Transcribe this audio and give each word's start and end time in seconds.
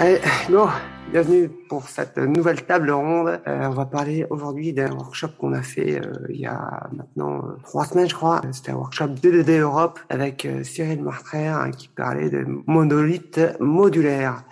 Allez, 0.00 0.20
bon, 0.48 0.68
bienvenue 1.10 1.48
pour 1.68 1.88
cette 1.88 2.18
nouvelle 2.18 2.64
table 2.64 2.92
ronde. 2.92 3.40
Euh, 3.48 3.66
on 3.66 3.70
va 3.70 3.84
parler 3.84 4.24
aujourd'hui 4.30 4.72
d'un 4.72 4.92
workshop 4.92 5.30
qu'on 5.40 5.52
a 5.52 5.62
fait 5.62 5.98
euh, 5.98 6.12
il 6.28 6.36
y 6.36 6.46
a 6.46 6.88
maintenant 6.92 7.38
euh, 7.38 7.56
trois 7.64 7.84
semaines, 7.84 8.08
je 8.08 8.14
crois. 8.14 8.40
C'était 8.52 8.70
un 8.70 8.76
workshop 8.76 9.08
DDD 9.08 9.58
Europe 9.58 9.98
avec 10.08 10.44
euh, 10.44 10.62
Cyril 10.62 11.02
Martraire 11.02 11.56
hein, 11.56 11.72
qui 11.72 11.88
parlait 11.88 12.30
de 12.30 12.46
monolithe 12.68 13.40
modulaire. 13.58 14.44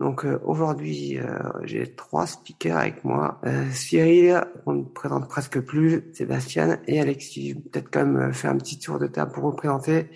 Donc 0.00 0.26
aujourd'hui, 0.44 1.18
j'ai 1.64 1.94
trois 1.94 2.26
speakers 2.26 2.76
avec 2.76 3.04
moi. 3.04 3.40
Cyril, 3.72 4.44
on 4.66 4.74
ne 4.74 4.82
présente 4.82 5.26
presque 5.26 5.60
plus, 5.60 6.04
Sébastien 6.12 6.78
et 6.86 7.00
Alexis. 7.00 7.54
Peut-être 7.54 7.90
quand 7.90 8.04
même 8.04 8.32
faire 8.34 8.50
un 8.50 8.58
petit 8.58 8.78
tour 8.78 8.98
de 8.98 9.06
table 9.06 9.32
pour 9.32 9.44
vous 9.44 9.56
présenter, 9.56 10.10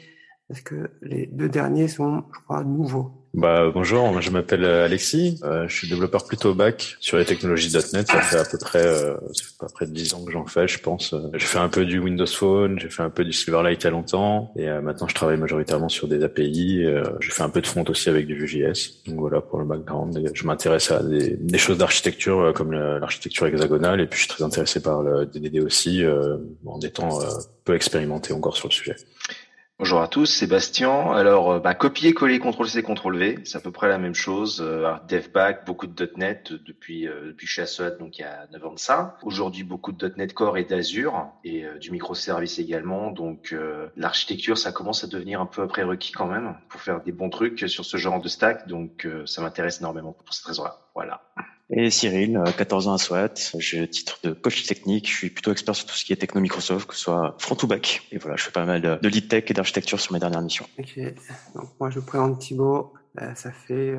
parce 0.48 0.60
que 0.60 0.90
les 1.00 1.26
deux 1.26 1.48
derniers 1.48 1.88
sont, 1.88 2.24
je 2.34 2.40
crois, 2.40 2.62
nouveaux. 2.62 3.19
Bah 3.32 3.70
bonjour, 3.72 4.20
je 4.20 4.30
m'appelle 4.30 4.64
euh, 4.64 4.84
Alexis, 4.84 5.38
euh, 5.44 5.68
je 5.68 5.76
suis 5.76 5.88
développeur 5.88 6.26
plutôt 6.26 6.52
back 6.52 6.96
sur 6.98 7.16
les 7.16 7.24
technologies 7.24 7.72
.NET. 7.92 8.08
Ça 8.08 8.20
fait 8.22 8.38
à 8.38 8.44
peu 8.44 8.58
près, 8.58 8.84
euh, 8.84 9.14
ça 9.32 9.44
fait 9.44 9.54
à 9.60 9.66
peu 9.66 9.72
près 9.72 9.86
10 9.86 10.14
ans 10.14 10.24
que 10.24 10.32
j'en 10.32 10.46
fais, 10.46 10.66
je 10.66 10.80
pense. 10.80 11.14
J'ai 11.34 11.46
fait 11.46 11.60
un 11.60 11.68
peu 11.68 11.84
du 11.84 12.00
Windows 12.00 12.26
Phone, 12.26 12.80
j'ai 12.80 12.90
fait 12.90 13.04
un 13.04 13.10
peu 13.10 13.24
du 13.24 13.32
Silverlight 13.32 13.80
il 13.82 13.84
y 13.84 13.86
a 13.86 13.90
longtemps, 13.90 14.52
et 14.56 14.66
maintenant 14.66 15.06
je 15.06 15.14
travaille 15.14 15.36
majoritairement 15.36 15.88
sur 15.88 16.08
des 16.08 16.24
API. 16.24 16.84
j'ai 17.20 17.30
fait 17.30 17.42
un 17.42 17.50
peu 17.50 17.60
de 17.60 17.68
front 17.68 17.84
aussi 17.88 18.08
avec 18.08 18.26
du 18.26 18.34
Vue.js. 18.34 19.02
Donc 19.06 19.20
voilà 19.20 19.40
pour 19.40 19.60
le 19.60 19.64
background. 19.64 20.28
je 20.34 20.44
m'intéresse 20.44 20.90
à 20.90 21.00
des, 21.00 21.36
des 21.36 21.58
choses 21.58 21.78
d'architecture 21.78 22.52
comme 22.52 22.72
l'architecture 22.72 23.46
hexagonale, 23.46 24.00
et 24.00 24.06
puis 24.06 24.18
je 24.18 24.24
suis 24.24 24.34
très 24.34 24.42
intéressé 24.42 24.82
par 24.82 25.02
le 25.02 25.26
DDD 25.26 25.62
aussi, 25.62 26.02
en 26.66 26.80
étant 26.80 27.20
peu 27.64 27.76
expérimenté 27.76 28.32
encore 28.32 28.56
sur 28.56 28.66
le 28.66 28.72
sujet. 28.72 28.96
Bonjour 29.80 30.02
à 30.02 30.08
tous, 30.08 30.26
Sébastien. 30.26 31.10
Alors, 31.10 31.52
euh, 31.52 31.58
bah, 31.58 31.72
copier-coller, 31.72 32.38
CTRL-C, 32.38 32.82
CTRL-V, 32.82 33.38
c'est 33.44 33.56
à 33.56 33.62
peu 33.62 33.70
près 33.70 33.88
la 33.88 33.96
même 33.96 34.14
chose. 34.14 34.60
Euh, 34.60 34.92
DevBack, 35.08 35.64
beaucoup 35.64 35.86
de 35.86 36.12
.NET 36.16 36.52
depuis 36.52 37.08
euh, 37.08 37.28
depuis 37.28 37.46
chez 37.46 37.62
Assot, 37.62 37.96
donc 37.98 38.18
il 38.18 38.20
y 38.20 38.24
a 38.24 38.46
9 38.52 38.66
ans 38.66 38.74
de 38.74 38.78
ça. 38.78 39.16
Aujourd'hui, 39.22 39.64
beaucoup 39.64 39.92
de 39.92 40.12
.NET 40.18 40.34
Core 40.34 40.58
et 40.58 40.64
d'Azure 40.64 41.28
et 41.44 41.64
euh, 41.64 41.78
du 41.78 41.92
microservice 41.92 42.58
également. 42.58 43.10
Donc, 43.10 43.56
l'architecture, 43.96 44.58
ça 44.58 44.70
commence 44.70 45.02
à 45.02 45.06
devenir 45.06 45.40
un 45.40 45.46
peu 45.46 45.66
prérequis 45.66 46.12
quand 46.12 46.26
même 46.26 46.56
pour 46.68 46.82
faire 46.82 47.02
des 47.02 47.12
bons 47.12 47.30
trucs 47.30 47.60
sur 47.60 47.86
ce 47.86 47.96
genre 47.96 48.20
de 48.20 48.28
stack. 48.28 48.68
Donc, 48.68 49.08
ça 49.24 49.40
m'intéresse 49.40 49.80
énormément 49.80 50.12
pour 50.12 50.34
cette 50.34 50.44
raison-là. 50.44 50.76
Voilà. 50.94 51.22
Et 51.72 51.90
Cyril, 51.90 52.42
14 52.56 52.86
euh, 52.86 52.90
ans 52.90 52.94
à 52.94 52.98
SWAT, 52.98 53.34
j'ai 53.58 53.78
le 53.78 53.88
titre 53.88 54.18
de 54.24 54.32
coach 54.32 54.66
technique, 54.66 55.08
je 55.08 55.14
suis 55.14 55.30
plutôt 55.30 55.52
expert 55.52 55.76
sur 55.76 55.86
tout 55.86 55.94
ce 55.94 56.04
qui 56.04 56.12
est 56.12 56.16
techno 56.16 56.40
Microsoft, 56.40 56.88
que 56.88 56.94
ce 56.94 57.00
soit 57.00 57.36
front 57.38 57.56
ou 57.62 57.66
back. 57.68 58.02
Et 58.10 58.18
voilà, 58.18 58.36
je 58.36 58.42
fais 58.42 58.50
pas 58.50 58.64
mal 58.64 58.82
de, 58.82 59.08
lead 59.08 59.28
tech 59.28 59.44
et 59.48 59.54
d'architecture 59.54 60.00
sur 60.00 60.12
mes 60.12 60.18
dernières 60.18 60.42
missions. 60.42 60.66
Ok, 60.78 60.98
donc 61.54 61.68
moi 61.78 61.90
je 61.90 62.00
présente 62.00 62.40
Thibaut, 62.40 62.92
euh, 63.20 63.34
ça 63.36 63.52
fait 63.52 63.96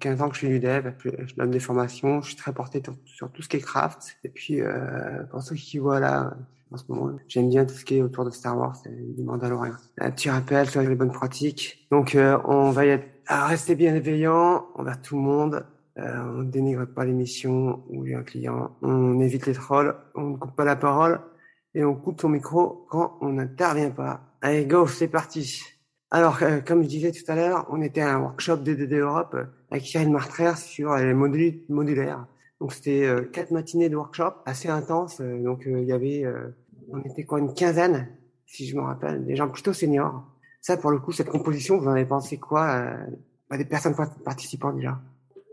15 0.00 0.20
euh, 0.20 0.24
ans 0.24 0.28
que 0.28 0.34
je 0.34 0.40
suis 0.40 0.48
du 0.48 0.60
dev, 0.60 0.92
je 1.02 1.34
donne 1.34 1.50
des 1.50 1.60
formations, 1.60 2.20
je 2.20 2.28
suis 2.28 2.36
très 2.36 2.52
porté 2.52 2.82
sur, 3.06 3.30
tout 3.32 3.40
ce 3.40 3.48
qui 3.48 3.56
est 3.56 3.60
craft. 3.60 4.18
Et 4.24 4.28
puis 4.28 4.60
pour 5.30 5.40
ceux 5.40 5.56
qui 5.56 5.78
voient 5.78 6.00
là, 6.00 6.36
en 6.70 6.76
ce 6.76 6.84
moment, 6.88 7.16
j'aime 7.26 7.48
bien 7.48 7.64
tout 7.64 7.74
ce 7.74 7.86
qui 7.86 7.96
est 7.96 8.02
autour 8.02 8.26
de 8.26 8.30
Star 8.30 8.58
Wars 8.58 8.76
et 8.84 9.14
du 9.16 9.22
Mandalorian. 9.22 9.76
Un 9.98 10.10
petit 10.10 10.28
rappel 10.28 10.68
sur 10.68 10.82
les 10.82 10.94
bonnes 10.94 11.12
pratiques. 11.12 11.86
Donc 11.90 12.18
on 12.18 12.70
va 12.70 12.84
y 12.84 12.90
être, 12.90 13.06
rester 13.28 13.76
bien 13.76 13.94
éveillant 13.94 14.66
envers 14.74 15.00
tout 15.00 15.16
le 15.16 15.22
monde 15.22 15.64
euh, 15.96 16.22
on 16.24 16.42
ne 16.42 16.50
dénigre 16.50 16.86
pas 16.86 17.04
l'émission 17.04 17.84
ou 17.88 18.04
un 18.16 18.24
client, 18.24 18.76
on 18.82 19.20
évite 19.20 19.46
les 19.46 19.52
trolls, 19.52 19.94
on 20.16 20.30
ne 20.30 20.36
coupe 20.36 20.56
pas 20.56 20.64
la 20.64 20.74
parole 20.74 21.20
et 21.72 21.84
on 21.84 21.94
coupe 21.94 22.20
son 22.20 22.30
micro 22.30 22.86
quand 22.90 23.16
on 23.20 23.34
n'intervient 23.34 23.90
pas. 23.90 24.22
Allez, 24.40 24.66
go, 24.66 24.88
c'est 24.88 25.06
parti. 25.06 25.62
Alors, 26.10 26.42
euh, 26.42 26.60
comme 26.60 26.82
je 26.82 26.88
disais 26.88 27.12
tout 27.12 27.24
à 27.28 27.36
l'heure, 27.36 27.66
on 27.70 27.80
était 27.80 28.00
à 28.00 28.16
un 28.16 28.20
workshop 28.20 28.56
DDD 28.58 28.94
Europe 28.94 29.36
avec 29.70 29.86
Cyril 29.86 30.10
Martraire 30.10 30.58
sur 30.58 30.96
les 30.96 31.14
modules 31.14 31.62
modulaires. 31.68 32.26
Donc, 32.60 32.72
c'était 32.72 33.04
euh, 33.04 33.22
quatre 33.22 33.52
matinées 33.52 33.88
de 33.88 33.96
workshop 33.96 34.32
assez 34.46 34.68
intenses. 34.68 35.20
donc, 35.20 35.62
il 35.66 35.84
y 35.84 35.92
avait, 35.92 36.24
on 36.88 37.00
était 37.02 37.24
quoi, 37.24 37.38
une 37.38 37.54
quinzaine, 37.54 38.08
si 38.46 38.66
je 38.66 38.76
me 38.76 38.82
rappelle, 38.82 39.24
des 39.24 39.36
gens 39.36 39.48
plutôt 39.48 39.72
seniors. 39.72 40.24
Ça, 40.60 40.76
pour 40.76 40.90
le 40.90 40.98
coup, 40.98 41.12
cette 41.12 41.28
composition, 41.28 41.78
vous 41.78 41.86
en 41.86 41.92
avez 41.92 42.06
pensé 42.06 42.38
quoi 42.38 42.84
bah, 43.48 43.56
Des 43.56 43.64
personnes 43.64 43.94
participant 44.24 44.72
déjà? 44.72 44.98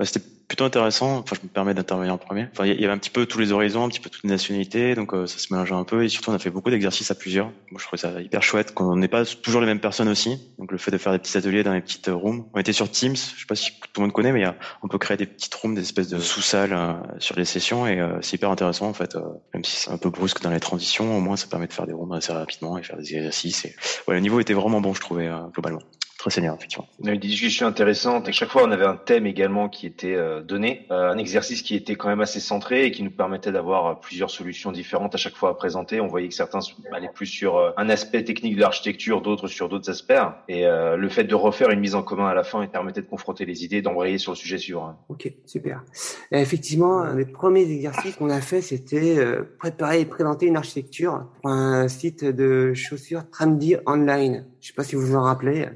Bah, 0.02 0.08
c'était 0.08 0.26
plutôt 0.48 0.64
intéressant. 0.64 1.20
Enfin, 1.20 1.36
je 1.40 1.46
me 1.46 1.48
permets 1.48 1.76
d'intervenir 1.76 2.12
en 2.12 2.18
premier. 2.18 2.48
Enfin, 2.52 2.66
il 2.66 2.82
y 2.82 2.84
avait 2.84 2.92
un 2.92 2.98
petit 2.98 3.12
peu 3.12 3.28
tous 3.28 3.38
les 3.38 3.52
horizons, 3.52 3.84
un 3.84 3.90
petit 3.90 4.00
peu 4.00 4.10
toutes 4.10 4.24
les 4.24 4.32
nationalités, 4.32 4.96
donc 4.96 5.14
euh, 5.14 5.28
ça 5.28 5.38
se 5.38 5.54
mélangeait 5.54 5.76
un 5.76 5.84
peu. 5.84 6.04
Et 6.04 6.10
surtout, 6.10 6.32
on 6.32 6.34
a 6.34 6.40
fait 6.40 6.50
beaucoup 6.50 6.72
d'exercices 6.72 7.12
à 7.12 7.16
plusieurs. 7.16 7.52
Moi, 7.70 7.80
je 7.80 7.86
trouvais 7.86 8.02
ça 8.02 8.20
hyper 8.20 8.42
chouette 8.42 8.74
qu'on 8.74 8.96
n'est 8.96 9.08
pas 9.08 9.26
toujours 9.26 9.62
les 9.62 9.68
mêmes 9.68 9.80
personnes 9.80 10.10
aussi. 10.10 10.40
Donc, 10.58 10.72
le 10.72 10.80
fait 10.80 10.90
de 10.90 10.98
faire 10.98 11.12
des 11.12 11.20
petits 11.20 11.38
ateliers 11.38 11.62
dans 11.62 11.72
les 11.72 11.82
petites 11.82 12.10
rooms. 12.12 12.46
On 12.56 12.60
était 12.60 12.74
sur 12.74 12.90
Teams. 12.90 13.16
Je 13.16 13.42
sais 13.42 13.46
pas 13.48 13.54
si 13.54 13.74
tout 13.94 14.02
le 14.02 14.08
monde 14.08 14.12
connaît, 14.12 14.32
mais 14.32 14.44
on 14.82 14.88
peut 14.88 14.98
créer 14.98 15.18
des 15.18 15.28
petites 15.28 15.54
rooms, 15.54 15.76
des 15.76 15.82
espèces 15.82 16.10
de 16.10 16.18
sous-salles 16.18 16.74
euh, 16.74 16.94
sur 17.20 17.36
les 17.36 17.46
sessions, 17.46 17.86
et 17.86 18.00
euh, 18.00 18.18
c'est 18.22 18.38
hyper 18.38 18.50
intéressant 18.50 18.88
en 18.88 18.94
fait. 18.94 19.16
même 19.54 19.64
si 19.64 19.76
c'est 19.76 19.92
un 19.92 20.00
peu 20.00 20.10
brusque 20.10 20.42
dans 20.42 20.50
les 20.50 20.60
transitions, 20.60 21.16
au 21.16 21.22
moins 21.22 21.38
ça 21.38 21.46
permet 21.46 21.68
de 21.68 21.74
faire 21.74 21.86
des 21.86 21.94
rooms 21.94 22.12
assez 22.14 22.34
rapidement 22.34 22.80
et 22.80 22.82
faire 22.82 22.98
des 22.98 23.14
exercices. 23.16 23.66
Et 23.66 23.76
ouais, 24.08 24.16
le 24.16 24.22
niveau 24.22 24.40
était 24.40 24.56
vraiment 24.56 24.82
bon, 24.82 24.96
je 24.96 25.02
trouvais 25.02 25.30
globalement 25.54 25.84
très 26.30 26.42
effectivement. 26.42 26.88
On 27.04 27.08
a 27.08 27.14
eu 27.14 27.18
des 27.18 27.28
discussions 27.28 27.66
intéressantes 27.66 28.30
et 28.30 28.32
chaque 28.32 28.50
fois 28.50 28.64
on 28.64 28.72
avait 28.72 28.86
un 28.86 28.96
thème 28.96 29.26
également 29.26 29.70
qui 29.70 29.88
était 29.88 30.14
euh, 30.14 30.42
donné, 30.42 30.86
euh, 30.92 31.10
un 31.10 31.18
exercice 31.18 31.64
qui 31.64 31.76
était 31.76 31.96
quand 31.96 32.10
même 32.10 32.22
assez 32.22 32.40
centré 32.40 32.86
et 32.86 32.92
qui 32.92 33.02
nous 33.02 33.12
permettait 33.12 33.52
d'avoir 33.52 33.88
euh, 33.88 33.94
plusieurs 33.96 34.30
solutions 34.30 34.72
différentes 34.72 35.16
à 35.16 35.18
chaque 35.18 35.36
fois 35.36 35.50
à 35.50 35.54
présenter. 35.56 36.00
On 36.00 36.08
voyait 36.08 36.28
que 36.28 36.36
certains 36.36 36.60
allaient 36.94 37.10
plus 37.12 37.26
sur 37.26 37.74
un 37.76 37.90
aspect 37.90 38.24
technique 38.24 38.56
de 38.56 38.62
l'architecture, 38.62 39.22
d'autres 39.22 39.48
sur 39.48 39.68
d'autres 39.68 39.90
aspects. 39.90 40.14
Et 40.48 40.66
le 40.66 41.10
fait 41.10 41.24
de 41.24 41.36
refaire 41.36 41.70
une 41.70 41.80
mise 41.80 41.96
en 41.96 42.04
commun 42.04 42.28
à 42.28 42.34
la 42.34 42.44
fin 42.44 42.66
permettait 42.68 43.02
de 43.02 43.08
confronter 43.08 43.46
les 43.46 43.64
idées, 43.64 43.82
d'embrayer 43.82 44.18
sur 44.18 44.34
le 44.34 44.38
sujet 44.38 44.58
suivant. 44.58 44.96
Ok, 45.10 45.32
super. 45.46 45.84
effectivement, 46.32 47.02
un 47.02 47.16
des 47.16 47.26
premiers 47.26 47.70
exercices 47.70 48.16
qu'on 48.16 48.30
a 48.30 48.42
fait, 48.42 48.62
c'était 48.62 49.18
préparer 49.58 50.02
et 50.02 50.06
présenter 50.06 50.48
une 50.48 50.58
architecture 50.58 51.26
pour 51.42 51.52
un 51.52 51.88
site 51.88 52.24
de 52.24 52.74
chaussures 52.74 53.30
Trendy 53.32 53.76
Online. 53.86 54.46
Je 54.60 54.68
sais 54.68 54.74
pas 54.74 54.84
si 54.84 54.96
vous 54.96 55.06
vous 55.06 55.16
en 55.16 55.24
rappelez. 55.24 55.68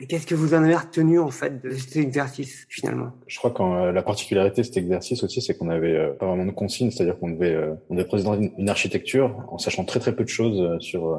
Et 0.00 0.06
qu'est-ce 0.06 0.26
que 0.26 0.34
vous 0.34 0.54
en 0.54 0.62
avez 0.64 0.74
retenu 0.74 1.18
en 1.18 1.30
fait 1.30 1.62
de 1.62 1.70
cet 1.70 1.96
exercice 1.96 2.66
finalement? 2.68 3.12
Je 3.26 3.38
crois 3.38 3.50
que 3.50 3.62
euh, 3.62 3.92
la 3.92 4.02
particularité 4.02 4.62
de 4.62 4.66
cet 4.66 4.76
exercice 4.76 5.22
aussi, 5.22 5.40
c'est 5.40 5.54
qu'on 5.54 5.68
avait 5.68 5.96
euh, 5.96 6.12
pas 6.12 6.26
vraiment 6.26 6.46
de 6.46 6.50
consignes, 6.50 6.90
c'est-à-dire 6.90 7.18
qu'on 7.18 7.30
devait, 7.30 7.54
euh, 7.54 7.74
on 7.88 7.94
devait 7.94 8.06
présenter 8.06 8.52
une, 8.58 8.68
architecture 8.68 9.36
en 9.50 9.58
sachant 9.58 9.84
très 9.84 10.00
très 10.00 10.14
peu 10.14 10.24
de 10.24 10.28
choses 10.28 10.78
sur 10.80 11.16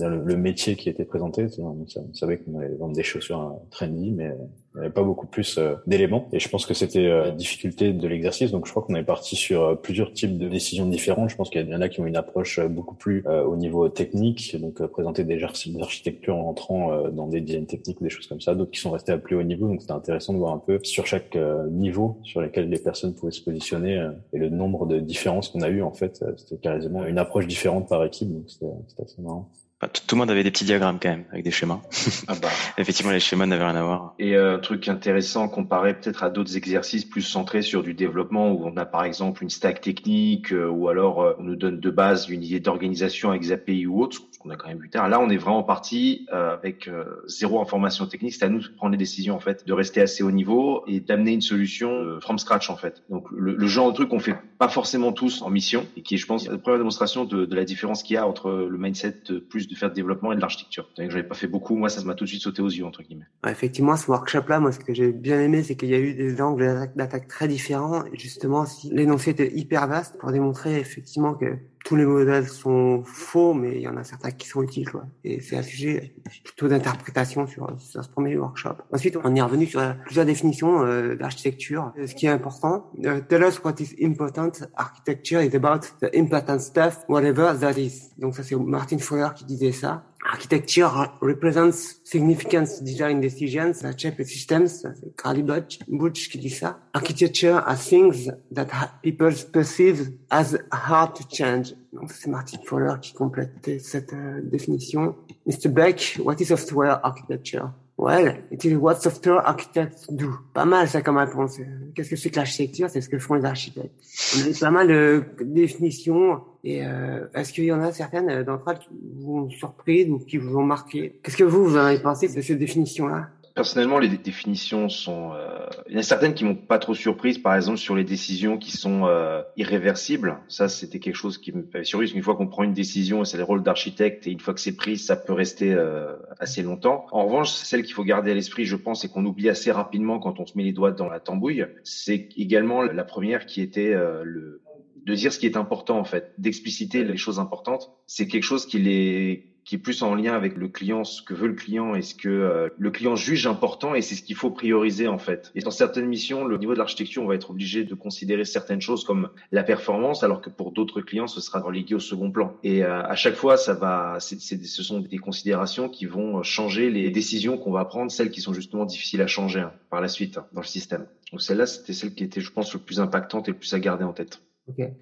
le, 0.00 0.36
métier 0.36 0.76
qui 0.76 0.88
était 0.88 1.04
présenté. 1.04 1.46
On, 1.58 1.86
savait 2.14 2.38
qu'on 2.38 2.58
allait 2.58 2.74
vendre 2.76 2.94
des 2.94 3.02
chaussures 3.02 3.58
trendy, 3.70 4.12
mais 4.12 4.32
il 4.74 4.78
n'y 4.78 4.84
avait 4.84 4.94
pas 4.94 5.02
beaucoup 5.02 5.26
plus 5.26 5.58
euh, 5.58 5.74
d'éléments. 5.86 6.28
Et 6.32 6.40
je 6.40 6.48
pense 6.48 6.64
que 6.64 6.72
c'était 6.72 7.06
euh, 7.06 7.24
la 7.24 7.30
difficulté 7.30 7.92
de 7.92 8.08
l'exercice. 8.08 8.50
Donc 8.50 8.66
je 8.66 8.70
crois 8.70 8.82
qu'on 8.82 8.94
est 8.94 9.02
parti 9.02 9.36
sur 9.36 9.62
euh, 9.62 9.74
plusieurs 9.74 10.12
types 10.12 10.38
de 10.38 10.48
décisions 10.48 10.86
différentes. 10.86 11.28
Je 11.28 11.36
pense 11.36 11.50
qu'il 11.50 11.68
y 11.68 11.74
en 11.74 11.80
a 11.82 11.88
qui 11.90 12.00
ont 12.00 12.06
une 12.06 12.16
approche 12.16 12.58
beaucoup 12.60 12.94
plus 12.94 13.24
au 13.26 13.56
niveau 13.56 13.88
technique, 13.88 14.56
donc 14.60 14.84
présenter 14.86 15.24
des 15.24 15.42
architectures 15.42 16.36
en 16.36 16.48
entrant 16.48 17.08
dans 17.10 17.26
des 17.26 17.40
designs 17.40 17.66
techniques 17.66 18.00
ou 18.00 18.04
des 18.04 18.10
choses 18.10 18.26
comme 18.26 18.40
ça. 18.40 18.54
D'autres 18.54 18.70
qui 18.70 18.80
sont 18.80 18.90
restés 18.90 19.12
à 19.12 19.18
plus 19.18 19.36
haut 19.36 19.42
niveau. 19.42 19.68
Donc 19.68 19.80
c'était 19.80 19.92
intéressant 19.92 20.32
de 20.32 20.38
voir 20.38 20.52
un 20.52 20.58
peu 20.58 20.78
sur 20.82 21.06
chaque 21.06 21.36
niveau 21.70 22.18
sur 22.22 22.40
lesquels 22.40 22.68
les 22.68 22.78
personnes 22.78 23.14
pouvaient 23.14 23.32
se 23.32 23.42
positionner 23.42 24.10
et 24.32 24.38
le 24.38 24.48
nombre 24.48 24.86
de 24.86 24.98
différences 25.00 25.48
qu'on 25.48 25.62
a 25.62 25.68
eu 25.68 25.82
en 25.82 25.92
fait. 25.92 26.24
C'était 26.36 26.56
quasiment 26.56 27.04
une 27.04 27.18
approche 27.18 27.46
différente 27.46 27.88
par 27.88 28.04
équipe. 28.04 28.32
Donc 28.32 28.44
c'était 28.48 29.02
assez 29.02 29.20
marrant 29.22 29.50
tout, 29.88 30.14
le 30.14 30.18
monde 30.18 30.30
avait 30.30 30.44
des 30.44 30.50
petits 30.50 30.64
diagrammes 30.64 30.98
quand 31.02 31.08
même, 31.08 31.24
avec 31.32 31.44
des 31.44 31.50
schémas. 31.50 31.80
Ah 32.28 32.34
bah. 32.40 32.48
Effectivement, 32.78 33.10
les 33.10 33.20
schémas 33.20 33.46
n'avaient 33.46 33.64
rien 33.64 33.74
à 33.74 33.82
voir. 33.82 34.14
Et 34.18 34.36
euh, 34.36 34.56
un 34.56 34.58
truc 34.58 34.88
intéressant 34.88 35.48
comparé 35.48 35.94
peut-être 35.94 36.22
à 36.22 36.30
d'autres 36.30 36.56
exercices 36.56 37.04
plus 37.04 37.22
centrés 37.22 37.62
sur 37.62 37.82
du 37.82 37.94
développement, 37.94 38.52
où 38.52 38.64
on 38.64 38.76
a 38.76 38.84
par 38.84 39.04
exemple 39.04 39.42
une 39.42 39.50
stack 39.50 39.80
technique, 39.80 40.52
euh, 40.52 40.68
ou 40.68 40.88
alors 40.88 41.22
euh, 41.22 41.32
on 41.38 41.42
nous 41.42 41.56
donne 41.56 41.80
de 41.80 41.90
base 41.90 42.28
une 42.28 42.44
idée 42.44 42.60
d'organisation 42.60 43.30
avec 43.30 43.50
API 43.50 43.86
ou 43.86 44.02
autre, 44.02 44.18
ce 44.30 44.38
qu'on 44.38 44.50
a 44.50 44.56
quand 44.56 44.68
même 44.68 44.78
vu 44.78 44.88
tard. 44.88 45.08
Là, 45.08 45.20
on 45.20 45.30
est 45.30 45.36
vraiment 45.36 45.62
parti 45.62 46.26
avec 46.30 46.88
zéro 47.26 47.60
information 47.60 48.06
technique. 48.06 48.34
C'est 48.34 48.44
à 48.44 48.48
nous 48.48 48.60
de 48.60 48.68
prendre 48.68 48.92
les 48.92 48.98
décisions 48.98 49.34
en 49.34 49.40
fait, 49.40 49.66
de 49.66 49.72
rester 49.72 50.00
assez 50.00 50.22
haut 50.22 50.30
niveau 50.30 50.84
et 50.86 51.00
d'amener 51.00 51.32
une 51.32 51.40
solution 51.40 52.18
from 52.20 52.38
scratch 52.38 52.70
en 52.70 52.76
fait. 52.76 53.02
Donc 53.10 53.26
le, 53.30 53.54
le 53.54 53.66
genre 53.66 53.90
de 53.90 53.94
truc 53.94 54.08
qu'on 54.08 54.18
fait 54.18 54.36
pas 54.58 54.68
forcément 54.68 55.12
tous 55.12 55.42
en 55.42 55.50
mission, 55.50 55.86
et 55.96 56.02
qui 56.02 56.14
est, 56.14 56.18
je 56.18 56.26
pense, 56.26 56.48
la 56.48 56.58
première 56.58 56.78
démonstration 56.78 57.24
de, 57.24 57.44
de 57.44 57.56
la 57.56 57.64
différence 57.64 58.02
qu'il 58.02 58.14
y 58.14 58.16
a 58.16 58.26
entre 58.26 58.50
le 58.50 58.78
mindset 58.78 59.22
plus 59.48 59.68
de 59.68 59.71
faire 59.76 59.90
du 59.90 59.94
développement 59.94 60.32
et 60.32 60.36
de 60.36 60.40
l'architecture. 60.40 60.88
Je 60.96 61.04
n'avais 61.04 61.22
pas 61.22 61.34
fait 61.34 61.46
beaucoup, 61.46 61.76
moi 61.76 61.88
ça 61.88 62.02
m'a 62.02 62.14
tout 62.14 62.24
de 62.24 62.28
suite 62.28 62.42
sauté 62.42 62.62
aux 62.62 62.68
yeux 62.68 62.84
entre 62.84 63.02
guillemets. 63.02 63.26
effectivement, 63.46 63.96
ce 63.96 64.10
workshop-là, 64.10 64.60
moi 64.60 64.72
ce 64.72 64.78
que 64.78 64.94
j'ai 64.94 65.12
bien 65.12 65.40
aimé, 65.40 65.62
c'est 65.62 65.76
qu'il 65.76 65.90
y 65.90 65.94
a 65.94 65.98
eu 65.98 66.14
des 66.14 66.40
angles 66.40 66.90
d'attaque 66.96 67.28
très 67.28 67.48
différents. 67.48 68.04
Et 68.06 68.18
justement, 68.18 68.64
l'énoncé 68.90 69.30
était 69.30 69.52
hyper 69.54 69.86
vaste 69.86 70.18
pour 70.18 70.32
démontrer 70.32 70.78
effectivement 70.78 71.34
que 71.34 71.58
tous 71.84 71.96
les 71.96 72.04
modèles 72.04 72.48
sont 72.48 73.02
faux, 73.04 73.54
mais 73.54 73.76
il 73.76 73.82
y 73.82 73.88
en 73.88 73.96
a 73.96 74.04
certains 74.04 74.30
qui 74.30 74.48
sont 74.48 74.62
utiles. 74.62 74.90
Quoi. 74.90 75.04
Et 75.24 75.40
c'est 75.40 75.56
un 75.56 75.62
sujet 75.62 76.14
plutôt 76.44 76.68
d'interprétation 76.68 77.46
sur, 77.46 77.74
ce 77.78 78.08
premier 78.08 78.36
workshop. 78.36 78.76
Ensuite, 78.92 79.16
on 79.22 79.34
est 79.34 79.42
revenu 79.42 79.66
sur 79.66 79.82
plusieurs 80.04 80.26
définitions 80.26 80.84
euh, 80.84 81.16
d'architecture. 81.16 81.92
Ce 82.06 82.14
qui 82.14 82.26
est 82.26 82.30
important, 82.30 82.90
uh, 82.98 83.20
tell 83.28 83.42
us 83.42 83.60
what 83.64 83.74
is 83.80 83.96
important. 84.02 84.52
Architecture 84.76 85.40
is 85.40 85.54
about 85.54 85.80
the 86.00 86.14
important 86.14 86.58
stuff, 86.60 87.04
whatever 87.08 87.52
that 87.58 87.72
is. 87.72 88.10
Donc 88.18 88.34
ça, 88.34 88.42
c'est 88.42 88.56
Martin 88.56 88.98
Fowler 88.98 89.28
qui 89.34 89.44
disait 89.44 89.72
ça. 89.72 90.04
Architecture 90.24 90.88
represents 91.20 92.00
significant 92.04 92.68
design 92.82 93.20
decisions 93.20 93.80
that 93.82 93.98
shape 93.98 94.22
systems. 94.22 94.68
C'est 94.68 95.16
Carly 95.16 95.42
Butch, 95.42 96.28
qui 96.30 96.38
dit 96.38 96.50
ça. 96.50 96.78
Architecture 96.94 97.56
are 97.66 97.76
things 97.76 98.30
that 98.52 98.66
people 99.02 99.32
perceive 99.52 100.12
as 100.30 100.56
hard 100.70 101.14
to 101.14 101.24
change. 101.28 101.74
Donc 101.92 102.12
c'est 102.12 102.30
Martin 102.30 102.58
Fowler 102.64 102.94
qui 103.00 103.12
complète 103.12 103.80
cette 103.80 104.12
euh, 104.12 104.40
définition. 104.42 105.16
Mr. 105.46 105.68
Beck, 105.68 106.18
what 106.24 106.36
is 106.38 106.46
software 106.46 107.00
architecture? 107.04 107.70
Well, 107.98 108.34
it 108.50 108.64
is 108.64 108.74
what 108.74 108.96
software 108.96 109.46
architects 109.46 110.06
do? 110.10 110.30
Pas 110.54 110.64
mal 110.64 110.88
ça 110.88 111.02
comme 111.02 111.18
réponse. 111.18 111.58
Qu'est-ce 111.94 112.10
que 112.10 112.16
c'est 112.16 112.30
que 112.30 112.36
l'architecture? 112.36 112.88
C'est 112.90 113.00
ce 113.00 113.08
que 113.08 113.18
font 113.18 113.34
les 113.34 113.44
architectes. 113.44 113.94
On 114.36 114.50
a 114.50 114.58
pas 114.58 114.70
mal 114.70 114.88
de 114.88 115.24
définitions. 115.42 116.40
Et 116.64 116.84
euh, 116.86 117.26
est-ce 117.34 117.52
qu'il 117.52 117.64
y 117.64 117.72
en 117.72 117.82
a 117.82 117.92
certaines 117.92 118.44
d'entre 118.44 118.68
elles 118.70 118.78
qui 118.78 118.88
vous 119.18 119.36
ont 119.36 119.50
surpris 119.50 120.08
ou 120.08 120.18
qui 120.18 120.38
vous 120.38 120.56
ont 120.56 120.64
marqué? 120.64 121.20
Qu'est-ce 121.22 121.36
que 121.36 121.44
vous, 121.44 121.64
vous 121.64 121.76
avez 121.76 121.98
pensé 121.98 122.28
de 122.28 122.40
ces 122.40 122.56
définitions-là? 122.56 123.28
Personnellement, 123.54 123.98
les 123.98 124.08
définitions 124.08 124.88
sont. 124.88 125.32
Euh, 125.34 125.66
il 125.86 125.94
y 125.94 125.96
en 125.96 126.00
a 126.00 126.02
certaines 126.02 126.32
qui 126.32 126.44
m'ont 126.44 126.54
pas 126.54 126.78
trop 126.78 126.94
surprise, 126.94 127.38
par 127.38 127.54
exemple 127.54 127.78
sur 127.78 127.94
les 127.94 128.04
décisions 128.04 128.56
qui 128.56 128.70
sont 128.70 129.06
euh, 129.06 129.42
irréversibles. 129.56 130.38
Ça, 130.48 130.68
c'était 130.68 130.98
quelque 130.98 131.16
chose 131.16 131.38
qui 131.38 131.52
me 131.52 131.62
fait 131.62 131.84
surprise. 131.84 132.12
Une 132.12 132.22
fois 132.22 132.34
qu'on 132.34 132.46
prend 132.46 132.62
une 132.62 132.72
décision, 132.72 133.24
c'est 133.24 133.36
le 133.36 133.44
rôle 133.44 133.62
d'architecte, 133.62 134.26
et 134.26 134.30
une 134.30 134.40
fois 134.40 134.54
que 134.54 134.60
c'est 134.60 134.76
pris, 134.76 134.96
ça 134.96 135.16
peut 135.16 135.34
rester 135.34 135.72
euh, 135.74 136.16
assez 136.40 136.62
longtemps. 136.62 137.06
En 137.12 137.26
revanche, 137.26 137.50
celle 137.50 137.82
qu'il 137.82 137.94
faut 137.94 138.04
garder 138.04 138.30
à 138.30 138.34
l'esprit, 138.34 138.64
je 138.64 138.76
pense, 138.76 139.04
et 139.04 139.08
qu'on 139.08 139.24
oublie 139.26 139.50
assez 139.50 139.70
rapidement 139.70 140.18
quand 140.18 140.40
on 140.40 140.46
se 140.46 140.56
met 140.56 140.64
les 140.64 140.72
doigts 140.72 140.92
dans 140.92 141.08
la 141.08 141.20
tambouille, 141.20 141.66
c'est 141.84 142.28
également 142.36 142.82
la 142.82 143.04
première 143.04 143.44
qui 143.44 143.60
était 143.60 143.92
euh, 143.92 144.22
le 144.24 144.62
de 145.04 145.14
dire 145.14 145.32
ce 145.32 145.38
qui 145.38 145.46
est 145.46 145.56
important 145.56 145.98
en 145.98 146.04
fait, 146.04 146.32
d'expliciter 146.38 147.04
les 147.04 147.16
choses 147.16 147.38
importantes. 147.38 147.90
C'est 148.06 148.28
quelque 148.28 148.44
chose 148.44 148.66
qui 148.66 148.78
les 148.78 149.51
qui 149.64 149.76
est 149.76 149.78
plus 149.78 150.02
en 150.02 150.14
lien 150.14 150.34
avec 150.34 150.56
le 150.56 150.68
client, 150.68 151.04
ce 151.04 151.22
que 151.22 151.34
veut 151.34 151.46
le 151.46 151.54
client 151.54 151.94
et 151.94 152.02
ce 152.02 152.14
que 152.14 152.28
euh, 152.28 152.68
le 152.76 152.90
client 152.90 153.14
juge 153.16 153.46
important 153.46 153.94
et 153.94 154.02
c'est 154.02 154.14
ce 154.14 154.22
qu'il 154.22 154.34
faut 154.34 154.50
prioriser 154.50 155.08
en 155.08 155.18
fait. 155.18 155.52
Et 155.54 155.60
dans 155.60 155.70
certaines 155.70 156.06
missions, 156.06 156.44
le 156.44 156.58
niveau 156.58 156.72
de 156.72 156.78
l'architecture, 156.78 157.22
on 157.22 157.26
va 157.26 157.34
être 157.34 157.50
obligé 157.50 157.84
de 157.84 157.94
considérer 157.94 158.44
certaines 158.44 158.80
choses 158.80 159.04
comme 159.04 159.30
la 159.52 159.62
performance, 159.62 160.22
alors 160.24 160.40
que 160.40 160.50
pour 160.50 160.72
d'autres 160.72 161.00
clients, 161.00 161.26
ce 161.26 161.40
sera 161.40 161.60
relégué 161.60 161.94
au 161.94 162.00
second 162.00 162.30
plan. 162.30 162.56
Et 162.64 162.84
euh, 162.84 163.02
à 163.02 163.14
chaque 163.14 163.34
fois, 163.34 163.56
ça 163.56 163.74
va, 163.74 164.18
ce 164.20 164.82
sont 164.82 165.00
des 165.00 165.18
considérations 165.18 165.88
qui 165.88 166.06
vont 166.06 166.42
changer 166.42 166.90
les 166.90 167.10
décisions 167.10 167.56
qu'on 167.56 167.72
va 167.72 167.84
prendre, 167.84 168.10
celles 168.10 168.30
qui 168.30 168.40
sont 168.40 168.52
justement 168.52 168.84
difficiles 168.84 169.22
à 169.22 169.26
changer 169.26 169.60
hein, 169.60 169.72
par 169.90 170.00
la 170.00 170.08
suite 170.08 170.38
hein, 170.38 170.46
dans 170.52 170.60
le 170.60 170.66
système. 170.66 171.06
Donc 171.30 171.40
celle-là, 171.40 171.66
c'était 171.66 171.92
celle 171.92 172.14
qui 172.14 172.24
était, 172.24 172.40
je 172.40 172.50
pense, 172.50 172.72
le 172.74 172.80
plus 172.80 173.00
impactante 173.00 173.48
et 173.48 173.52
le 173.52 173.56
plus 173.56 173.72
à 173.74 173.80
garder 173.80 174.04
en 174.04 174.12
tête. 174.12 174.42
Okay. 174.68 174.92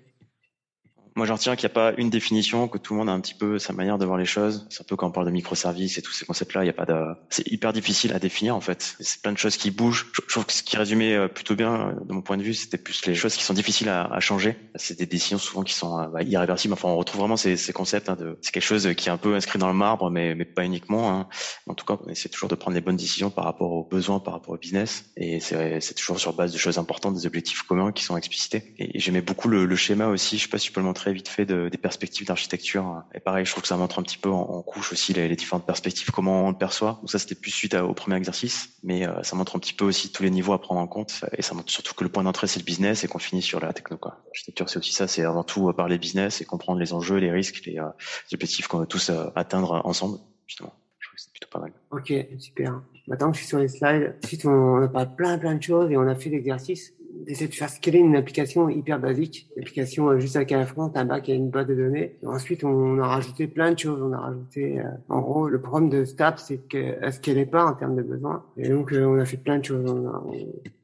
Moi, 1.16 1.26
j'en 1.26 1.34
retiens 1.34 1.56
qu'il 1.56 1.66
n'y 1.66 1.72
a 1.72 1.74
pas 1.74 1.92
une 1.96 2.10
définition, 2.10 2.68
que 2.68 2.78
tout 2.78 2.94
le 2.94 2.98
monde 2.98 3.08
a 3.08 3.12
un 3.12 3.20
petit 3.20 3.34
peu 3.34 3.58
sa 3.58 3.72
manière 3.72 3.98
de 3.98 4.04
voir 4.04 4.18
les 4.18 4.24
choses. 4.24 4.66
C'est 4.70 4.82
un 4.82 4.84
peu 4.84 4.96
quand 4.96 5.08
on 5.08 5.10
parle 5.10 5.26
de 5.26 5.30
microservices 5.32 5.98
et 5.98 6.02
tous 6.02 6.12
ces 6.12 6.24
concepts-là, 6.24 6.62
il 6.62 6.64
n'y 6.64 6.70
a 6.70 6.74
pas 6.74 6.86
de, 6.86 7.14
c'est 7.28 7.46
hyper 7.50 7.72
difficile 7.72 8.12
à 8.12 8.18
définir, 8.18 8.54
en 8.56 8.60
fait. 8.60 8.96
C'est 9.00 9.20
plein 9.22 9.32
de 9.32 9.38
choses 9.38 9.56
qui 9.56 9.70
bougent. 9.70 10.06
Je, 10.12 10.20
trouve 10.28 10.46
que 10.46 10.52
ce 10.52 10.62
qui 10.62 10.76
résumait 10.76 11.14
euh, 11.14 11.28
plutôt 11.28 11.54
bien, 11.54 11.74
euh, 11.74 11.92
de 12.04 12.12
mon 12.12 12.22
point 12.22 12.36
de 12.36 12.42
vue, 12.42 12.54
c'était 12.54 12.78
plus 12.78 13.04
les 13.06 13.14
choses 13.14 13.36
qui 13.36 13.44
sont 13.44 13.54
difficiles 13.54 13.88
à, 13.88 14.20
changer. 14.20 14.56
C'est 14.74 14.98
des 14.98 15.06
décisions 15.06 15.38
souvent 15.38 15.62
qui 15.62 15.72
sont 15.72 15.98
euh, 15.98 16.06
bah, 16.08 16.22
irréversibles. 16.22 16.74
Enfin, 16.74 16.88
on 16.88 16.96
retrouve 16.96 17.20
vraiment 17.20 17.36
ces, 17.36 17.56
concepts 17.72 18.08
hein, 18.08 18.16
de, 18.16 18.38
c'est 18.42 18.52
quelque 18.52 18.64
chose 18.64 18.94
qui 18.94 19.08
est 19.08 19.12
un 19.12 19.16
peu 19.16 19.34
inscrit 19.34 19.58
dans 19.58 19.68
le 19.68 19.74
marbre, 19.74 20.10
mais, 20.10 20.34
pas 20.44 20.64
uniquement. 20.64 21.10
Hein. 21.10 21.28
En 21.66 21.74
tout 21.74 21.84
cas, 21.84 21.96
on 22.04 22.08
essaie 22.10 22.28
toujours 22.28 22.48
de 22.48 22.54
prendre 22.54 22.74
les 22.74 22.80
bonnes 22.80 22.96
décisions 22.96 23.30
par 23.30 23.44
rapport 23.44 23.72
aux 23.72 23.84
besoins, 23.84 24.20
par 24.20 24.34
rapport 24.34 24.54
au 24.54 24.58
business. 24.58 25.04
Et 25.16 25.40
c'est, 25.40 25.94
toujours 25.94 26.18
sur 26.20 26.32
base 26.32 26.52
de 26.52 26.58
choses 26.58 26.78
importantes, 26.78 27.14
des 27.14 27.26
objectifs 27.26 27.62
communs 27.62 27.92
qui 27.92 28.04
sont 28.04 28.16
explicités. 28.16 28.74
Et, 28.78 28.98
j'aimais 28.98 29.22
beaucoup 29.22 29.48
le, 29.48 29.76
schéma 29.76 30.08
aussi. 30.08 30.36
Je 30.36 30.42
sais 30.42 30.48
pas 30.48 30.58
si 30.58 30.66
tu 30.66 30.72
peux 30.72 30.80
le 30.80 30.86
montrer 30.86 30.99
vite 31.06 31.28
fait 31.28 31.46
de, 31.46 31.68
des 31.68 31.78
perspectives 31.78 32.26
d'architecture. 32.26 33.02
Et 33.14 33.20
pareil, 33.20 33.44
je 33.44 33.50
trouve 33.50 33.62
que 33.62 33.68
ça 33.68 33.76
montre 33.76 33.98
un 33.98 34.02
petit 34.02 34.18
peu 34.18 34.30
en, 34.30 34.62
couche 34.62 34.92
aussi 34.92 35.12
les, 35.12 35.34
différentes 35.36 35.66
perspectives, 35.66 36.10
comment 36.10 36.46
on 36.46 36.50
le 36.50 36.56
perçoit. 36.56 36.98
Donc 37.00 37.10
ça, 37.10 37.18
c'était 37.18 37.34
plus 37.34 37.50
suite 37.50 37.74
au 37.74 37.94
premier 37.94 38.16
exercice, 38.16 38.74
mais 38.82 39.06
euh, 39.06 39.22
ça 39.22 39.36
montre 39.36 39.56
un 39.56 39.58
petit 39.58 39.72
peu 39.72 39.84
aussi 39.84 40.12
tous 40.12 40.22
les 40.22 40.30
niveaux 40.30 40.52
à 40.52 40.60
prendre 40.60 40.80
en 40.80 40.86
compte. 40.86 41.24
Et 41.36 41.42
ça 41.42 41.54
montre 41.54 41.70
surtout 41.70 41.94
que 41.94 42.04
le 42.04 42.10
point 42.10 42.22
d'entrée, 42.22 42.46
c'est 42.46 42.60
le 42.60 42.64
business 42.64 43.04
et 43.04 43.08
qu'on 43.08 43.18
finit 43.18 43.42
sur 43.42 43.60
la 43.60 43.72
techno. 43.72 43.98
L'architecture, 44.26 44.68
c'est 44.68 44.78
aussi 44.78 44.92
ça, 44.92 45.06
c'est 45.06 45.24
avant 45.24 45.44
tout 45.44 45.68
euh, 45.68 45.72
parler 45.72 45.98
business 45.98 46.40
et 46.40 46.44
comprendre 46.44 46.78
les 46.78 46.92
enjeux, 46.92 47.16
les 47.16 47.30
risques, 47.30 47.64
les, 47.66 47.78
euh, 47.78 47.86
les 48.30 48.34
objectifs 48.34 48.68
qu'on 48.68 48.78
veut 48.78 48.86
tous 48.86 49.10
euh, 49.10 49.26
atteindre 49.34 49.82
ensemble, 49.84 50.18
justement. 50.46 50.72
Je 50.98 51.08
trouve 51.08 51.16
que 51.16 51.22
c'est 51.22 51.32
plutôt 51.32 51.48
pas 51.50 51.60
mal. 51.60 51.72
Ok, 51.90 52.12
super. 52.38 52.82
Maintenant 53.06 53.32
je 53.32 53.38
suis 53.38 53.46
sur 53.46 53.58
les 53.58 53.68
slides, 53.68 54.14
ensuite 54.22 54.44
on 54.44 54.82
a 54.82 54.88
parlé 54.88 55.08
plein 55.16 55.38
plein 55.38 55.54
de 55.54 55.62
choses 55.62 55.90
et 55.90 55.96
on 55.96 56.06
a 56.06 56.14
fait 56.14 56.30
l'exercice 56.30 56.92
d'essayer 57.26 57.48
de 57.48 57.54
faire 57.54 57.68
scaler 57.68 57.98
une 57.98 58.16
application 58.16 58.68
hyper 58.68 58.98
basique, 58.98 59.48
une 59.56 59.62
application 59.62 60.18
juste 60.18 60.36
avec 60.36 60.52
un 60.52 60.64
front, 60.64 60.90
un 60.94 61.04
bac 61.04 61.28
et 61.28 61.34
une 61.34 61.50
base 61.50 61.66
de 61.66 61.74
données. 61.74 62.16
Et 62.22 62.26
ensuite, 62.26 62.64
on 62.64 62.98
a 62.98 63.06
rajouté 63.06 63.46
plein 63.46 63.72
de 63.72 63.78
choses. 63.78 64.00
On 64.02 64.12
a 64.12 64.18
rajouté, 64.18 64.80
euh, 64.80 64.84
en 65.08 65.20
gros, 65.20 65.48
le 65.48 65.60
problème 65.60 65.90
de 65.90 66.04
STAP, 66.04 66.38
c'est 66.38 66.58
qu'elle 66.68 67.12
ce 67.12 67.20
qu'elle 67.20 67.38
est 67.38 67.46
pas 67.46 67.64
en 67.64 67.74
termes 67.74 67.96
de 67.96 68.02
besoins. 68.02 68.42
Et 68.56 68.68
donc, 68.68 68.92
euh, 68.92 69.04
on 69.04 69.18
a 69.18 69.24
fait 69.24 69.36
plein 69.36 69.58
de 69.58 69.64
choses. 69.64 69.84
On, 69.90 70.08
a, 70.08 70.22
on, 70.26 70.32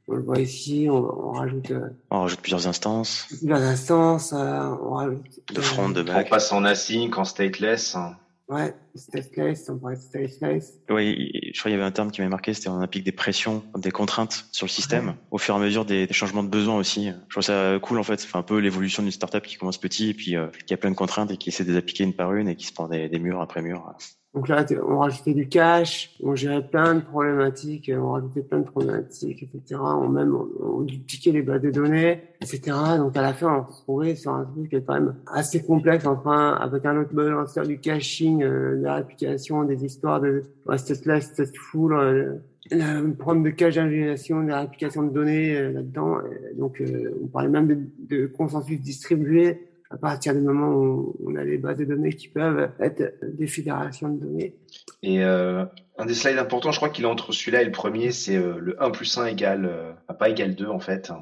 on 0.08 0.14
le 0.14 0.22
voit 0.22 0.38
ici, 0.38 0.86
on, 0.90 1.28
on 1.28 1.32
rajoute. 1.32 1.70
Euh, 1.70 1.88
on 2.10 2.20
rajoute 2.22 2.40
plusieurs 2.40 2.66
instances. 2.66 3.26
Plusieurs 3.28 3.62
instances. 3.62 4.32
on 4.32 4.94
rajoute. 4.94 5.24
De 5.52 5.60
front, 5.60 5.88
de 5.88 6.02
back. 6.02 6.26
On 6.26 6.30
passe 6.30 6.52
en 6.52 6.64
async, 6.64 7.16
en 7.16 7.24
stateless. 7.24 7.96
Ouais, 8.48 8.74
stateless, 8.94 9.68
on 9.68 9.74
de 9.74 9.96
stateless. 9.96 10.80
Oui, 10.88 11.30
je 11.52 11.58
crois 11.58 11.70
qu'il 11.70 11.72
y 11.72 11.74
avait 11.74 11.82
un 11.82 11.90
terme 11.90 12.12
qui 12.12 12.20
m'avait 12.20 12.30
marqué, 12.30 12.54
c'était 12.54 12.68
on 12.68 12.80
applique 12.80 13.02
des 13.02 13.10
pressions, 13.10 13.64
des 13.76 13.90
contraintes 13.90 14.46
sur 14.52 14.66
le 14.66 14.70
système, 14.70 15.08
ouais. 15.08 15.14
au 15.32 15.38
fur 15.38 15.54
et 15.54 15.58
à 15.58 15.60
mesure 15.60 15.84
des, 15.84 16.06
des, 16.06 16.14
changements 16.14 16.44
de 16.44 16.48
besoins 16.48 16.76
aussi. 16.76 17.08
Je 17.08 17.30
trouve 17.30 17.42
ça 17.42 17.78
cool 17.82 17.98
en 17.98 18.04
fait, 18.04 18.20
c'est 18.20 18.36
un 18.36 18.42
peu 18.42 18.58
l'évolution 18.58 19.02
d'une 19.02 19.10
startup 19.10 19.42
qui 19.42 19.56
commence 19.56 19.78
petit 19.78 20.10
et 20.10 20.14
puis 20.14 20.36
euh, 20.36 20.46
qui 20.64 20.74
a 20.74 20.76
plein 20.76 20.90
de 20.90 20.96
contraintes 20.96 21.32
et 21.32 21.36
qui 21.36 21.48
essaie 21.48 21.64
de 21.64 21.72
les 21.72 21.76
appliquer 21.76 22.04
une 22.04 22.14
par 22.14 22.34
une 22.34 22.48
et 22.48 22.54
qui 22.54 22.66
se 22.66 22.72
prend 22.72 22.86
des, 22.86 23.08
des 23.08 23.18
murs 23.18 23.40
après 23.40 23.62
murs. 23.62 23.96
Donc 24.36 24.48
là, 24.48 24.66
on 24.86 24.98
rajoutait 24.98 25.32
du 25.32 25.48
cache, 25.48 26.14
on 26.22 26.34
gérait 26.34 26.68
plein 26.68 26.96
de 26.96 27.00
problématiques, 27.00 27.90
on 27.92 28.10
rajoutait 28.10 28.42
plein 28.42 28.58
de 28.58 28.64
problématiques, 28.66 29.42
etc. 29.42 29.80
On 29.80 30.08
même, 30.10 30.36
on, 30.60 30.82
dupliquait 30.82 31.32
les 31.32 31.40
bases 31.40 31.62
de 31.62 31.70
données, 31.70 32.20
etc. 32.42 32.76
Donc 32.98 33.16
à 33.16 33.22
la 33.22 33.32
fin, 33.32 33.60
on 33.60 33.72
se 33.72 33.78
retrouvait 33.78 34.14
sur 34.14 34.34
un 34.34 34.44
truc 34.44 34.68
qui 34.68 34.76
est 34.76 34.82
quand 34.82 34.92
même 34.92 35.14
assez 35.26 35.62
complexe, 35.64 36.04
enfin, 36.04 36.52
avec 36.60 36.84
un 36.84 37.00
autre 37.00 37.14
balanceur 37.14 37.66
du 37.66 37.80
caching, 37.80 38.42
euh, 38.42 38.76
de 38.76 38.82
la 38.82 38.96
réplication, 38.96 39.64
des 39.64 39.86
histoires 39.86 40.20
de 40.20 40.42
stateless, 40.76 41.32
stateful, 41.32 41.94
euh, 41.94 42.34
le 42.70 43.14
problème 43.14 43.42
de 43.42 43.50
cache 43.50 43.76
d'ingénierisation, 43.76 44.42
de 44.42 44.48
la 44.48 44.60
réplication 44.60 45.02
de 45.02 45.14
données 45.14 45.56
euh, 45.56 45.72
là-dedans. 45.72 46.18
Donc 46.58 46.82
euh, 46.82 47.18
on 47.22 47.26
parlait 47.28 47.48
même 47.48 47.68
de, 47.68 47.78
de 48.14 48.26
consensus 48.26 48.82
distribué 48.82 49.66
à 49.90 49.96
partir 49.96 50.34
du 50.34 50.40
moment 50.40 50.68
où 50.68 51.16
on 51.24 51.36
a 51.36 51.44
les 51.44 51.58
bases 51.58 51.76
de 51.76 51.84
données 51.84 52.12
qui 52.12 52.28
peuvent 52.28 52.70
être 52.80 53.14
des 53.22 53.46
fédérations 53.46 54.08
de 54.08 54.20
données. 54.20 54.56
Et 55.02 55.24
euh, 55.24 55.64
un 55.98 56.06
des 56.06 56.14
slides 56.14 56.38
importants, 56.38 56.72
je 56.72 56.78
crois 56.78 56.88
qu'il 56.88 57.04
est 57.04 57.08
entre 57.08 57.32
celui-là 57.32 57.62
et 57.62 57.64
le 57.64 57.72
premier, 57.72 58.10
c'est 58.10 58.36
euh, 58.36 58.58
le 58.58 58.82
1 58.82 58.90
plus 58.90 59.16
1 59.16 59.26
égale, 59.26 59.66
euh, 59.66 59.92
pas 60.18 60.28
égale 60.28 60.54
2 60.54 60.66
en 60.68 60.80
fait. 60.80 61.12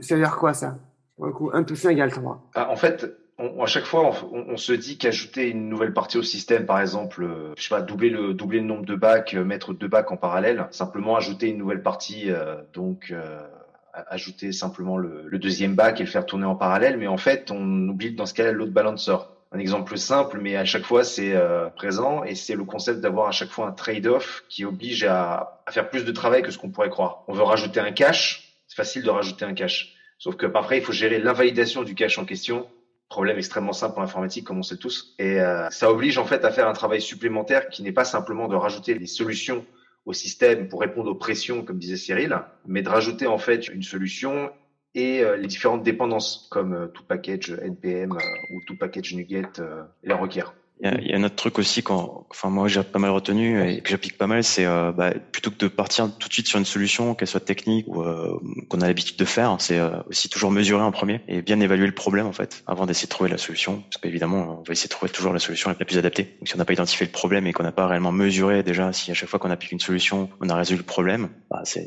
Ça 0.00 0.14
veut 0.14 0.20
dire 0.20 0.36
quoi 0.36 0.54
ça? 0.54 0.78
Pour 1.16 1.26
le 1.26 1.32
coup, 1.32 1.50
1 1.52 1.64
plus 1.64 1.84
1 1.84 1.90
égale 1.90 2.12
3. 2.12 2.50
Ah, 2.54 2.70
en 2.70 2.76
fait, 2.76 3.06
on, 3.38 3.62
à 3.62 3.66
chaque 3.66 3.84
fois, 3.84 4.12
on, 4.32 4.44
on 4.48 4.56
se 4.56 4.72
dit 4.72 4.98
qu'ajouter 4.98 5.50
une 5.50 5.68
nouvelle 5.68 5.92
partie 5.92 6.18
au 6.18 6.22
système, 6.22 6.66
par 6.66 6.80
exemple, 6.80 7.26
je 7.56 7.62
sais 7.62 7.74
pas, 7.74 7.82
doubler 7.82 8.10
le, 8.10 8.34
doubler 8.34 8.60
le 8.60 8.66
nombre 8.66 8.86
de 8.86 8.94
bacs, 8.94 9.34
mettre 9.34 9.72
deux 9.72 9.88
bacs 9.88 10.12
en 10.12 10.16
parallèle, 10.16 10.68
simplement 10.70 11.16
ajouter 11.16 11.48
une 11.48 11.58
nouvelle 11.58 11.82
partie, 11.82 12.30
donc 12.72 13.12
ajouter 13.92 14.52
simplement 14.52 14.96
le, 14.96 15.38
deuxième 15.38 15.74
bac 15.74 16.00
et 16.00 16.04
le 16.04 16.08
faire 16.08 16.26
tourner 16.26 16.46
en 16.46 16.54
parallèle, 16.54 16.96
mais 16.96 17.06
en 17.06 17.16
fait, 17.16 17.50
on 17.50 17.88
oublie 17.88 18.12
dans 18.12 18.26
ce 18.26 18.34
cas 18.34 18.50
l'autre 18.52 18.72
balancer. 18.72 19.16
Un 19.54 19.58
exemple 19.58 19.98
simple, 19.98 20.38
mais 20.40 20.56
à 20.56 20.64
chaque 20.64 20.84
fois 20.84 21.04
c'est 21.04 21.34
euh, 21.34 21.68
présent 21.68 22.24
et 22.24 22.34
c'est 22.34 22.54
le 22.54 22.64
concept 22.64 23.00
d'avoir 23.00 23.28
à 23.28 23.32
chaque 23.32 23.50
fois 23.50 23.66
un 23.66 23.72
trade-off 23.72 24.44
qui 24.48 24.64
oblige 24.64 25.04
à, 25.04 25.60
à, 25.66 25.72
faire 25.72 25.90
plus 25.90 26.06
de 26.06 26.12
travail 26.12 26.42
que 26.42 26.50
ce 26.50 26.56
qu'on 26.56 26.70
pourrait 26.70 26.88
croire. 26.88 27.22
On 27.28 27.34
veut 27.34 27.42
rajouter 27.42 27.78
un 27.78 27.92
cache, 27.92 28.54
c'est 28.66 28.76
facile 28.76 29.02
de 29.02 29.10
rajouter 29.10 29.44
un 29.44 29.52
cache, 29.52 29.94
sauf 30.18 30.36
que 30.36 30.46
après 30.46 30.78
il 30.78 30.82
faut 30.82 30.92
gérer 30.92 31.18
l'invalidation 31.18 31.82
du 31.82 31.94
cache 31.94 32.16
en 32.16 32.24
question. 32.24 32.66
Problème 33.10 33.36
extrêmement 33.36 33.74
simple 33.74 34.00
en 34.00 34.04
informatique, 34.04 34.46
comme 34.46 34.58
on 34.58 34.62
sait 34.62 34.78
tous, 34.78 35.14
et 35.18 35.38
euh, 35.38 35.68
ça 35.68 35.90
oblige 35.90 36.16
en 36.16 36.24
fait 36.24 36.46
à 36.46 36.50
faire 36.50 36.66
un 36.66 36.72
travail 36.72 37.02
supplémentaire 37.02 37.68
qui 37.68 37.82
n'est 37.82 37.92
pas 37.92 38.06
simplement 38.06 38.48
de 38.48 38.56
rajouter 38.56 38.94
des 38.94 39.06
solutions 39.06 39.66
au 40.04 40.12
système 40.12 40.68
pour 40.68 40.80
répondre 40.80 41.10
aux 41.10 41.14
pressions, 41.14 41.64
comme 41.64 41.78
disait 41.78 41.96
Cyril, 41.96 42.38
mais 42.66 42.82
de 42.82 42.88
rajouter 42.88 43.26
en 43.26 43.38
fait 43.38 43.68
une 43.68 43.82
solution 43.82 44.50
et 44.94 45.22
euh, 45.22 45.36
les 45.36 45.46
différentes 45.46 45.82
dépendances, 45.82 46.48
comme 46.50 46.74
euh, 46.74 46.86
tout 46.88 47.04
package 47.04 47.50
NPM 47.62 48.12
euh, 48.12 48.54
ou 48.54 48.60
tout 48.66 48.76
package 48.76 49.14
NuGet 49.14 49.48
les 50.02 50.14
requiert. 50.14 50.54
Il 50.82 50.90
y, 50.90 50.92
a, 50.92 51.00
y 51.00 51.12
a 51.14 51.16
un 51.16 51.22
autre 51.22 51.36
truc 51.36 51.60
aussi, 51.60 51.84
quand, 51.84 52.26
enfin 52.30 52.50
moi 52.50 52.66
j'ai 52.66 52.82
pas 52.82 52.98
mal 52.98 53.10
retenu 53.10 53.62
et 53.68 53.80
que 53.82 53.90
j'applique 53.90 54.18
pas 54.18 54.26
mal, 54.26 54.42
c'est 54.42 54.66
euh, 54.66 54.90
bah, 54.90 55.12
plutôt 55.30 55.52
que 55.52 55.56
de 55.56 55.68
partir 55.68 56.10
tout 56.18 56.26
de 56.26 56.32
suite 56.32 56.48
sur 56.48 56.58
une 56.58 56.64
solution, 56.64 57.14
qu'elle 57.14 57.28
soit 57.28 57.38
technique 57.38 57.86
ou 57.86 58.02
euh, 58.02 58.36
qu'on 58.68 58.80
a 58.80 58.88
l'habitude 58.88 59.16
de 59.16 59.24
faire, 59.24 59.54
c'est 59.60 59.78
euh, 59.78 59.90
aussi 60.08 60.28
toujours 60.28 60.50
mesurer 60.50 60.82
en 60.82 60.90
premier 60.90 61.20
et 61.28 61.40
bien 61.40 61.60
évaluer 61.60 61.86
le 61.86 61.94
problème 61.94 62.26
en 62.26 62.32
fait, 62.32 62.64
avant 62.66 62.84
d'essayer 62.84 63.06
de 63.06 63.10
trouver 63.10 63.30
la 63.30 63.38
solution, 63.38 63.82
parce 63.82 63.98
qu'évidemment 64.02 64.58
on 64.58 64.62
va 64.64 64.72
essayer 64.72 64.88
de 64.88 64.92
trouver 64.92 65.12
toujours 65.12 65.32
la 65.32 65.38
solution 65.38 65.70
la 65.70 65.84
plus 65.84 65.98
adaptée. 65.98 66.34
Donc 66.40 66.48
si 66.48 66.56
on 66.56 66.58
n'a 66.58 66.64
pas 66.64 66.72
identifié 66.72 67.06
le 67.06 67.12
problème 67.12 67.46
et 67.46 67.52
qu'on 67.52 67.62
n'a 67.62 67.70
pas 67.70 67.86
réellement 67.86 68.10
mesuré 68.10 68.64
déjà, 68.64 68.92
si 68.92 69.12
à 69.12 69.14
chaque 69.14 69.28
fois 69.28 69.38
qu'on 69.38 69.50
applique 69.50 69.70
une 69.70 69.78
solution, 69.78 70.30
on 70.40 70.48
a 70.48 70.56
résolu 70.56 70.78
le 70.78 70.84
problème, 70.84 71.28
bah, 71.48 71.60
c'est 71.62 71.86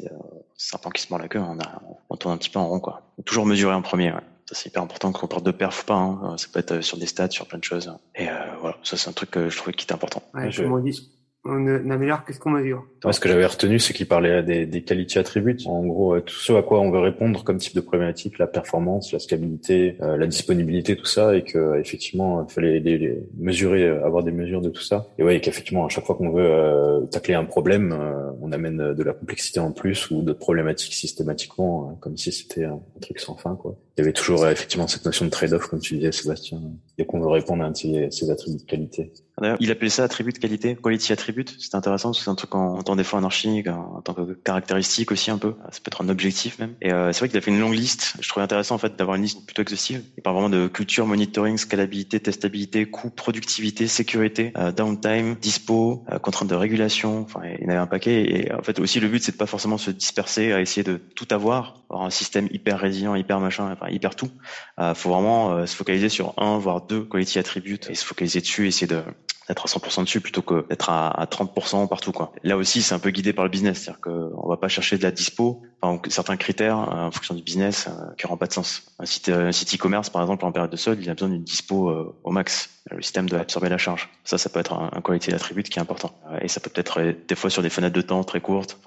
serpent 0.55 0.89
qui 0.89 1.01
se 1.01 1.07
mord 1.09 1.19
la 1.19 1.27
queue, 1.27 1.39
on, 1.39 1.59
a, 1.59 1.81
on 2.09 2.15
tourne 2.15 2.33
un 2.33 2.37
petit 2.37 2.49
peu 2.49 2.59
en 2.59 2.69
rond 2.69 2.79
quoi. 2.79 3.01
Toujours 3.25 3.45
mesurer 3.45 3.73
en 3.73 3.81
premier. 3.81 4.13
Ouais. 4.13 4.21
Ça, 4.47 4.53
c'est 4.53 4.69
hyper 4.69 4.83
important 4.83 5.11
qu'on 5.11 5.27
parle 5.27 5.43
de 5.43 5.51
perf 5.51 5.81
ou 5.81 5.85
pas. 5.85 5.95
Hein. 5.95 6.37
Ça 6.37 6.47
peut 6.51 6.59
être 6.59 6.81
sur 6.81 6.97
des 6.97 7.07
stats, 7.07 7.31
sur 7.31 7.47
plein 7.47 7.57
de 7.57 7.63
choses. 7.63 7.91
Et 8.15 8.29
euh, 8.29 8.33
voilà, 8.61 8.77
ça 8.83 8.95
c'est 8.95 9.09
un 9.09 9.13
truc 9.13 9.31
que 9.31 9.49
je 9.49 9.57
trouvais 9.57 9.73
qui 9.73 9.85
était 9.85 9.93
important. 9.93 10.21
Ouais, 10.33 10.51
je... 10.51 10.63
on 10.63 10.77
dit, 10.79 11.11
on 11.45 11.59
n'améliore 11.59 12.25
que 12.25 12.33
ce 12.33 12.39
qu'on 12.39 12.49
mesure. 12.49 12.85
Ouais, 13.03 13.13
ce 13.13 13.19
que 13.19 13.29
j'avais 13.29 13.45
retenu, 13.45 13.77
c'est 13.77 13.93
qu'il 13.93 14.07
parlait 14.07 14.41
des, 14.41 14.65
des 14.65 14.81
quality 14.81 15.19
attributes. 15.19 15.67
En 15.67 15.85
gros, 15.85 16.15
euh, 16.15 16.21
tout 16.21 16.33
ce 16.33 16.53
à 16.53 16.63
quoi 16.63 16.81
on 16.81 16.89
veut 16.89 16.99
répondre 16.99 17.43
comme 17.43 17.57
type 17.57 17.75
de 17.75 17.81
problématique, 17.81 18.39
la 18.39 18.47
performance, 18.47 19.13
la 19.13 19.19
scalabilité, 19.19 19.95
euh, 20.01 20.17
la 20.17 20.25
disponibilité, 20.25 20.95
tout 20.95 21.05
ça, 21.05 21.35
et 21.35 21.43
que 21.43 21.79
effectivement, 21.79 22.43
il 22.49 22.51
fallait 22.51 22.79
les, 22.79 23.23
mesurer, 23.37 23.83
euh, 23.83 24.05
avoir 24.05 24.23
des 24.23 24.31
mesures 24.31 24.61
de 24.61 24.69
tout 24.69 24.81
ça. 24.81 25.05
Et 25.19 25.23
ouais, 25.23 25.39
qu'effectivement, 25.39 25.85
à 25.85 25.89
chaque 25.89 26.05
fois 26.05 26.15
qu'on 26.15 26.31
veut 26.31 27.07
tacler 27.11 27.35
un 27.35 27.45
problème, 27.45 27.95
on 28.41 28.51
amène 28.51 28.93
de 28.93 29.03
la 29.03 29.13
complexité 29.13 29.59
en 29.59 29.71
plus 29.71 30.09
ou 30.09 30.23
d'autres 30.23 30.39
problématiques 30.39 30.93
systématiquement, 30.93 31.95
comme 32.01 32.17
si 32.17 32.31
c'était 32.31 32.65
un, 32.65 32.79
truc 33.01 33.19
sans 33.19 33.35
fin, 33.35 33.55
quoi. 33.55 33.75
Il 33.97 34.01
y 34.01 34.03
avait 34.03 34.13
toujours 34.13 34.45
effectivement 34.47 34.87
cette 34.87 35.05
notion 35.05 35.25
de 35.25 35.29
trade-off, 35.29 35.67
comme 35.67 35.79
tu 35.79 35.95
disais, 35.95 36.11
Sébastien, 36.11 36.61
dès 36.97 37.05
qu'on 37.05 37.21
veut 37.21 37.29
répondre 37.29 37.63
à 37.63 37.67
un 37.67 37.71
de 37.71 38.09
ces 38.11 38.29
attributs 38.29 38.57
de 38.57 38.63
qualité. 38.63 39.13
Il 39.59 39.69
appelait 39.71 39.89
ça 39.89 40.03
attribut 40.03 40.31
de 40.31 40.37
qualité, 40.37 40.77
quality 40.81 41.11
attribute. 41.11 41.55
C'était 41.59 41.75
intéressant 41.75 42.09
parce 42.09 42.19
que 42.19 42.23
c'est 42.23 42.29
un 42.29 42.35
truc 42.35 42.51
qu'on 42.51 42.77
entend 42.77 42.95
des 42.95 43.03
fois 43.03 43.19
en 43.19 43.23
archi, 43.23 43.63
en 43.67 44.01
tant 44.01 44.13
que 44.13 44.33
caractéristique 44.33 45.11
aussi 45.11 45.29
un 45.29 45.37
peu. 45.37 45.55
Ça 45.71 45.79
peut 45.83 45.89
être 45.89 46.01
un 46.01 46.09
objectif 46.09 46.57
même. 46.59 46.73
Et 46.81 46.93
euh, 46.93 47.11
c'est 47.11 47.19
vrai 47.19 47.29
qu'il 47.29 47.37
a 47.37 47.41
fait 47.41 47.51
une 47.51 47.59
longue 47.59 47.73
liste. 47.73 48.13
Je 48.21 48.29
trouvais 48.29 48.43
intéressant 48.43 48.75
en 48.75 48.77
fait 48.77 48.95
d'avoir 48.95 49.15
une 49.15 49.23
liste 49.23 49.45
plutôt 49.45 49.61
exhaustive. 49.61 50.03
Il 50.17 50.23
parle 50.23 50.35
vraiment 50.37 50.49
de 50.49 50.67
culture, 50.67 51.05
monitoring, 51.05 51.57
scalabilité, 51.57 52.19
testabilité, 52.19 52.85
coût, 52.85 53.09
productivité, 53.09 53.87
sécurité, 53.87 54.53
euh, 54.57 54.71
downtime, 54.71 55.35
dispo, 55.35 56.05
euh, 56.11 56.19
contraintes 56.19 56.49
de 56.49 56.55
régulation. 56.55 57.21
Enfin, 57.21 57.41
il 57.43 57.63
y 57.63 57.65
en 57.65 57.69
avait 57.69 57.79
un 57.79 57.87
paquet. 57.87 58.23
Et 58.23 58.53
en 58.53 58.63
fait 58.63 58.79
aussi 58.79 59.01
le 59.01 59.09
but 59.09 59.21
c'est 59.21 59.33
de 59.33 59.37
pas 59.37 59.47
forcément 59.47 59.77
se 59.77 59.91
disperser 59.91 60.53
à 60.53 60.61
essayer 60.61 60.83
de 60.83 60.95
tout 61.15 61.27
avoir, 61.31 61.83
avoir 61.89 62.05
un 62.05 62.09
système 62.09 62.47
hyper 62.51 62.79
résilient, 62.79 63.15
hyper 63.15 63.41
machin, 63.41 63.69
enfin 63.71 63.84
hyper 63.89 64.15
tout. 64.15 64.31
Euh, 64.79 64.93
faut 64.93 65.09
vraiment 65.09 65.65
se 65.65 65.75
focaliser 65.75 66.09
sur 66.09 66.33
un 66.37 66.57
voire 66.57 66.81
deux 66.81 67.03
quality 67.03 67.39
attributes 67.39 67.89
et 67.89 67.95
se 67.95 68.05
focaliser 68.05 68.41
dessus, 68.41 68.67
essayer 68.67 68.87
d'être 68.87 69.65
à 69.65 69.67
100% 69.67 70.03
dessus 70.03 70.21
plutôt 70.21 70.41
que 70.41 70.67
d'être 70.67 70.89
à, 70.89 71.27
30% 71.29 71.87
partout. 71.87 72.11
Là 72.43 72.57
aussi 72.57 72.81
c'est 72.81 72.95
un 72.95 72.99
peu 72.99 73.11
guidé 73.11 73.33
par 73.33 73.45
le 73.45 73.49
business, 73.49 73.83
c'est-à-dire 73.83 74.01
qu'on 74.01 74.47
va 74.47 74.57
pas 74.57 74.67
chercher 74.67 74.97
de 74.97 75.03
la 75.03 75.11
dispo, 75.11 75.61
enfin, 75.81 76.01
certains 76.09 76.37
critères 76.37 76.77
euh, 76.77 77.07
en 77.07 77.11
fonction 77.11 77.35
du 77.35 77.43
business 77.43 77.87
euh, 77.87 78.13
qui 78.17 78.25
n'auront 78.25 78.37
pas 78.37 78.47
de 78.47 78.53
sens. 78.53 78.83
Un 78.99 79.05
site, 79.05 79.29
e-commerce 79.29 80.09
par 80.09 80.21
exemple 80.21 80.45
en 80.45 80.51
période 80.51 80.71
de 80.71 80.77
solde, 80.77 80.99
il 81.01 81.09
a 81.09 81.13
besoin 81.13 81.29
d'une 81.29 81.43
dispo 81.43 81.89
euh, 81.89 82.15
au 82.23 82.31
max. 82.31 82.69
Le 82.91 83.01
système 83.01 83.27
doit 83.27 83.39
absorber 83.39 83.69
la 83.69 83.77
charge. 83.77 84.09
Ça, 84.23 84.37
ça 84.37 84.49
peut 84.49 84.59
être 84.59 84.73
un, 84.73 85.01
quality 85.01 85.33
attribut 85.33 85.63
qui 85.63 85.79
est 85.79 85.81
important. 85.81 86.11
Et 86.41 86.47
ça 86.47 86.59
peut 86.59 86.71
être 86.75 87.15
des 87.27 87.35
fois 87.35 87.49
sur 87.49 87.63
des 87.63 87.71
fenêtres 87.71 87.95
de 87.95 88.01
temps 88.01 88.23
très 88.23 88.41
courtes. 88.41 88.77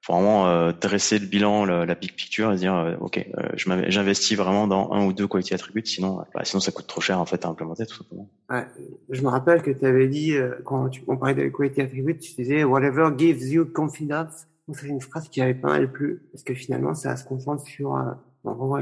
Faut 0.00 0.12
vraiment 0.12 0.48
euh, 0.48 0.72
dresser 0.72 1.18
le 1.18 1.26
bilan, 1.26 1.64
la, 1.64 1.84
la 1.84 1.94
big 1.94 2.12
picture 2.14 2.52
et 2.52 2.56
dire 2.56 2.74
euh, 2.74 2.96
ok, 3.00 3.26
euh, 3.38 3.48
j'investis 3.56 4.36
vraiment 4.36 4.66
dans 4.66 4.92
un 4.92 5.04
ou 5.04 5.12
deux 5.12 5.26
quality 5.26 5.54
attributes, 5.54 5.86
sinon 5.86 6.18
bah, 6.34 6.42
sinon 6.44 6.60
ça 6.60 6.72
coûte 6.72 6.86
trop 6.86 7.00
cher 7.00 7.18
en 7.20 7.26
fait 7.26 7.44
à 7.44 7.48
implémenter 7.48 7.86
tout 7.86 7.96
simplement. 7.96 8.28
Ouais, 8.48 8.66
je 9.10 9.22
me 9.22 9.28
rappelle 9.28 9.62
que 9.62 9.70
tu 9.70 9.84
avais 9.84 10.08
dit 10.08 10.34
quand 10.64 10.88
tu 10.88 11.02
on 11.08 11.16
parlait 11.16 11.34
de 11.34 11.48
quality 11.48 11.80
attributes, 11.80 12.20
tu 12.20 12.34
disais 12.34 12.64
whatever 12.64 13.10
gives 13.16 13.42
you 13.48 13.66
confidence. 13.66 14.46
C'est 14.72 14.86
une 14.86 15.00
phrase 15.00 15.28
qui 15.30 15.40
avait 15.40 15.54
pas 15.54 15.68
mal 15.68 15.90
plu 15.90 16.22
parce 16.30 16.44
que 16.44 16.54
finalement 16.54 16.94
ça 16.94 17.16
se 17.16 17.24
concentre 17.24 17.64
sur 17.64 17.98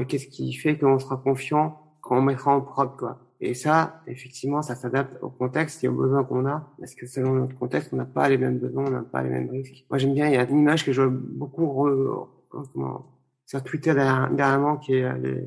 qu'est-ce 0.07 0.27
qui 0.27 0.53
fait 0.53 0.77
qu'on 0.77 0.99
sera 0.99 1.17
confiant 1.17 1.79
quand 2.01 2.17
on 2.17 2.21
mettra 2.21 2.55
en 2.55 2.61
prod 2.61 2.95
quoi. 2.97 3.19
Et 3.39 3.53
ça, 3.53 4.01
effectivement, 4.07 4.63
ça 4.63 4.73
s'adapte 4.73 5.21
au 5.21 5.29
contexte 5.29 5.83
et 5.83 5.87
aux 5.87 5.93
besoins 5.93 6.23
qu'on 6.23 6.47
a, 6.47 6.73
parce 6.79 6.95
que 6.95 7.05
selon 7.05 7.35
notre 7.35 7.55
contexte, 7.57 7.93
on 7.93 7.97
n'a 7.97 8.05
pas 8.05 8.27
les 8.29 8.37
mêmes 8.37 8.57
besoins, 8.57 8.85
on 8.87 8.89
n'a 8.89 9.03
pas 9.03 9.21
les 9.21 9.29
mêmes 9.29 9.49
risques. 9.49 9.85
Moi, 9.89 9.99
j'aime 9.99 10.15
bien, 10.15 10.27
il 10.27 10.33
y 10.33 10.37
a 10.37 10.49
une 10.49 10.59
image 10.59 10.83
que 10.83 10.91
je 10.91 11.03
vois 11.03 11.11
beaucoup 11.11 11.67
re, 11.67 12.29
comment, 12.49 13.05
sur 13.45 13.63
Twitter 13.63 13.93
dernièrement, 13.93 14.77
qui 14.77 14.95
est 14.95 15.03
euh, 15.03 15.41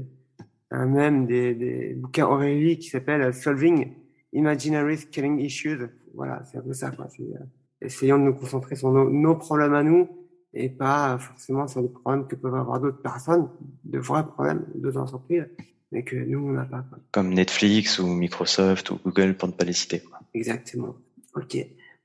un 0.70 0.86
même 0.86 1.26
des, 1.26 1.54
des 1.54 1.94
bouquins 1.94 2.26
Aurélie 2.26 2.78
qui 2.78 2.90
s'appelle 2.90 3.34
Solving 3.34 3.92
Imaginary 4.32 4.98
Scaling 4.98 5.40
Issues. 5.40 5.88
Voilà, 6.14 6.44
c'est 6.44 6.58
un 6.58 6.62
peu 6.62 6.72
ça, 6.72 6.92
quoi. 6.92 7.08
C'est, 7.08 7.22
euh, 7.22 7.44
essayons 7.80 8.18
de 8.18 8.24
nous 8.24 8.34
concentrer 8.34 8.76
sur 8.76 8.92
nos, 8.92 9.10
nos 9.10 9.34
problèmes 9.34 9.74
à 9.74 9.82
nous 9.82 10.08
et 10.54 10.68
pas 10.68 11.18
forcément 11.18 11.66
sur 11.66 11.80
les 11.82 11.88
problèmes 11.88 12.26
que 12.26 12.36
peuvent 12.36 12.54
avoir 12.54 12.80
d'autres 12.80 13.02
personnes, 13.02 13.48
de 13.84 13.98
vrais 13.98 14.26
problèmes, 14.26 14.64
d'autres 14.76 15.00
entreprises 15.00 15.48
mais 15.92 16.04
que 16.04 16.16
nous, 16.16 16.38
on 16.38 16.52
n'a 16.52 16.64
pas. 16.64 16.84
Comme 17.12 17.34
Netflix 17.34 17.98
ou 17.98 18.06
Microsoft 18.06 18.90
ou 18.90 18.98
Google, 19.04 19.34
pour 19.34 19.48
ne 19.48 19.52
pas 19.52 19.64
les 19.64 19.72
citer. 19.72 20.00
Quoi. 20.00 20.20
Exactement. 20.34 20.94
Ok. 21.34 21.56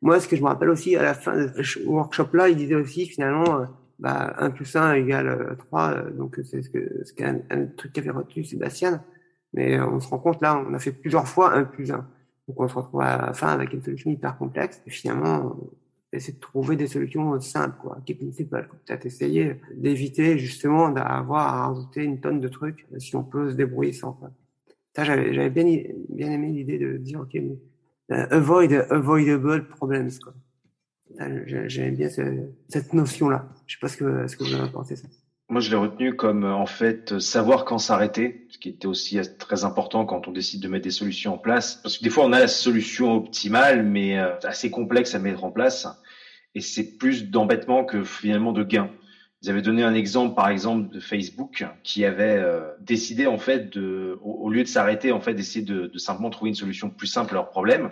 Moi, 0.02 0.20
ce 0.20 0.28
que 0.28 0.36
je 0.36 0.42
me 0.42 0.48
rappelle 0.48 0.70
aussi, 0.70 0.96
à 0.96 1.04
la 1.04 1.14
fin 1.14 1.36
de 1.36 1.64
ce 1.64 1.80
workshop-là, 1.80 2.50
il 2.50 2.58
disait 2.58 2.76
aussi, 2.76 3.06
finalement, 3.06 3.62
euh, 3.62 3.66
bah, 4.00 4.36
1 4.38 4.52
plus 4.52 4.76
1 4.76 4.94
égale 4.94 5.56
3, 5.58 5.90
euh, 5.90 6.12
donc 6.12 6.40
c'est 6.44 6.62
ce 6.62 6.70
que 6.70 7.04
ce 7.06 7.14
qu'un 7.14 7.40
un 7.50 7.66
truc 7.66 7.94
qu'avait 7.94 8.10
retenu 8.10 8.44
Sébastien. 8.44 9.04
Mais 9.54 9.78
euh, 9.78 9.88
on 9.88 10.00
se 10.00 10.08
rend 10.10 10.20
compte, 10.20 10.42
là, 10.42 10.64
on 10.68 10.74
a 10.74 10.80
fait 10.80 10.92
plusieurs 10.92 11.28
fois 11.28 11.54
1 11.54 11.64
plus 11.64 11.92
1. 11.92 12.08
Donc 12.48 12.60
on 12.60 12.68
se 12.68 12.76
retrouve 12.76 13.02
à 13.02 13.18
la 13.28 13.34
fin 13.34 13.48
avec 13.48 13.74
une 13.74 13.82
solution 13.82 14.12
hyper 14.12 14.38
complexe. 14.38 14.82
Et 14.86 14.92
finalement, 14.92 15.56
essayer 16.16 16.34
de 16.34 16.40
trouver 16.40 16.76
des 16.76 16.88
solutions 16.88 17.40
simples, 17.42 17.78
quoi, 17.82 17.98
qui 18.06 18.14
principales. 18.14 18.68
Peut-être 18.86 19.06
essayer 19.06 19.56
d'éviter 19.76 20.38
justement 20.38 20.90
d'avoir 20.90 21.48
à 21.48 21.68
rajouter 21.68 22.04
une 22.04 22.20
tonne 22.20 22.40
de 22.40 22.48
trucs 22.48 22.86
si 22.98 23.16
on 23.16 23.24
peut 23.24 23.52
se 23.52 23.56
débrouiller 23.56 23.94
sans. 23.94 24.14
Quoi. 24.14 24.32
Ça, 24.96 25.04
j'avais, 25.04 25.50
bien, 25.50 26.32
aimé 26.32 26.52
l'idée 26.52 26.78
de 26.78 26.98
dire, 26.98 27.20
ok, 27.22 27.36
euh, 27.36 28.28
avoid 28.30 28.72
avoidable 28.90 29.68
problems, 29.68 30.12
quoi. 30.24 30.34
J'aimais 31.46 31.92
bien 31.92 32.10
cette 32.10 32.94
notion-là. 32.94 33.48
Je 33.68 33.76
sais 33.76 33.80
pas 33.80 33.88
ce 33.88 33.98
que, 33.98 34.28
ce 34.28 34.36
que 34.36 34.44
vous 34.44 34.56
en 34.56 34.68
pensé, 34.70 34.96
ça. 34.96 35.08
Moi, 35.48 35.62
je 35.62 35.70
l'ai 35.70 35.76
retenu 35.76 36.16
comme 36.16 36.44
euh, 36.44 36.54
en 36.54 36.66
fait 36.66 37.20
savoir 37.20 37.66
quand 37.66 37.78
s'arrêter, 37.78 38.48
ce 38.50 38.58
qui 38.58 38.70
était 38.70 38.88
aussi 38.88 39.20
très 39.38 39.64
important 39.64 40.06
quand 40.06 40.28
on 40.28 40.32
décide 40.32 40.62
de 40.62 40.68
mettre 40.68 40.86
des 40.86 40.92
solutions 40.92 41.36
en 41.36 41.38
place. 41.38 41.76
Parce 41.84 42.00
que 42.00 42.04
des 42.04 42.10
fois, 42.10 42.26
on 42.26 42.34
a 42.34 42.40
la 42.40 42.48
solution 42.48 43.16
optimale, 43.16 43.84
mais 43.84 44.18
euh, 44.18 44.40
assez 44.44 44.72
complexe 44.72 45.14
à 45.14 45.20
mettre 45.20 45.44
en 45.44 45.52
place 45.52 45.88
et 46.56 46.62
c'est 46.62 46.98
plus 46.98 47.26
d'embêtement 47.30 47.84
que 47.86 48.04
finalement 48.04 48.52
de 48.54 48.64
gain. 48.64 48.92
Vous 49.46 49.52
avez 49.52 49.62
donné 49.62 49.84
un 49.84 49.94
exemple, 49.94 50.34
par 50.34 50.50
exemple, 50.50 50.92
de 50.92 51.00
Facebook 51.00 51.68
qui 51.84 52.04
avait 52.04 52.40
euh, 52.40 52.62
décidé 52.80 53.28
en 53.28 53.38
fait 53.38 53.72
de, 53.72 54.18
au, 54.24 54.50
lieu 54.50 54.64
de 54.64 54.68
s'arrêter 54.68 55.12
en 55.12 55.22
fait 55.22 55.36
d'essayer 55.36 55.64
de, 55.64 55.86
de, 55.86 55.98
simplement 56.00 56.32
trouver 56.32 56.50
une 56.50 56.56
solution 56.56 56.90
plus 56.90 57.06
simple 57.06 57.30
à 57.30 57.36
leur 57.36 57.50
problème, 57.52 57.88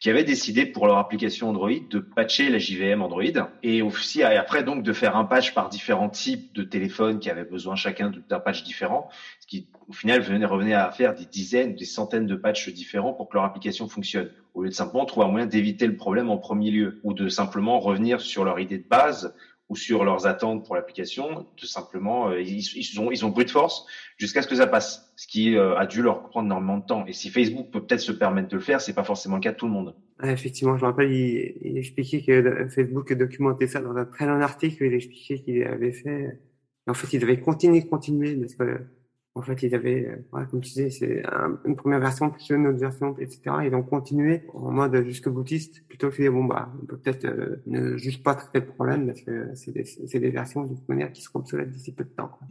qui 0.00 0.10
avait 0.10 0.24
décidé 0.24 0.66
pour 0.66 0.88
leur 0.88 0.98
application 0.98 1.48
Android 1.48 1.70
de 1.88 2.00
patcher 2.00 2.50
la 2.50 2.58
JVM 2.58 3.02
Android 3.02 3.22
et 3.62 3.82
aussi 3.82 4.22
et 4.22 4.24
après 4.24 4.64
donc 4.64 4.82
de 4.82 4.92
faire 4.92 5.16
un 5.16 5.24
patch 5.24 5.54
par 5.54 5.68
différents 5.68 6.08
types 6.08 6.52
de 6.56 6.64
téléphones 6.64 7.20
qui 7.20 7.30
avaient 7.30 7.44
besoin 7.44 7.76
chacun 7.76 8.12
d'un 8.28 8.40
patch 8.40 8.64
différent, 8.64 9.08
ce 9.38 9.46
qui 9.46 9.68
au 9.86 9.92
final 9.92 10.22
venait 10.22 10.44
revenait 10.44 10.74
à 10.74 10.90
faire 10.90 11.14
des 11.14 11.26
dizaines, 11.26 11.76
des 11.76 11.84
centaines 11.84 12.26
de 12.26 12.34
patchs 12.34 12.68
différents 12.70 13.12
pour 13.12 13.28
que 13.28 13.34
leur 13.34 13.44
application 13.44 13.86
fonctionne, 13.88 14.30
au 14.54 14.64
lieu 14.64 14.70
de 14.70 14.74
simplement 14.74 15.04
trouver 15.04 15.26
un 15.26 15.30
moyen 15.30 15.46
d'éviter 15.46 15.86
le 15.86 15.94
problème 15.94 16.30
en 16.30 16.36
premier 16.36 16.72
lieu 16.72 16.98
ou 17.04 17.14
de 17.14 17.28
simplement 17.28 17.78
revenir 17.78 18.20
sur 18.20 18.44
leur 18.44 18.58
idée 18.58 18.78
de 18.78 18.88
base 18.88 19.32
ou 19.68 19.76
sur 19.76 20.04
leurs 20.04 20.26
attentes 20.26 20.64
pour 20.64 20.76
l'application, 20.76 21.46
de 21.60 21.66
simplement 21.66 22.30
euh, 22.30 22.40
ils, 22.40 22.60
ils, 22.76 23.00
ont 23.00 23.10
ils 23.10 23.24
ont 23.24 23.30
brute 23.30 23.50
force 23.50 23.86
jusqu'à 24.16 24.42
ce 24.42 24.48
que 24.48 24.54
ça 24.54 24.66
passe, 24.66 25.12
ce 25.16 25.26
qui 25.26 25.56
euh, 25.56 25.76
a 25.76 25.86
dû 25.86 26.02
leur 26.02 26.28
prendre 26.28 26.46
énormément 26.46 26.78
de 26.78 26.86
temps. 26.86 27.04
Et 27.06 27.12
si 27.12 27.30
Facebook 27.30 27.70
peut 27.72 27.84
peut-être 27.84 28.00
se 28.00 28.12
permettre 28.12 28.48
de 28.48 28.56
le 28.56 28.62
faire, 28.62 28.80
c'est 28.80 28.94
pas 28.94 29.04
forcément 29.04 29.36
le 29.36 29.40
cas 29.40 29.52
de 29.52 29.56
tout 29.56 29.66
le 29.66 29.72
monde. 29.72 29.94
effectivement, 30.22 30.76
je 30.76 30.82
me 30.82 30.90
rappelle, 30.90 31.10
il, 31.10 31.58
il, 31.62 31.78
expliquait 31.78 32.22
que 32.22 32.68
Facebook 32.68 33.12
documentait 33.14 33.66
ça 33.66 33.80
dans 33.80 33.96
un 33.96 34.04
très 34.04 34.26
long 34.26 34.40
article. 34.40 34.84
Il 34.84 34.94
expliquait 34.94 35.42
qu'il 35.42 35.62
avait 35.64 35.92
fait. 35.92 36.40
En 36.86 36.94
fait, 36.94 37.16
il 37.16 37.22
avait 37.24 37.40
continué, 37.40 37.84
continuer 37.84 38.36
parce 38.36 38.54
que 38.54 38.86
en 39.36 39.42
fait, 39.42 39.62
ils 39.62 39.74
avaient, 39.74 40.06
euh, 40.34 40.44
comme 40.46 40.62
tu 40.62 40.70
disais, 40.70 40.88
c'est 40.88 41.22
une 41.66 41.76
première 41.76 42.00
version 42.00 42.30
plus 42.30 42.48
une 42.48 42.66
autre 42.68 42.78
version, 42.78 43.14
etc. 43.18 43.56
Ils 43.64 43.74
ont 43.74 43.82
continué 43.82 44.44
en 44.54 44.70
mode 44.70 45.04
jusque 45.04 45.28
boutiste 45.28 45.86
plutôt 45.88 46.08
que 46.08 46.16
dire 46.16 46.32
bon 46.32 46.44
bah 46.44 46.72
on 46.82 46.86
peut 46.86 46.96
peut-être 46.96 47.26
euh, 47.26 47.62
ne 47.66 47.98
juste 47.98 48.22
pas 48.22 48.34
traiter 48.34 48.60
le 48.60 48.66
problème 48.66 49.06
parce 49.06 49.20
que 49.20 49.54
c'est 49.54 49.72
des, 49.72 49.84
des, 50.18 50.30
versions 50.30 50.64
de 50.64 50.74
toute 50.74 50.88
manière 50.88 51.12
qui 51.12 51.20
seront 51.20 51.40
obsolètes 51.40 51.70
d'ici 51.70 51.92
peu 51.92 52.04
de 52.04 52.08
temps. 52.08 52.28
Quoi. 52.28 52.48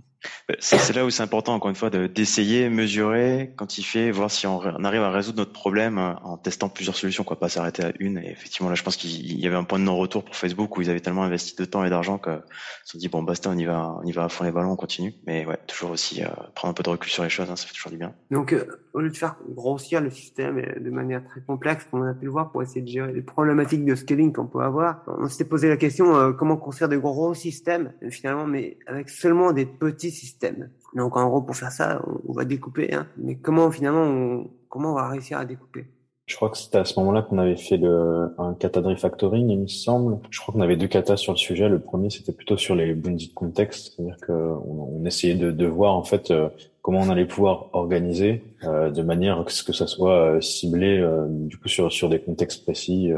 C'est 0.60 0.94
là 0.96 1.06
où 1.06 1.10
c'est 1.10 1.24
important, 1.24 1.56
encore 1.56 1.70
une 1.70 1.76
fois, 1.76 1.90
d'essayer, 1.90 2.70
mesurer, 2.70 3.52
quantifier, 3.58 4.12
voir 4.12 4.30
si 4.30 4.46
on, 4.46 4.62
arrive 4.62 5.02
à 5.02 5.12
résoudre 5.12 5.40
notre 5.40 5.54
problème 5.54 5.98
euh, 5.98 6.14
en 6.24 6.38
testant 6.38 6.70
plusieurs 6.70 6.96
solutions, 6.96 7.24
quoi, 7.24 7.40
pas 7.40 7.50
s'arrêter 7.50 7.84
à 7.84 7.92
une. 8.00 8.18
Et 8.20 8.32
effectivement, 8.32 8.70
là, 8.70 8.76
je 8.76 8.84
pense 8.84 8.96
qu'il 8.98 9.40
y 9.40 9.48
avait 9.48 9.56
un 9.56 9.64
point 9.64 9.80
de 9.80 9.84
non-retour 9.84 10.24
pour 10.24 10.36
Facebook 10.36 10.78
où 10.78 10.82
ils 10.82 10.90
avaient 10.90 11.00
tellement 11.00 11.24
investi 11.24 11.56
de 11.56 11.66
temps 11.66 11.84
et 11.84 11.90
d'argent 11.90 12.18
qu'ils 12.20 12.44
se 12.84 12.92
sont 12.92 12.98
dit, 12.98 13.08
bon, 13.08 13.24
basta, 13.24 13.50
on 13.50 13.58
y 13.58 13.66
va, 13.66 13.96
on 14.02 14.06
y 14.06 14.12
va 14.12 14.26
à 14.26 14.30
fond 14.30 14.44
les 14.44 14.52
ballons, 14.52 14.72
on 14.72 14.76
continue. 14.76 15.14
Mais 15.26 15.46
ouais, 15.46 15.58
toujours 15.68 15.92
aussi 15.92 16.24
euh, 16.24 16.28
prendre 16.54 16.72
un 16.72 16.74
peu 16.74 16.84
de 16.84 16.90
recul 16.90 17.12
sur 17.12 17.24
les 17.24 17.30
choses, 17.30 17.50
hein, 17.50 17.56
ça 17.56 17.66
fait 17.66 17.74
toujours 17.74 17.92
du 17.92 17.98
bien. 17.98 18.14
Donc, 18.30 18.54
euh, 18.54 18.66
au 18.94 19.02
lieu 19.02 19.10
de 19.10 19.18
faire 19.18 19.36
grossir 19.50 20.00
le 20.00 20.12
système 20.12 20.62
de 20.80 20.90
manière 20.92 21.24
très 21.26 21.42
complexe, 21.42 21.88
comme 21.90 22.02
on 22.02 22.10
a 22.10 22.14
pu 22.14 22.26
le 22.26 22.32
voir, 22.32 22.52
pour 22.52 22.62
essayer 22.62 22.82
de 22.82 22.88
gérer 22.88 23.14
les 23.14 23.22
problématiques 23.22 23.84
de 23.84 23.96
scaling 23.96 24.32
qu'on 24.32 24.48
peut 24.48 24.62
avoir, 24.62 25.04
on 25.08 25.28
s'était 25.28 25.46
posé 25.46 25.68
la 25.68 25.78
question, 25.78 26.34
comment 26.34 26.56
construire 26.56 26.90
de 26.90 26.98
gros 26.98 27.34
systèmes, 27.34 27.92
finalement, 28.10 28.46
mais 28.46 28.78
avec 28.88 29.10
seulement 29.10 29.52
des 29.52 29.66
petits 29.66 30.12
système. 30.16 30.70
Donc 30.96 31.18
en 31.18 31.28
gros, 31.28 31.42
pour 31.42 31.56
faire 31.56 31.72
ça, 31.72 32.02
on, 32.28 32.34
va 32.34 32.46
découper. 32.46 32.94
Hein. 32.94 33.08
Mais 33.18 33.36
comment 33.36 33.70
finalement, 33.70 34.04
on, 34.04 34.50
comment 34.70 34.92
on 34.92 34.96
va 34.96 35.10
réussir 35.10 35.38
à 35.38 35.46
découper? 35.46 35.86
Je 36.26 36.36
crois 36.36 36.50
que 36.50 36.58
c'était 36.58 36.80
à 36.80 36.86
ce 36.86 37.00
moment-là 37.00 37.22
qu'on 37.22 37.38
avait 37.38 37.56
fait 37.56 37.78
le, 37.78 38.34
un 38.40 38.56
kata 38.56 38.82
de 38.82 38.88
refactoring, 38.88 39.48
il 39.50 39.60
me 39.60 39.68
semble. 39.68 40.18
Je 40.32 40.40
crois 40.40 40.54
qu'on 40.54 40.62
avait 40.62 40.76
deux 40.76 40.88
katas 40.88 41.18
sur 41.18 41.34
le 41.34 41.38
sujet. 41.38 41.70
Le 41.70 41.80
premier, 41.80 42.10
c'était 42.10 42.32
plutôt 42.32 42.58
sur 42.58 42.74
les 42.74 42.96
bounded 42.96 43.32
context, 43.36 43.94
c'est-à-dire 43.96 44.18
qu'on 44.26 45.00
on 45.02 45.06
essayait 45.06 45.36
de, 45.36 45.52
de 45.52 45.66
voir 45.68 45.94
en 45.94 46.04
fait 46.04 46.32
euh, 46.32 46.50
comment 46.86 47.00
on 47.00 47.10
allait 47.10 47.26
pouvoir 47.26 47.70
organiser 47.74 48.44
de 48.62 49.02
manière 49.02 49.40
à 49.40 49.46
ce 49.48 49.64
que 49.64 49.74
ça 49.74 49.88
soit 49.88 50.40
ciblé 50.40 51.04
du 51.30 51.58
coup 51.58 51.68
sur 51.68 51.92
sur 51.92 52.10
des 52.10 52.20
contextes 52.20 52.64
précis 52.64 53.12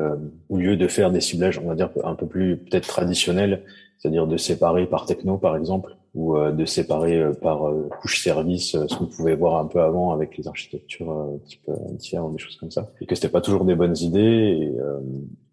au 0.48 0.56
lieu 0.56 0.78
de 0.78 0.88
faire 0.88 1.12
des 1.12 1.20
ciblages 1.20 1.60
on 1.60 1.68
va 1.68 1.76
dire 1.76 1.90
un 2.06 2.16
peu 2.16 2.28
plus 2.28 2.56
peut-être 2.56 2.88
traditionnels 2.88 3.64
c'est-à-dire 3.98 4.26
de 4.26 4.38
séparer 4.38 4.86
par 4.86 5.06
techno 5.06 5.38
par 5.38 5.58
exemple 5.58 5.97
ou 6.18 6.36
euh, 6.36 6.52
de 6.52 6.66
séparer 6.66 7.16
euh, 7.16 7.32
par 7.32 7.68
euh, 7.68 7.88
couche 8.02 8.24
service, 8.24 8.72
ce 8.72 8.98
qu'on 8.98 9.06
pouvait 9.06 9.36
voir 9.36 9.60
un 9.60 9.66
peu 9.66 9.80
avant 9.80 10.12
avec 10.12 10.36
les 10.36 10.48
architectures 10.48 11.16
type 11.46 11.70
tiers 12.00 12.26
ou 12.26 12.32
des 12.32 12.40
choses 12.40 12.58
comme 12.58 12.72
ça, 12.72 12.90
et 13.00 13.06
que 13.06 13.14
c'était 13.14 13.30
pas 13.30 13.40
toujours 13.40 13.64
des 13.64 13.76
bonnes 13.76 13.96
idées. 13.98 14.20
Et, 14.60 14.74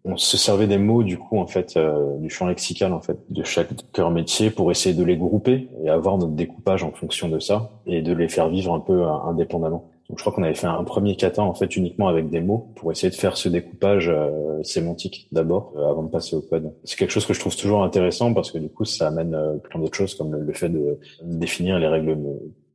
on 0.07 0.17
se 0.17 0.37
servait 0.37 0.67
des 0.67 0.77
mots 0.77 1.01
du 1.01 1.17
coup 1.17 1.39
en 1.39 1.47
fait 1.47 1.79
du 2.19 2.29
champ 2.29 2.45
lexical 2.45 2.93
en 2.93 3.01
fait 3.01 3.17
de 3.31 3.43
chaque 3.43 3.69
cœur 3.91 4.11
métier 4.11 4.51
pour 4.51 4.69
essayer 4.69 4.93
de 4.93 5.03
les 5.03 5.17
grouper 5.17 5.67
et 5.83 5.89
avoir 5.89 6.19
notre 6.19 6.33
découpage 6.33 6.83
en 6.83 6.91
fonction 6.91 7.27
de 7.27 7.39
ça 7.39 7.71
et 7.87 8.03
de 8.03 8.13
les 8.13 8.27
faire 8.27 8.47
vivre 8.47 8.71
un 8.75 8.79
peu 8.79 9.03
indépendamment. 9.03 9.89
Donc 10.09 10.19
je 10.19 10.23
crois 10.23 10.33
qu'on 10.33 10.43
avait 10.43 10.55
fait 10.55 10.67
un 10.67 10.83
premier 10.83 11.15
kata 11.15 11.41
en 11.41 11.55
fait 11.55 11.75
uniquement 11.75 12.07
avec 12.07 12.29
des 12.29 12.39
mots 12.39 12.71
pour 12.75 12.91
essayer 12.91 13.09
de 13.09 13.15
faire 13.15 13.37
ce 13.37 13.49
découpage 13.49 14.07
euh, 14.09 14.61
sémantique 14.61 15.27
d'abord 15.31 15.73
euh, 15.77 15.89
avant 15.89 16.03
de 16.03 16.09
passer 16.09 16.35
au 16.35 16.41
code. 16.41 16.71
C'est 16.83 16.97
quelque 16.97 17.11
chose 17.11 17.25
que 17.25 17.33
je 17.33 17.39
trouve 17.39 17.55
toujours 17.55 17.83
intéressant 17.83 18.33
parce 18.33 18.51
que 18.51 18.59
du 18.59 18.69
coup 18.69 18.85
ça 18.85 19.07
amène 19.07 19.33
euh, 19.33 19.55
plein 19.55 19.79
d'autres 19.79 19.95
choses 19.95 20.13
comme 20.13 20.35
le, 20.35 20.53
fait 20.53 20.69
de 20.69 20.99
définir 21.23 21.79
les 21.79 21.87
règles 21.87 22.17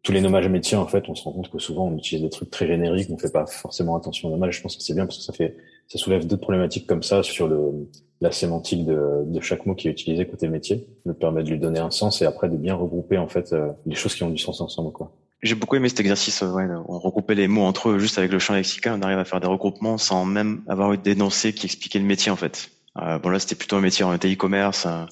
tous 0.02 0.10
les 0.10 0.20
nommages 0.20 0.48
métiers 0.48 0.76
en 0.76 0.88
fait. 0.88 1.08
On 1.08 1.14
se 1.14 1.22
rend 1.22 1.32
compte 1.32 1.50
que 1.50 1.60
souvent 1.60 1.86
on 1.86 1.96
utilise 1.96 2.24
des 2.24 2.30
trucs 2.30 2.50
très 2.50 2.66
génériques 2.66 3.08
on 3.10 3.18
fait 3.18 3.32
pas 3.32 3.46
forcément 3.46 3.96
attention 3.96 4.28
au 4.28 4.32
nommage 4.32 4.56
je 4.56 4.62
pense 4.62 4.76
que 4.76 4.82
c'est 4.82 4.94
bien 4.94 5.06
parce 5.06 5.18
que 5.18 5.24
ça 5.24 5.32
fait 5.32 5.56
ça 5.86 5.98
soulève 5.98 6.26
d'autres 6.26 6.42
problématiques 6.42 6.86
comme 6.88 7.04
ça 7.04 7.22
sur 7.22 7.46
le 7.46 7.88
la 8.20 8.32
sémantique 8.32 8.84
de, 8.84 9.22
de 9.24 9.40
chaque 9.40 9.64
mot 9.66 9.74
qui 9.74 9.86
est 9.86 9.92
utilisé 9.92 10.26
côté 10.26 10.48
métier 10.48 10.86
me 11.06 11.14
permet 11.14 11.44
de 11.44 11.48
lui 11.48 11.60
donner 11.60 11.78
un 11.78 11.90
sens 11.90 12.22
et 12.22 12.26
après 12.26 12.48
de 12.48 12.56
bien 12.56 12.74
regrouper 12.74 13.18
en 13.18 13.28
fait 13.28 13.54
les 13.86 13.94
choses 13.94 14.16
qui 14.16 14.24
ont 14.24 14.30
du 14.30 14.36
sens 14.36 14.60
ensemble 14.60 14.90
quoi 14.90 15.12
j'ai 15.42 15.54
beaucoup 15.54 15.76
aimé 15.76 15.88
cet 15.88 16.00
exercice. 16.00 16.42
Ouais, 16.42 16.66
on 16.86 16.98
regroupait 16.98 17.34
les 17.34 17.48
mots 17.48 17.64
entre 17.64 17.90
eux 17.90 17.98
juste 17.98 18.18
avec 18.18 18.30
le 18.32 18.38
champ 18.38 18.54
lexical. 18.54 18.98
On 18.98 19.02
arrive 19.02 19.18
à 19.18 19.24
faire 19.24 19.40
des 19.40 19.46
regroupements 19.46 19.98
sans 19.98 20.24
même 20.24 20.62
avoir 20.68 20.92
eu 20.92 20.98
d'énoncé 20.98 21.52
qui 21.52 21.66
expliquait 21.66 21.98
le 21.98 22.04
métier 22.04 22.30
en 22.30 22.36
fait. 22.36 22.70
Euh, 22.98 23.18
bon 23.18 23.30
là, 23.30 23.38
c'était 23.38 23.54
plutôt 23.54 23.76
un 23.76 23.80
métier 23.80 24.04
en 24.04 24.14
e-commerce. 24.14 24.86
Euh, 24.86 25.04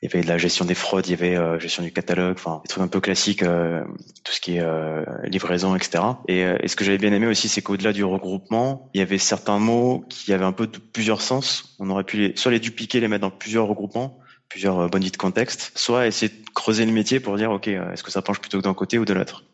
il 0.00 0.08
y 0.08 0.14
avait 0.14 0.22
de 0.22 0.28
la 0.28 0.38
gestion 0.38 0.64
des 0.64 0.74
fraudes, 0.74 1.08
il 1.08 1.10
y 1.10 1.14
avait 1.14 1.36
euh, 1.36 1.58
gestion 1.58 1.82
du 1.82 1.90
catalogue, 1.90 2.36
enfin 2.38 2.60
des 2.62 2.68
trucs 2.68 2.82
un 2.82 2.88
peu 2.88 3.00
classiques, 3.00 3.42
euh, 3.42 3.82
tout 4.22 4.32
ce 4.32 4.40
qui 4.40 4.56
est 4.56 4.60
euh, 4.60 5.04
livraison, 5.24 5.74
etc. 5.74 6.04
Et, 6.28 6.42
et 6.42 6.68
ce 6.68 6.76
que 6.76 6.84
j'avais 6.84 6.98
bien 6.98 7.12
aimé 7.12 7.26
aussi, 7.26 7.48
c'est 7.48 7.62
qu'au-delà 7.62 7.92
du 7.92 8.04
regroupement, 8.04 8.88
il 8.94 8.98
y 8.98 9.02
avait 9.02 9.18
certains 9.18 9.58
mots 9.58 10.04
qui 10.08 10.32
avaient 10.32 10.44
un 10.44 10.52
peu 10.52 10.68
plusieurs 10.68 11.20
sens. 11.20 11.76
On 11.80 11.90
aurait 11.90 12.04
pu 12.04 12.16
les, 12.16 12.36
soit 12.36 12.52
les 12.52 12.60
dupliquer, 12.60 13.00
les 13.00 13.08
mettre 13.08 13.22
dans 13.22 13.30
plusieurs 13.30 13.66
regroupements, 13.66 14.20
plusieurs 14.48 14.88
bonnes 14.88 15.02
de 15.02 15.16
contexte, 15.16 15.72
soit 15.74 16.06
essayer 16.06 16.32
de 16.32 16.50
creuser 16.54 16.86
le 16.86 16.92
métier 16.92 17.18
pour 17.18 17.36
dire 17.36 17.50
ok, 17.50 17.66
est-ce 17.66 18.04
que 18.04 18.12
ça 18.12 18.22
penche 18.22 18.38
plutôt 18.38 18.60
d'un 18.60 18.74
côté 18.74 18.98
ou 18.98 19.04
de 19.04 19.14
l'autre. 19.14 19.44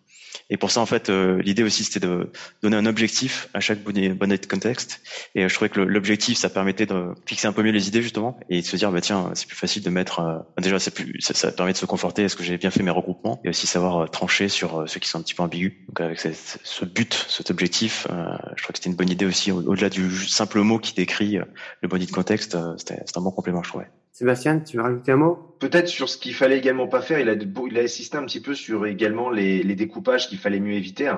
Et 0.50 0.56
pour 0.56 0.70
ça, 0.70 0.80
en 0.80 0.86
fait, 0.86 1.08
euh, 1.08 1.40
l'idée 1.42 1.62
aussi, 1.62 1.84
c'était 1.84 2.06
de 2.06 2.30
donner 2.62 2.76
un 2.76 2.86
objectif 2.86 3.48
à 3.54 3.60
chaque 3.60 3.82
bonnet 3.82 4.10
de 4.10 4.46
contexte. 4.46 5.00
Et 5.34 5.44
euh, 5.44 5.48
je 5.48 5.54
trouvais 5.54 5.70
que 5.70 5.80
l'objectif, 5.80 6.36
ça 6.36 6.50
permettait 6.50 6.86
de 6.86 7.14
fixer 7.24 7.46
un 7.46 7.52
peu 7.52 7.62
mieux 7.62 7.70
les 7.70 7.88
idées 7.88 8.02
justement 8.02 8.38
et 8.50 8.60
de 8.60 8.66
se 8.66 8.76
dire, 8.76 8.92
bah 8.92 9.00
tiens, 9.00 9.30
c'est 9.34 9.46
plus 9.46 9.56
facile 9.56 9.82
de 9.82 9.90
mettre. 9.90 10.20
Euh, 10.20 10.60
déjà, 10.60 10.78
plus, 10.90 11.20
ça, 11.20 11.32
ça, 11.34 11.50
permet 11.50 11.72
de 11.72 11.78
se 11.78 11.86
conforter. 11.86 12.24
Est-ce 12.24 12.36
que 12.36 12.44
j'ai 12.44 12.58
bien 12.58 12.70
fait 12.70 12.82
mes 12.82 12.90
regroupements 12.90 13.40
et 13.44 13.48
aussi 13.48 13.66
savoir 13.66 14.10
trancher 14.10 14.48
sur 14.48 14.84
ceux 14.86 15.00
qui 15.00 15.08
sont 15.08 15.18
un 15.18 15.22
petit 15.22 15.34
peu 15.34 15.42
ambigus. 15.42 15.72
Donc 15.88 16.00
avec 16.00 16.20
ce 16.20 16.84
but, 16.84 17.26
cet 17.28 17.50
objectif, 17.50 18.06
je 18.08 18.62
crois 18.62 18.72
que 18.72 18.78
c'était 18.78 18.90
une 18.90 18.96
bonne 18.96 19.10
idée 19.10 19.26
aussi. 19.26 19.50
Au-delà 19.50 19.88
du 19.88 20.10
simple 20.26 20.60
mot 20.60 20.78
qui 20.78 20.94
décrit 20.94 21.38
le 21.80 21.88
bonnet 21.88 22.06
de 22.06 22.10
contexte, 22.10 22.56
c'était 22.76 23.02
un 23.16 23.20
bon 23.20 23.30
complément, 23.30 23.62
je 23.62 23.68
trouvais. 23.70 23.86
Sébastien, 24.14 24.60
tu 24.60 24.76
veux 24.76 24.82
rajouter 24.84 25.10
un 25.10 25.16
mot? 25.16 25.56
Peut-être 25.58 25.88
sur 25.88 26.08
ce 26.08 26.16
qu'il 26.16 26.34
fallait 26.34 26.56
également 26.56 26.86
pas 26.86 27.02
faire. 27.02 27.18
Il 27.18 27.28
a, 27.28 27.34
il 27.34 27.78
a 27.78 27.82
insisté 27.82 28.16
un 28.16 28.24
petit 28.24 28.40
peu 28.40 28.54
sur 28.54 28.86
également 28.86 29.28
les, 29.28 29.64
les 29.64 29.74
découpages 29.74 30.28
qu'il 30.28 30.38
fallait 30.38 30.60
mieux 30.60 30.74
éviter 30.74 31.12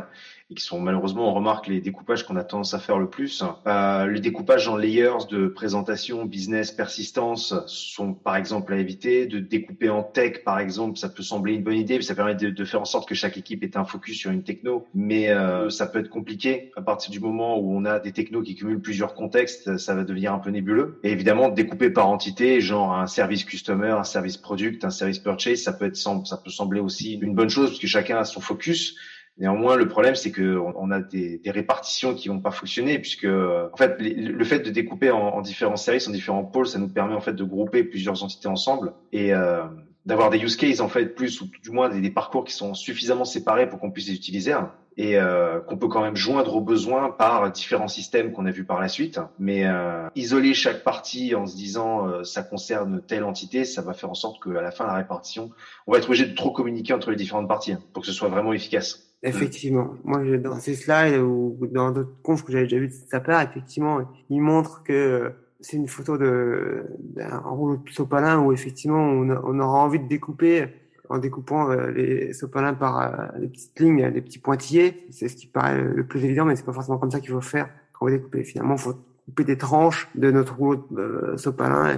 et 0.48 0.54
qui 0.54 0.62
sont 0.62 0.80
malheureusement, 0.80 1.28
on 1.28 1.34
remarque 1.34 1.66
les 1.66 1.80
découpages 1.80 2.24
qu'on 2.24 2.36
a 2.36 2.44
tendance 2.44 2.72
à 2.72 2.78
faire 2.78 2.98
le 2.98 3.10
plus. 3.10 3.42
Euh, 3.66 4.06
les 4.06 4.20
découpages 4.20 4.68
en 4.68 4.76
layers 4.76 5.26
de 5.28 5.48
présentation, 5.48 6.24
business, 6.24 6.70
persistance 6.70 7.52
sont 7.66 8.14
par 8.14 8.36
exemple 8.36 8.72
à 8.72 8.78
éviter. 8.78 9.26
De 9.26 9.40
découper 9.40 9.90
en 9.90 10.04
tech, 10.04 10.44
par 10.44 10.60
exemple, 10.60 10.98
ça 10.98 11.08
peut 11.08 11.24
sembler 11.24 11.54
une 11.54 11.64
bonne 11.64 11.76
idée, 11.76 11.96
mais 11.96 12.02
ça 12.02 12.14
permet 12.14 12.36
de, 12.36 12.64
faire 12.64 12.80
en 12.80 12.84
sorte 12.84 13.08
que 13.08 13.14
chaque 13.14 13.36
équipe 13.36 13.64
ait 13.64 13.76
un 13.76 13.84
focus 13.84 14.18
sur 14.18 14.30
une 14.30 14.44
techno. 14.44 14.86
Mais 14.94 15.30
euh, 15.30 15.68
ça 15.68 15.86
peut 15.86 15.98
être 15.98 16.10
compliqué 16.10 16.70
à 16.76 16.82
partir 16.82 17.10
du 17.10 17.18
moment 17.18 17.58
où 17.58 17.76
on 17.76 17.84
a 17.84 17.98
des 17.98 18.12
technos 18.12 18.42
qui 18.42 18.54
cumulent 18.54 18.80
plusieurs 18.80 19.14
contextes, 19.14 19.76
ça 19.78 19.94
va 19.94 20.04
devenir 20.04 20.32
un 20.32 20.38
peu 20.38 20.50
nébuleux. 20.50 21.00
Et 21.02 21.10
évidemment, 21.10 21.48
découper 21.48 21.90
par 21.90 22.08
entité, 22.08 22.60
genre 22.60 22.94
un 22.94 23.08
service 23.08 23.44
customer, 23.44 23.90
un 23.90 24.04
service 24.04 24.36
product, 24.36 24.84
un 24.84 24.90
service 24.90 25.18
purchase, 25.18 25.62
ça 25.62 25.72
peut 25.72 25.86
être 25.86 25.96
ça 25.96 26.36
peut 26.36 26.50
sembler 26.50 26.80
aussi 26.80 27.14
une 27.14 27.34
bonne 27.34 27.50
chose 27.50 27.70
parce 27.70 27.80
que 27.80 27.88
chacun 27.88 28.18
a 28.18 28.24
son 28.24 28.40
focus. 28.40 28.96
Néanmoins, 29.38 29.76
le 29.76 29.86
problème, 29.86 30.14
c'est 30.14 30.30
que 30.30 30.56
on 30.56 30.90
a 30.90 31.00
des, 31.00 31.38
des, 31.38 31.50
répartitions 31.50 32.14
qui 32.14 32.28
vont 32.28 32.40
pas 32.40 32.50
fonctionner, 32.50 32.98
puisque 32.98 33.26
en 33.26 33.76
fait, 33.76 33.96
le 34.00 34.44
fait 34.44 34.60
de 34.60 34.70
découper 34.70 35.10
en, 35.10 35.18
en, 35.18 35.40
différents 35.42 35.76
services, 35.76 36.08
en 36.08 36.12
différents 36.12 36.44
pôles, 36.44 36.66
ça 36.66 36.78
nous 36.78 36.88
permet 36.88 37.14
en 37.14 37.20
fait 37.20 37.34
de 37.34 37.44
grouper 37.44 37.84
plusieurs 37.84 38.22
entités 38.22 38.48
ensemble 38.48 38.94
et 39.12 39.34
euh, 39.34 39.64
d'avoir 40.06 40.30
des 40.30 40.38
use 40.38 40.56
cases 40.56 40.80
en 40.80 40.88
fait 40.88 41.14
plus 41.14 41.40
ou 41.42 41.50
du 41.62 41.70
moins 41.70 41.90
des, 41.90 42.00
des 42.00 42.10
parcours 42.10 42.44
qui 42.44 42.54
sont 42.54 42.72
suffisamment 42.72 43.24
séparés 43.26 43.68
pour 43.68 43.78
qu'on 43.78 43.90
puisse 43.90 44.08
les 44.08 44.14
utiliser 44.14 44.54
et 44.96 45.16
euh, 45.16 45.60
qu'on 45.60 45.76
peut 45.76 45.88
quand 45.88 46.00
même 46.00 46.16
joindre 46.16 46.56
aux 46.56 46.60
besoins 46.60 47.10
par 47.10 47.50
différents 47.52 47.88
systèmes 47.88 48.32
qu'on 48.32 48.46
a 48.46 48.50
vus 48.50 48.64
par 48.64 48.80
la 48.80 48.88
suite. 48.88 49.20
Mais 49.38 49.66
euh, 49.66 50.08
isoler 50.14 50.54
chaque 50.54 50.84
partie 50.84 51.34
en 51.34 51.46
se 51.46 51.56
disant 51.56 52.08
euh, 52.08 52.24
ça 52.24 52.42
concerne 52.42 53.02
telle 53.06 53.24
entité, 53.24 53.64
ça 53.64 53.82
va 53.82 53.92
faire 53.92 54.10
en 54.10 54.14
sorte 54.14 54.42
qu'à 54.42 54.62
la 54.62 54.70
fin 54.70 54.86
la 54.86 54.94
répartition, 54.94 55.50
on 55.86 55.92
va 55.92 55.98
être 55.98 56.08
obligé 56.08 56.24
de 56.24 56.34
trop 56.34 56.50
communiquer 56.50 56.94
entre 56.94 57.10
les 57.10 57.16
différentes 57.16 57.48
parties 57.48 57.74
pour 57.92 58.02
que 58.02 58.06
ce 58.06 58.14
soit 58.14 58.28
vraiment 58.28 58.52
efficace. 58.52 59.05
Effectivement. 59.26 59.94
Moi, 60.04 60.22
dans 60.38 60.58
ces 60.60 60.74
slides 60.74 61.20
ou 61.20 61.58
dans 61.70 61.90
d'autres 61.90 62.14
confs 62.22 62.44
que 62.44 62.52
j'avais 62.52 62.64
déjà 62.64 62.78
vu 62.78 62.88
de 62.88 62.92
sa 62.92 63.20
part, 63.20 63.42
effectivement, 63.42 64.00
il 64.30 64.40
montre 64.40 64.82
que 64.84 65.32
c'est 65.60 65.76
une 65.76 65.88
photo 65.88 66.16
de 66.16 66.84
d'un 66.98 67.38
rouleau 67.38 67.78
de 67.78 67.90
sopalin 67.90 68.38
où 68.40 68.52
effectivement 68.52 69.02
on, 69.02 69.58
aura 69.58 69.80
envie 69.80 69.98
de 69.98 70.06
découper 70.06 70.68
en 71.08 71.18
découpant 71.18 71.70
euh, 71.70 71.90
les 71.90 72.32
sopalins 72.32 72.74
par 72.74 73.00
euh, 73.00 73.38
des 73.38 73.48
petites 73.48 73.78
lignes, 73.80 74.10
des 74.10 74.20
petits 74.20 74.38
pointillés. 74.38 75.06
C'est 75.10 75.28
ce 75.28 75.36
qui 75.36 75.46
paraît 75.46 75.82
le 75.82 76.04
plus 76.04 76.24
évident, 76.24 76.44
mais 76.44 76.56
c'est 76.56 76.64
pas 76.64 76.72
forcément 76.72 76.98
comme 76.98 77.10
ça 77.10 77.20
qu'il 77.20 77.30
faut 77.30 77.40
faire 77.40 77.68
quand 77.92 78.06
on 78.06 78.10
va 78.10 78.16
découper. 78.16 78.44
Finalement, 78.44 78.74
il 78.74 78.80
faut 78.80 78.94
couper 79.26 79.44
des 79.44 79.58
tranches 79.58 80.08
de 80.14 80.30
notre 80.30 80.56
rouleau 80.56 80.86
de 80.90 81.00
euh, 81.00 81.36
sopalin 81.36 81.96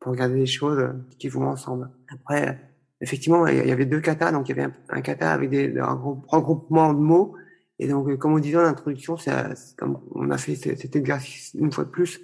pour 0.00 0.12
regarder 0.12 0.36
les 0.36 0.46
choses 0.46 0.90
qui 1.18 1.28
vont 1.28 1.46
ensemble. 1.48 1.88
Après, 2.12 2.58
effectivement, 3.00 3.46
il 3.46 3.66
y 3.66 3.72
avait 3.72 3.86
deux 3.86 4.00
katas. 4.00 4.32
Donc, 4.32 4.48
il 4.48 4.56
y 4.56 4.60
avait 4.60 4.72
un, 4.88 5.00
kata 5.00 5.32
avec 5.32 5.50
des, 5.50 5.78
un 5.78 5.98
regroupement 6.28 6.92
de 6.92 7.00
mots. 7.00 7.34
Et 7.78 7.88
donc, 7.88 8.16
comme 8.18 8.32
on 8.32 8.38
disait 8.38 8.56
en 8.56 8.64
introduction, 8.64 9.16
c'est 9.16 9.32
comme 9.76 10.00
on 10.14 10.30
a 10.30 10.38
fait 10.38 10.56
cet 10.56 10.96
exercice 10.96 11.54
une 11.54 11.70
fois 11.70 11.84
de 11.84 11.90
plus 11.90 12.20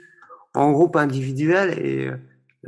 en 0.55 0.73
groupe 0.73 0.97
individuel 0.97 1.79
et 1.79 2.11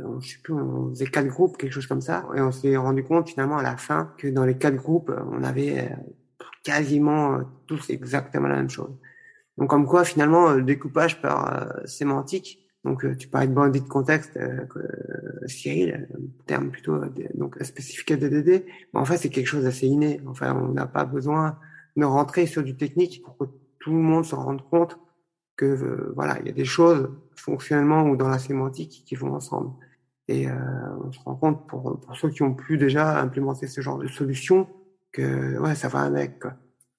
euh, 0.01 0.19
je 0.19 0.29
sais 0.29 0.37
plus, 0.43 0.53
on 0.53 0.89
faisait 0.89 1.07
quatre 1.07 1.27
groupes, 1.27 1.57
quelque 1.57 1.71
chose 1.71 1.87
comme 1.87 2.01
ça. 2.01 2.27
Et 2.35 2.41
on 2.41 2.51
s'est 2.51 2.77
rendu 2.77 3.03
compte 3.03 3.29
finalement 3.29 3.57
à 3.57 3.63
la 3.63 3.77
fin 3.77 4.13
que 4.17 4.27
dans 4.27 4.45
les 4.45 4.57
quatre 4.57 4.75
groupes, 4.75 5.11
on 5.31 5.43
avait 5.43 5.79
euh, 5.79 5.95
quasiment 6.63 7.35
euh, 7.35 7.41
tous 7.65 7.89
exactement 7.89 8.47
la 8.47 8.57
même 8.57 8.69
chose. 8.69 8.93
Donc 9.57 9.69
comme 9.69 9.87
quoi 9.87 10.03
finalement, 10.03 10.51
le 10.51 10.61
découpage 10.61 11.19
par 11.21 11.73
sémantique, 11.85 12.66
donc 12.87 13.17
tu 13.17 13.27
parlais 13.27 13.47
de 13.47 13.53
bandit 13.53 13.81
de 13.81 13.87
contexte, 13.87 14.37
euh, 14.37 14.65
Cyril, 15.45 16.07
terme 16.45 16.69
plutôt 16.69 16.97
donc 17.35 17.57
spécifique 17.61 18.11
à 18.11 18.15
DDD, 18.15 18.65
mais 18.93 18.99
en 18.99 19.05
fait 19.05 19.17
c'est 19.17 19.29
quelque 19.29 19.47
chose 19.47 19.65
d'assez 19.65 19.87
inné. 19.87 20.21
Enfin, 20.25 20.55
on 20.55 20.73
n'a 20.73 20.87
pas 20.87 21.03
besoin 21.03 21.59
de 21.97 22.05
rentrer 22.05 22.45
sur 22.45 22.63
du 22.63 22.77
technique 22.77 23.21
pour 23.23 23.37
que 23.37 23.43
tout 23.79 23.91
le 23.91 23.99
monde 23.99 24.23
se 24.23 24.35
rende 24.35 24.61
compte 24.69 24.97
que 25.57 26.13
voilà, 26.15 26.39
il 26.39 26.47
y 26.47 26.49
a 26.49 26.53
des 26.53 26.65
choses 26.65 27.09
fonctionnellement 27.35 28.03
ou 28.03 28.15
dans 28.15 28.29
la 28.29 28.39
sémantique 28.39 29.03
qui 29.05 29.15
vont 29.15 29.33
ensemble. 29.33 29.71
Et 30.29 30.47
euh, 30.47 30.53
on 31.03 31.11
se 31.11 31.19
rend 31.19 31.35
compte 31.35 31.67
pour, 31.67 31.99
pour 31.99 32.15
ceux 32.15 32.29
qui 32.29 32.43
ont 32.43 32.53
pu 32.53 32.77
déjà 32.77 33.19
implémenter 33.19 33.67
ce 33.67 33.81
genre 33.81 33.97
de 33.97 34.07
solution 34.07 34.67
que 35.11 35.57
ouais 35.59 35.75
ça 35.75 35.87
va 35.87 36.01
avec 36.01 36.39
quoi. 36.39 36.53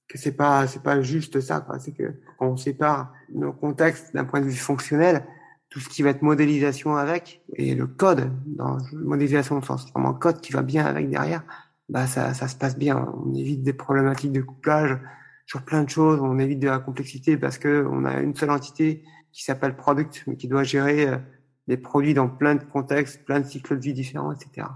que 0.08 0.18
c'est 0.18 0.32
pas 0.32 0.66
c'est 0.66 0.82
pas 0.82 1.00
juste 1.02 1.40
ça 1.40 1.66
c'est 1.78 1.92
que 1.92 2.14
quand 2.38 2.48
on 2.48 2.56
sépare 2.56 3.12
nos 3.32 3.52
contextes 3.52 4.14
d'un 4.14 4.24
point 4.24 4.40
de 4.40 4.46
vue 4.46 4.56
fonctionnel 4.56 5.24
tout 5.70 5.80
ce 5.80 5.88
qui 5.88 6.02
va 6.02 6.10
être 6.10 6.22
modélisation 6.22 6.96
avec 6.96 7.42
et 7.54 7.74
le 7.74 7.86
code 7.86 8.30
dans 8.46 8.78
modélisation 8.92 9.58
au 9.58 9.62
sens 9.62 9.90
vraiment 9.92 10.14
code 10.14 10.40
qui 10.40 10.52
va 10.52 10.62
bien 10.62 10.86
avec 10.86 11.10
derrière 11.10 11.42
bah 11.88 12.06
ça 12.06 12.34
ça 12.34 12.48
se 12.48 12.56
passe 12.56 12.78
bien 12.78 13.12
on 13.24 13.34
évite 13.34 13.62
des 13.62 13.72
problématiques 13.72 14.32
de 14.32 14.40
couplage 14.40 14.98
sur 15.46 15.62
plein 15.62 15.82
de 15.82 15.90
choses 15.90 16.20
on 16.20 16.38
évite 16.38 16.60
de 16.60 16.68
la 16.68 16.78
complexité 16.78 17.36
parce 17.36 17.58
que 17.58 17.86
on 17.90 18.04
a 18.04 18.20
une 18.20 18.34
seule 18.34 18.50
entité 18.50 19.04
qui 19.32 19.44
s'appelle 19.44 19.76
product 19.76 20.24
mais 20.26 20.36
qui 20.36 20.48
doit 20.48 20.64
gérer 20.64 21.06
euh, 21.06 21.16
des 21.68 21.76
produits 21.76 22.14
dans 22.14 22.28
plein 22.28 22.54
de 22.56 22.64
contextes, 22.64 23.24
plein 23.24 23.40
de 23.40 23.46
cycles 23.46 23.76
de 23.76 23.82
vie 23.82 23.92
différents, 23.92 24.32
etc. 24.32 24.66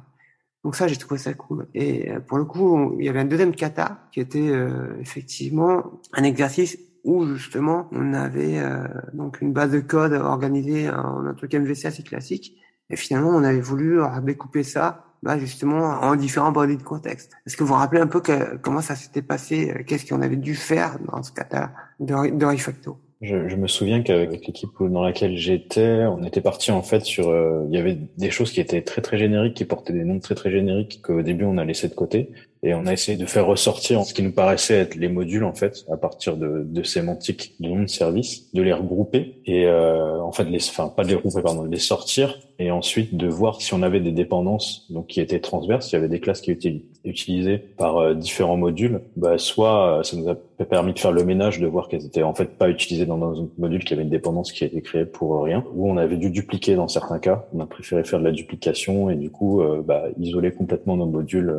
Donc 0.63 0.77
ça, 0.77 0.87
j'ai 0.87 0.97
trouvé 0.97 1.19
ça 1.19 1.35
cool. 1.35 1.67
Et 1.75 2.13
euh, 2.13 2.21
pour 2.21 2.39
le 2.39 2.45
coup, 2.45 2.97
il 3.01 3.07
y 3.07 3.09
avait 3.09 3.19
un 3.19 3.25
deuxième 3.25 3.55
kata 3.55 4.07
qui 4.13 4.21
était 4.21 4.51
euh, 4.51 4.97
effectivement 5.01 6.01
un 6.13 6.23
exercice 6.23 6.79
où 7.05 7.27
justement 7.35 7.89
on 7.93 8.15
avait 8.15 8.59
euh, 8.59 8.87
donc 9.13 9.41
une 9.41 9.53
base 9.53 9.73
de 9.73 9.81
code 9.81 10.13
organisée 10.13 10.89
en 10.91 11.27
un 11.27 11.35
truc 11.35 11.55
MVC 11.55 11.87
assez 11.87 12.03
classique. 12.03 12.57
Et 12.91 12.97
finalement, 12.97 13.31
on 13.31 13.43
avait 13.43 13.61
voulu 13.61 14.01
découper 14.23 14.63
ça 14.63 15.05
bah, 15.23 15.39
justement 15.39 16.01
en 16.03 16.15
différents 16.17 16.53
bodies 16.53 16.77
de 16.77 16.83
contexte. 16.83 17.33
Est-ce 17.47 17.57
que 17.57 17.63
vous 17.63 17.69
vous 17.69 17.79
rappelez 17.79 18.01
un 18.01 18.07
peu 18.07 18.21
que, 18.21 18.57
comment 18.57 18.83
ça 18.83 18.97
s'était 18.97 19.23
passé 19.23 19.85
Qu'est-ce 19.87 20.07
qu'on 20.07 20.21
avait 20.21 20.37
dû 20.37 20.55
faire 20.55 20.99
dans 21.11 21.23
ce 21.23 21.33
cas-là 21.33 21.73
de, 22.01 22.37
de 22.37 22.45
Refacto? 22.45 22.99
Je, 23.23 23.49
je, 23.49 23.55
me 23.55 23.69
souviens 23.69 24.03
qu'avec 24.03 24.45
l'équipe 24.47 24.71
dans 24.81 25.05
laquelle 25.05 25.37
j'étais, 25.37 26.05
on 26.07 26.25
était 26.25 26.41
parti 26.41 26.73
en 26.73 26.83
fait 26.83 27.05
sur. 27.05 27.29
Euh, 27.29 27.65
il 27.69 27.75
y 27.75 27.79
avait 27.79 27.97
des 28.19 28.31
choses 28.31 28.51
qui 28.51 28.61
étaient 28.61 28.83
très 28.83 29.01
très 29.01 29.17
génériques, 29.17 29.55
qui 29.55 29.65
portaient 29.65 29.93
des 29.93 30.05
noms 30.05 30.19
très 30.19 30.35
très 30.35 30.51
génériques 30.51 31.01
qu'au 31.03 31.23
début 31.23 31.45
on 31.45 31.57
a 31.57 31.65
laissé 31.65 31.87
de 31.89 31.95
côté, 31.95 32.31
et 32.63 32.75
on 32.75 32.87
a 32.87 32.93
essayé 32.93 33.19
de 33.19 33.27
faire 33.27 33.47
ressortir 33.47 34.05
ce 34.05 34.15
qui 34.15 34.23
nous 34.23 34.33
paraissait 34.33 34.79
être 34.79 34.95
les 34.95 35.09
modules 35.09 35.45
en 35.45 35.55
fait 35.55 35.85
à 35.91 35.97
partir 35.97 36.37
de, 36.37 36.63
de 36.65 36.83
sémantiques 36.83 37.55
de 37.59 37.69
noms 37.69 37.83
de 37.83 37.89
service, 37.89 38.53
de 38.55 38.63
les 38.63 38.73
regrouper 38.73 39.41
et 39.47 39.67
euh, 39.67 40.21
en 40.21 40.33
fait 40.33 40.45
les, 40.45 40.59
enfin 40.69 40.89
pas 40.89 41.03
de 41.03 41.09
les 41.09 41.17
regrouper 41.17 41.43
pardon, 41.43 41.65
de 41.65 41.71
les 41.71 41.81
sortir 41.81 42.39
et 42.59 42.71
ensuite 42.71 43.17
de 43.17 43.27
voir 43.27 43.61
si 43.61 43.75
on 43.75 43.83
avait 43.83 44.01
des 44.01 44.13
dépendances 44.13 44.87
donc 44.91 45.09
qui 45.09 45.21
étaient 45.21 45.41
transverses, 45.41 45.87
s'il 45.87 45.95
y 45.95 45.99
avait 45.99 46.09
des 46.09 46.21
classes 46.21 46.41
qui 46.41 46.51
étaient 46.51 46.83
utilisées 47.05 47.59
par 47.59 47.97
euh, 47.97 48.15
différents 48.15 48.57
modules, 48.57 49.01
bah 49.17 49.39
soit 49.39 49.99
euh, 49.99 50.03
ça 50.03 50.17
nous 50.17 50.29
a 50.29 50.37
permis 50.65 50.93
de 50.93 50.99
faire 50.99 51.11
le 51.11 51.25
ménage, 51.25 51.59
de 51.59 51.67
voir 51.67 51.89
qu'elles 51.89 52.07
étaient 52.07 52.23
en 52.23 52.35
fait 52.35 52.57
pas 52.57 52.69
utilisées 52.69 53.07
dans 53.07 53.21
un 53.21 53.49
module 53.59 53.85
qui 53.85 53.95
avait 53.95 54.05
une 54.05 54.11
dépendance 54.11 54.53
qui 54.53 54.63
a 54.63 54.69
été 54.69 54.81
créée 54.81 55.05
pour 55.05 55.43
rien, 55.43 55.65
ou 55.75 55.91
on 55.91 55.97
avait 55.97 56.17
dû 56.17 56.31
dupliquer 56.31 56.77
dans 56.77 56.87
certains 56.87 57.19
cas. 57.19 57.47
On 57.53 57.61
a 57.61 57.67
préféré 57.67 58.05
faire 58.05 58.21
de 58.21 58.25
la 58.25 58.31
duplication 58.31 59.11
et 59.11 59.17
du 59.17 59.31
coup 59.31 59.61
euh, 59.61 59.83
bah, 59.85 60.05
isoler 60.19 60.53
complètement 60.53 60.97
nos 60.97 61.07
modules 61.07 61.53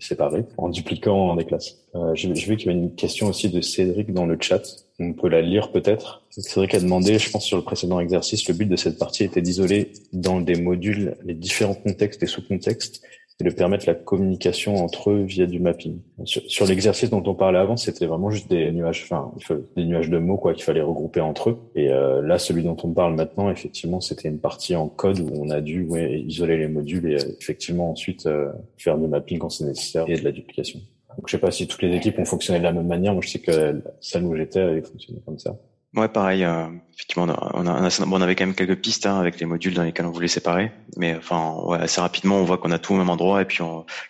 séparés 0.00 0.44
en 0.56 0.68
dupliquant 0.68 1.36
des 1.36 1.44
classes. 1.44 1.84
J'ai 2.14 2.32
vu 2.32 2.56
qu'il 2.56 2.68
y 2.68 2.74
avait 2.74 2.78
une 2.78 2.94
question 2.94 3.28
aussi 3.28 3.48
de 3.48 3.60
Cédric 3.60 4.12
dans 4.12 4.26
le 4.26 4.36
chat. 4.40 4.62
On 5.00 5.12
peut 5.12 5.28
la 5.28 5.40
lire 5.40 5.70
peut-être? 5.70 6.22
Cédric 6.38 6.74
a 6.74 6.80
demandé, 6.80 7.18
je 7.18 7.30
pense 7.30 7.44
sur 7.44 7.56
le 7.56 7.64
précédent 7.64 7.98
exercice, 8.00 8.46
le 8.48 8.54
but 8.54 8.66
de 8.66 8.76
cette 8.76 8.98
partie 8.98 9.24
était 9.24 9.42
d'isoler 9.42 9.92
dans 10.12 10.40
des 10.40 10.54
modules 10.54 11.16
les 11.24 11.34
différents 11.34 11.74
contextes 11.74 12.22
et 12.22 12.26
sous-contextes 12.26 13.02
et 13.40 13.44
de 13.44 13.50
permettre 13.50 13.86
la 13.86 13.94
communication 13.94 14.76
entre 14.76 15.10
eux 15.10 15.22
via 15.22 15.46
du 15.46 15.60
mapping. 15.60 16.00
Sur, 16.24 16.66
l'exercice 16.66 17.08
dont 17.10 17.22
on 17.24 17.34
parlait 17.34 17.58
avant, 17.58 17.76
c'était 17.76 18.06
vraiment 18.06 18.30
juste 18.30 18.50
des 18.50 18.72
nuages, 18.72 19.04
enfin 19.04 19.32
des 19.76 19.84
nuages 19.84 20.10
de 20.10 20.18
mots 20.18 20.36
quoi 20.36 20.54
qu'il 20.54 20.64
fallait 20.64 20.82
regrouper 20.82 21.20
entre 21.20 21.50
eux. 21.50 21.58
Et 21.76 21.90
euh, 21.90 22.20
là, 22.20 22.38
celui 22.38 22.64
dont 22.64 22.76
on 22.82 22.92
parle 22.92 23.14
maintenant, 23.14 23.48
effectivement, 23.48 24.00
c'était 24.00 24.28
une 24.28 24.40
partie 24.40 24.74
en 24.74 24.88
code 24.88 25.20
où 25.20 25.30
on 25.34 25.50
a 25.50 25.60
dû 25.60 25.84
ouais, 25.84 26.20
isoler 26.20 26.56
les 26.56 26.68
modules 26.68 27.12
et 27.12 27.14
euh, 27.14 27.36
effectivement 27.40 27.92
ensuite 27.92 28.26
euh, 28.26 28.50
faire 28.76 28.98
du 28.98 29.06
mapping 29.06 29.38
quand 29.38 29.50
c'est 29.50 29.64
nécessaire 29.64 30.04
et 30.08 30.18
de 30.18 30.24
la 30.24 30.32
duplication. 30.32 30.80
Donc, 31.16 31.28
je 31.28 31.32
sais 31.32 31.38
pas 31.40 31.52
si 31.52 31.68
toutes 31.68 31.82
les 31.82 31.94
équipes 31.94 32.18
ont 32.18 32.24
fonctionné 32.24 32.58
de 32.58 32.64
la 32.64 32.72
même 32.72 32.86
manière. 32.86 33.12
Moi, 33.12 33.22
je 33.24 33.28
sais 33.28 33.40
que 33.40 33.80
celle 34.00 34.24
où 34.24 34.36
j'étais, 34.36 34.60
elle 34.60 34.84
fonctionnait 34.84 35.20
comme 35.24 35.38
ça. 35.38 35.56
Ouais, 35.94 36.08
pareil. 36.08 36.44
Euh, 36.44 36.66
effectivement, 36.94 37.24
on, 37.54 37.66
a, 37.66 37.88
on, 38.06 38.20
avait 38.20 38.34
quand 38.34 38.44
même 38.44 38.54
quelques 38.54 38.76
pistes 38.76 39.06
hein, 39.06 39.18
avec 39.18 39.40
les 39.40 39.46
modules 39.46 39.72
dans 39.72 39.84
lesquels 39.84 40.04
on 40.04 40.10
voulait 40.10 40.28
séparer, 40.28 40.70
mais 40.96 41.16
enfin, 41.16 41.54
ouais, 41.64 41.78
assez 41.78 42.00
rapidement, 42.00 42.36
on 42.36 42.44
voit 42.44 42.58
qu'on 42.58 42.70
a 42.72 42.78
tout 42.78 42.92
au 42.92 42.96
même 42.96 43.08
endroit 43.08 43.40
et 43.40 43.46
puis 43.46 43.60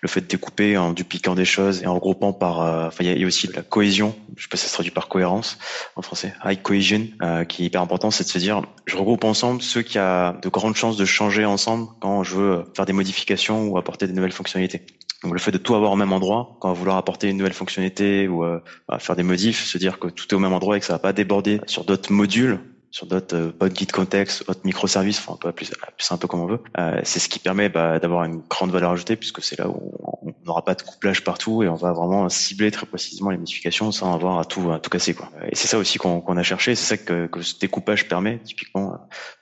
le 0.00 0.08
fait 0.08 0.22
de 0.22 0.26
découper 0.26 0.76
en 0.76 0.92
dupliquant 0.92 1.36
des 1.36 1.44
choses 1.44 1.82
et 1.82 1.86
en 1.86 1.94
regroupant 1.94 2.32
par, 2.32 2.62
euh, 2.62 2.88
enfin, 2.88 3.04
il 3.04 3.18
y, 3.18 3.22
a 3.22 3.26
aussi 3.26 3.46
la 3.54 3.62
cohésion. 3.62 4.16
Je 4.36 4.42
sais 4.42 4.48
pas 4.48 4.56
si 4.56 4.64
ça 4.64 4.68
se 4.70 4.74
traduit 4.74 4.90
par 4.90 5.06
cohérence 5.08 5.58
en 5.94 6.02
français. 6.02 6.34
High 6.44 6.60
cohesion, 6.60 7.06
euh, 7.22 7.44
qui 7.44 7.62
est 7.62 7.66
hyper 7.66 7.82
important, 7.82 8.10
c'est 8.10 8.24
de 8.24 8.28
se 8.28 8.38
dire, 8.38 8.62
je 8.86 8.96
regroupe 8.96 9.22
ensemble 9.22 9.62
ceux 9.62 9.82
qui 9.82 9.98
a 9.98 10.32
de 10.42 10.48
grandes 10.48 10.76
chances 10.76 10.96
de 10.96 11.04
changer 11.04 11.44
ensemble 11.44 11.88
quand 12.00 12.24
je 12.24 12.34
veux 12.34 12.64
faire 12.74 12.86
des 12.86 12.92
modifications 12.92 13.68
ou 13.68 13.78
apporter 13.78 14.08
des 14.08 14.14
nouvelles 14.14 14.32
fonctionnalités. 14.32 14.84
Donc 15.22 15.32
le 15.32 15.38
fait 15.38 15.50
de 15.50 15.58
tout 15.58 15.74
avoir 15.74 15.92
au 15.92 15.96
même 15.96 16.12
endroit, 16.12 16.56
quand 16.60 16.68
on 16.68 16.72
va 16.72 16.78
vouloir 16.78 16.96
apporter 16.96 17.28
une 17.28 17.36
nouvelle 17.38 17.52
fonctionnalité 17.52 18.28
ou 18.28 18.44
euh, 18.44 18.60
faire 18.98 19.16
des 19.16 19.24
modifs, 19.24 19.64
se 19.64 19.76
dire 19.76 19.98
que 19.98 20.08
tout 20.08 20.26
est 20.28 20.34
au 20.34 20.38
même 20.38 20.52
endroit 20.52 20.76
et 20.76 20.80
que 20.80 20.86
ça 20.86 20.92
va 20.92 21.00
pas 21.00 21.12
déborder 21.12 21.60
sur 21.66 21.84
d'autres 21.84 22.12
modules, 22.12 22.60
sur 22.90 23.06
d'autres 23.06 23.36
euh, 23.36 23.52
body 23.58 23.86
de 23.86 23.92
contexte, 23.92 24.44
autres 24.48 24.60
microservices, 24.64 25.18
enfin 25.18 25.34
on 25.34 25.36
peut 25.36 25.48
appeler 25.48 25.68
ça 25.98 26.14
un 26.14 26.18
peu 26.18 26.26
comme 26.26 26.40
on 26.40 26.46
veut. 26.46 26.60
Euh, 26.78 27.00
c'est 27.04 27.18
ce 27.18 27.28
qui 27.28 27.38
permet 27.38 27.68
bah, 27.68 27.98
d'avoir 27.98 28.24
une 28.24 28.40
grande 28.48 28.70
valeur 28.70 28.92
ajoutée 28.92 29.16
puisque 29.16 29.42
c'est 29.42 29.58
là 29.58 29.68
où 29.68 29.92
on 30.22 30.34
n'aura 30.46 30.64
pas 30.64 30.74
de 30.74 30.82
couplage 30.82 31.22
partout 31.24 31.62
et 31.62 31.68
on 31.68 31.74
va 31.74 31.92
vraiment 31.92 32.28
cibler 32.28 32.70
très 32.70 32.86
précisément 32.86 33.30
les 33.30 33.36
modifications 33.36 33.92
sans 33.92 34.14
avoir 34.14 34.38
à 34.38 34.44
tout 34.44 34.72
à 34.72 34.78
tout 34.78 34.90
casser 34.90 35.14
quoi. 35.14 35.30
Et 35.50 35.54
c'est 35.54 35.68
ça 35.68 35.78
aussi 35.78 35.98
qu'on 35.98 36.36
a 36.36 36.42
cherché, 36.42 36.74
c'est 36.74 36.96
ça 36.96 37.02
que, 37.02 37.26
que, 37.26 37.42
ce 37.42 37.58
découpage 37.58 38.08
permet 38.08 38.38
typiquement, 38.38 38.92
euh, 38.92 38.96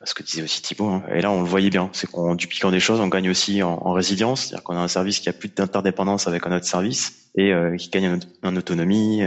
ce 0.04 0.14
que 0.14 0.22
disait 0.22 0.42
aussi 0.42 0.62
Thibaut. 0.62 0.88
Hein. 0.88 1.04
Et 1.14 1.20
là 1.20 1.30
on 1.30 1.42
le 1.42 1.48
voyait 1.48 1.70
bien, 1.70 1.90
c'est 1.92 2.10
qu'en 2.10 2.34
dupliquant 2.34 2.70
des 2.70 2.80
choses, 2.80 3.00
on 3.00 3.08
gagne 3.08 3.30
aussi 3.30 3.62
en, 3.62 3.78
en 3.82 3.92
résilience, 3.92 4.46
c'est-à-dire 4.46 4.64
qu'on 4.64 4.76
a 4.76 4.80
un 4.80 4.88
service 4.88 5.20
qui 5.20 5.28
a 5.28 5.32
plus 5.32 5.48
d'interdépendance 5.48 6.26
avec 6.26 6.46
un 6.46 6.56
autre 6.56 6.66
service 6.66 7.30
et 7.36 7.52
euh, 7.52 7.76
qui 7.76 7.90
gagne 7.90 8.18
en, 8.42 8.48
en 8.48 8.56
autonomie, 8.56 9.22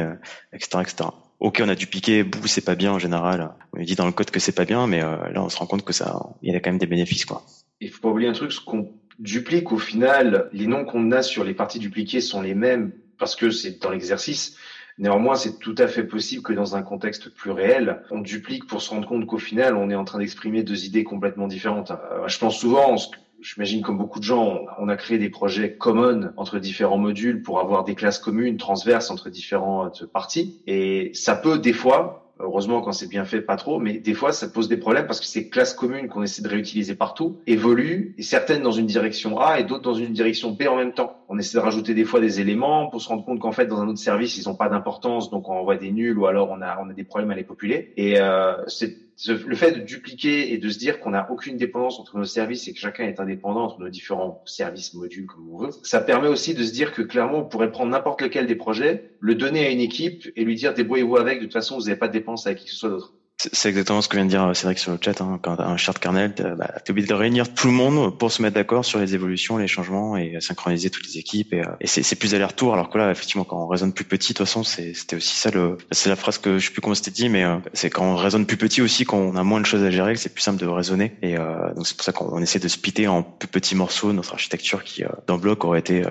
etc., 0.53 0.79
etc 0.82 1.10
ok, 1.39 1.62
on 1.63 1.69
a 1.69 1.75
dupliqué, 1.75 2.23
bouh, 2.23 2.47
c'est 2.47 2.65
pas 2.65 2.75
bien 2.75 2.91
en 2.91 2.99
général. 2.99 3.52
On 3.73 3.82
dit 3.82 3.95
dans 3.95 4.06
le 4.06 4.12
code 4.12 4.32
que 4.32 4.39
c'est 4.39 4.56
pas 4.56 4.65
bien, 4.65 4.88
mais 4.88 5.02
euh, 5.02 5.30
là, 5.32 5.43
on 5.43 5.49
se 5.49 5.58
rend 5.58 5.65
compte 5.65 5.84
que 5.84 5.93
ça, 5.93 6.19
il 6.41 6.54
y 6.54 6.56
a 6.56 6.60
quand 6.60 6.69
même 6.69 6.80
des 6.80 6.88
bénéfices, 6.88 7.25
quoi. 7.25 7.43
Il 7.82 7.89
faut 7.89 8.02
pas 8.02 8.10
oublier 8.10 8.30
un 8.30 8.34
truc, 8.34 8.52
ce 8.52 8.60
qu'on 8.60 8.91
duplique 9.19 9.71
au 9.71 9.78
final, 9.78 10.49
les 10.54 10.67
noms 10.67 10.86
qu'on 10.86 11.12
a 11.12 11.21
sur 11.21 11.43
les 11.43 11.54
parties 11.54 11.80
dupliquées 11.80 12.21
sont 12.21 12.41
les 12.41 12.56
mêmes 12.56 12.91
parce 13.17 13.36
que 13.36 13.52
c'est 13.52 13.82
dans 13.82 13.91
l'exercice. 13.91 14.58
Néanmoins, 14.97 15.36
c'est 15.36 15.60
tout 15.60 15.75
à 15.78 15.88
fait 15.88 16.04
possible 16.04 16.43
que 16.43 16.52
dans 16.52 16.75
un 16.75 16.82
contexte 16.82 17.30
plus 17.30 17.52
réel, 17.52 18.02
on 18.12 18.19
duplique 18.19 18.67
pour 18.67 18.82
se 18.82 18.89
rendre 18.89 19.08
compte 19.08 19.25
qu'au 19.25 19.38
final, 19.38 19.75
on 19.75 19.89
est 19.89 19.95
en 19.95 20.04
train 20.04 20.19
d'exprimer 20.19 20.63
deux 20.63 20.86
idées 20.86 21.06
complètement 21.06 21.47
différentes. 21.47 21.91
Euh, 21.91 22.28
je 22.28 22.38
pense 22.38 22.60
souvent, 22.60 22.95
j'imagine 23.41 23.82
comme 23.82 23.97
beaucoup 23.97 24.19
de 24.19 24.23
gens, 24.23 24.65
on 24.80 24.89
a 24.89 24.95
créé 24.95 25.17
des 25.17 25.30
projets 25.30 25.75
common 25.75 26.32
entre 26.38 26.60
différents 26.60 26.97
modules 26.97 27.41
pour 27.41 27.60
avoir 27.60 27.84
des 27.84 27.95
classes 27.95 28.19
communes, 28.19 28.58
transverses 28.58 29.12
entre 29.12 29.30
différentes 29.30 30.06
parties. 30.06 30.62
Et 30.67 31.12
ça 31.13 31.36
peut 31.36 31.60
des 31.60 31.73
fois, 31.73 32.32
heureusement 32.39 32.82
quand 32.82 32.91
c'est 32.91 33.10
bien 33.10 33.25
fait, 33.25 33.41
pas 33.41 33.56
trop, 33.56 33.80
mais 33.80 33.99
des 33.99 34.13
fois 34.13 34.32
ça 34.32 34.47
pose 34.47 34.67
des 34.67 34.78
problèmes 34.78 35.08
parce 35.08 35.19
que 35.19 35.25
ces 35.25 35.49
classes 35.49 35.73
communes 35.73 36.08
qu'on 36.08 36.23
essaie 36.23 36.41
de 36.41 36.47
réutiliser 36.47 36.95
partout 36.95 37.39
évoluent, 37.47 38.15
et 38.17 38.23
certaines 38.23 38.62
dans 38.62 38.71
une 38.71 38.86
direction 38.86 39.39
A 39.39 39.60
et 39.60 39.63
d'autres 39.63 39.84
dans 39.84 39.93
une 39.93 40.13
direction 40.13 40.52
B 40.52 40.63
en 40.69 40.75
même 40.75 40.93
temps. 40.93 41.17
On 41.30 41.38
essaie 41.38 41.58
de 41.58 41.63
rajouter 41.63 41.93
des 41.93 42.06
fois 42.06 42.19
des 42.19 42.39
éléments 42.41 42.88
pour 42.88 43.02
se 43.02 43.08
rendre 43.08 43.25
compte 43.25 43.39
qu'en 43.39 43.52
fait 43.52 43.67
dans 43.67 43.80
un 43.80 43.88
autre 43.88 43.99
service 43.99 44.38
ils 44.38 44.47
n'ont 44.47 44.56
pas 44.56 44.69
d'importance, 44.69 45.30
donc 45.30 45.49
on 45.49 45.54
envoie 45.54 45.78
des 45.78 45.91
nuls 45.91 46.17
ou 46.17 46.25
alors 46.25 46.49
on 46.49 46.62
a 46.62 46.80
on 46.82 46.89
a 46.89 46.93
des 46.93 47.04
problèmes 47.04 47.32
à 47.32 47.36
les 47.36 47.43
populer. 47.43 47.93
Et 47.97 48.19
euh, 48.19 48.56
c'est 48.67 49.09
le 49.27 49.55
fait 49.55 49.71
de 49.71 49.79
dupliquer 49.79 50.53
et 50.53 50.58
de 50.58 50.69
se 50.69 50.77
dire 50.77 50.99
qu'on 50.99 51.12
n'a 51.12 51.29
aucune 51.29 51.58
dépendance 51.58 51.99
entre 51.99 52.17
nos 52.17 52.23
services 52.23 52.67
et 52.67 52.73
que 52.73 52.79
chacun 52.79 53.03
est 53.05 53.19
indépendant 53.19 53.65
entre 53.65 53.79
nos 53.79 53.89
différents 53.89 54.41
services, 54.45 54.93
modules, 54.93 55.25
comme 55.25 55.49
on 55.49 55.58
veut, 55.58 55.71
ça 55.84 55.99
permet 55.99 56.27
aussi 56.27 56.53
de 56.53 56.63
se 56.63 56.71
dire 56.71 56.93
que 56.93 57.01
clairement, 57.01 57.39
on 57.39 57.45
pourrait 57.45 57.71
prendre 57.71 57.91
n'importe 57.91 58.21
lequel 58.21 58.47
des 58.47 58.55
projets, 58.55 59.03
le 59.19 59.36
donner 59.36 59.65
à 59.65 59.71
une 59.71 59.82
équipe 59.82 60.32
et 60.36 60.43
lui 60.43 60.55
dire 60.55 60.73
débrouillez-vous 60.73 61.17
avec, 61.17 61.39
de 61.39 61.45
toute 61.45 61.53
façon, 61.53 61.77
vous 61.77 61.86
n'avez 61.86 61.97
pas 61.97 62.08
de 62.08 62.13
dépenses 62.13 62.47
avec 62.47 62.60
qui 62.60 62.65
que 62.65 62.71
ce 62.71 62.77
soit 62.77 62.89
d'autre. 62.89 63.13
C'est 63.54 63.69
exactement 63.69 64.02
ce 64.02 64.10
que 64.10 64.17
vient 64.17 64.25
de 64.25 64.30
dire 64.30 64.43
euh, 64.43 64.54
Cédric 64.54 64.80
sur 64.80 64.91
le 64.91 64.97
chat. 64.99 65.21
Hein. 65.21 65.39
Quand 65.41 65.58
un 65.62 65.78
chart 65.78 65.97
kernel, 65.97 66.34
bah, 66.58 66.73
t'es 66.84 66.91
obligé 66.91 67.08
de 67.08 67.13
réunir 67.13 67.54
tout 67.54 67.67
le 67.67 67.73
monde 67.73 68.17
pour 68.17 68.34
se 68.34 68.41
mettre 68.41 68.56
d'accord 68.56 68.84
sur 68.84 68.99
les 68.99 69.15
évolutions, 69.15 69.58
les 69.58 69.67
changements 69.67 70.17
et 70.17 70.38
synchroniser 70.41 70.89
toutes 70.89 71.08
les 71.08 71.19
équipes. 71.19 71.54
Et, 71.54 71.62
euh, 71.62 71.71
et 71.80 71.88
c'est 71.88 72.15
plus 72.17 72.36
aller-retour. 72.36 72.73
Alors 72.73 72.89
que 72.89 72.97
là, 72.97 73.12
effectivement, 73.12 73.45
quand 73.45 73.63
on 73.63 73.67
raisonne 73.67 73.93
plus 73.93 74.04
petit, 74.04 74.34
de 74.34 74.38
toute 74.38 74.45
façon, 74.45 74.65
c'était 74.65 75.15
aussi 75.15 75.38
ça. 75.38 75.52
C'est 75.91 76.10
la 76.10 76.17
phrase 76.17 76.38
que 76.38 76.60
je 76.60 76.65
sais 76.65 76.73
plus 76.73 76.82
comment 76.82 76.95
c'était 76.95 77.12
dit, 77.12 77.30
mais 77.30 77.45
euh, 77.45 77.56
c'est 77.73 77.89
quand 77.89 78.04
on 78.04 78.17
raisonne 78.17 78.45
plus 78.45 78.58
petit 78.58 78.82
aussi, 78.82 79.06
quand 79.06 79.17
on 79.17 79.38
a 79.38 79.43
moins 79.43 79.62
de 79.62 79.65
choses 79.65 79.84
à 79.84 79.89
gérer, 79.89 80.17
c'est 80.17 80.34
plus 80.34 80.41
simple 80.41 80.60
de 80.60 80.67
raisonner. 80.67 81.13
Et 81.21 81.38
euh, 81.38 81.73
donc 81.75 81.88
c'est 81.88 81.95
pour 81.95 82.04
ça 82.04 82.12
qu'on 82.12 82.41
essaie 82.41 82.60
de 82.60 82.67
splitter 82.67 83.08
en 83.08 83.23
plus 83.23 83.47
petits 83.47 83.75
morceaux 83.75 84.12
notre 84.12 84.34
architecture 84.34 84.84
qui, 84.84 85.04
dans 85.28 85.36
le 85.36 85.41
bloc, 85.41 85.63
aurait 85.63 85.80
été 85.80 86.04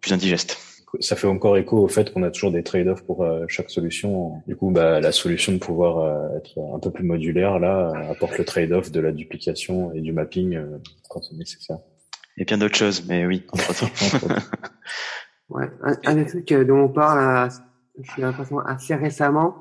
plus 0.00 0.12
indigeste 0.12 0.56
ça 1.00 1.16
fait 1.16 1.26
encore 1.26 1.56
écho 1.56 1.78
au 1.78 1.88
fait 1.88 2.12
qu'on 2.12 2.22
a 2.22 2.30
toujours 2.30 2.52
des 2.52 2.62
trade-offs 2.62 3.02
pour 3.02 3.24
euh, 3.24 3.44
chaque 3.48 3.70
solution. 3.70 4.42
Du 4.46 4.56
coup, 4.56 4.70
bah, 4.70 5.00
la 5.00 5.12
solution 5.12 5.52
de 5.52 5.58
pouvoir 5.58 5.98
euh, 5.98 6.36
être 6.38 6.58
un 6.74 6.78
peu 6.78 6.90
plus 6.90 7.04
modulaire, 7.04 7.58
là, 7.58 7.92
apporte 8.10 8.38
le 8.38 8.44
trade-off 8.44 8.90
de 8.90 9.00
la 9.00 9.12
duplication 9.12 9.92
et 9.92 10.00
du 10.00 10.12
mapping 10.12 10.56
euh, 10.56 10.78
quand 11.08 11.22
c'est 11.22 11.36
nécessaire. 11.36 11.78
Et 12.36 12.44
bien 12.44 12.58
d'autres 12.58 12.76
choses, 12.76 13.06
mais 13.08 13.24
oui, 13.24 13.46
ouais. 15.48 15.70
Un, 16.04 16.14
des 16.14 16.26
trucs 16.26 16.52
dont 16.52 16.80
on 16.80 16.88
parle, 16.88 17.50
j'ai 17.98 18.22
l'impression 18.22 18.58
assez 18.58 18.94
récemment, 18.94 19.56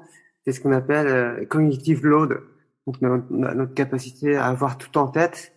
c'est 0.45 0.51
ce 0.51 0.59
qu'on 0.59 0.73
appelle 0.73 1.47
cognitive 1.47 2.05
load, 2.05 2.41
donc 2.85 3.01
notre, 3.01 3.31
notre 3.31 3.73
capacité 3.73 4.35
à 4.35 4.47
avoir 4.47 4.77
tout 4.77 4.97
en 4.97 5.07
tête 5.07 5.54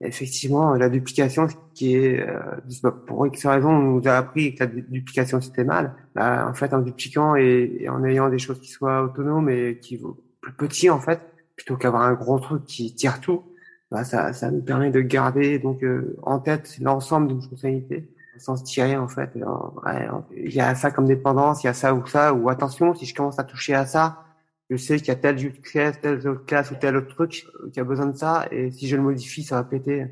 effectivement, 0.00 0.74
la 0.74 0.88
duplication, 0.88 1.48
qui 1.74 1.96
est, 1.96 2.20
euh, 2.20 2.90
pour 3.06 3.26
X 3.26 3.46
raison, 3.46 3.70
on 3.70 3.82
nous 4.00 4.08
a 4.08 4.12
appris 4.12 4.54
que 4.54 4.64
la 4.64 4.70
duplication 4.70 5.40
c'était 5.40 5.64
mal. 5.64 5.94
Bah, 6.14 6.46
en 6.48 6.54
fait, 6.54 6.72
en 6.72 6.80
dupliquant 6.80 7.34
et, 7.36 7.86
en 7.88 8.04
ayant 8.04 8.28
des 8.28 8.38
choses 8.38 8.60
qui 8.60 8.68
soient 8.68 9.02
autonomes 9.02 9.50
et 9.50 9.78
qui 9.80 9.96
vont 9.96 10.16
plus 10.40 10.52
petits, 10.52 10.90
en 10.90 11.00
fait, 11.00 11.20
plutôt 11.56 11.76
qu'avoir 11.76 12.02
un 12.02 12.14
gros 12.14 12.38
truc 12.38 12.64
qui 12.64 12.94
tire 12.94 13.20
tout, 13.20 13.42
bah, 13.90 14.04
ça, 14.04 14.32
ça 14.32 14.50
nous 14.50 14.62
permet 14.62 14.90
de 14.90 15.00
garder 15.00 15.58
donc 15.58 15.82
euh, 15.82 16.16
en 16.22 16.38
tête 16.38 16.76
l'ensemble 16.80 17.28
d'une 17.28 17.42
fonctionnalité 17.42 18.08
sans 18.38 18.56
se 18.56 18.64
tirer 18.64 18.96
en 18.96 19.08
fait. 19.08 19.30
Il 19.34 20.54
y 20.54 20.60
a 20.60 20.74
ça 20.74 20.90
comme 20.90 21.06
dépendance, 21.06 21.64
il 21.64 21.66
y 21.66 21.70
a 21.70 21.74
ça 21.74 21.94
ou 21.94 22.06
ça, 22.06 22.32
ou 22.32 22.48
attention, 22.48 22.94
si 22.94 23.04
je 23.04 23.14
commence 23.14 23.38
à 23.38 23.44
toucher 23.44 23.74
à 23.74 23.84
ça, 23.84 24.22
je 24.70 24.76
sais 24.76 24.98
qu'il 24.98 25.08
y 25.08 25.10
a 25.10 25.16
tel 25.16 25.36
classe, 25.62 26.00
telle 26.00 26.28
autre 26.28 26.44
classe 26.44 26.70
ou 26.70 26.74
tel 26.74 26.96
autre 26.96 27.08
truc 27.08 27.46
qui 27.72 27.80
a 27.80 27.84
besoin 27.84 28.06
de 28.06 28.16
ça, 28.16 28.46
et 28.50 28.70
si 28.70 28.88
je 28.88 28.96
le 28.96 29.02
modifie, 29.02 29.42
ça 29.42 29.56
va 29.56 29.64
péter. 29.64 30.06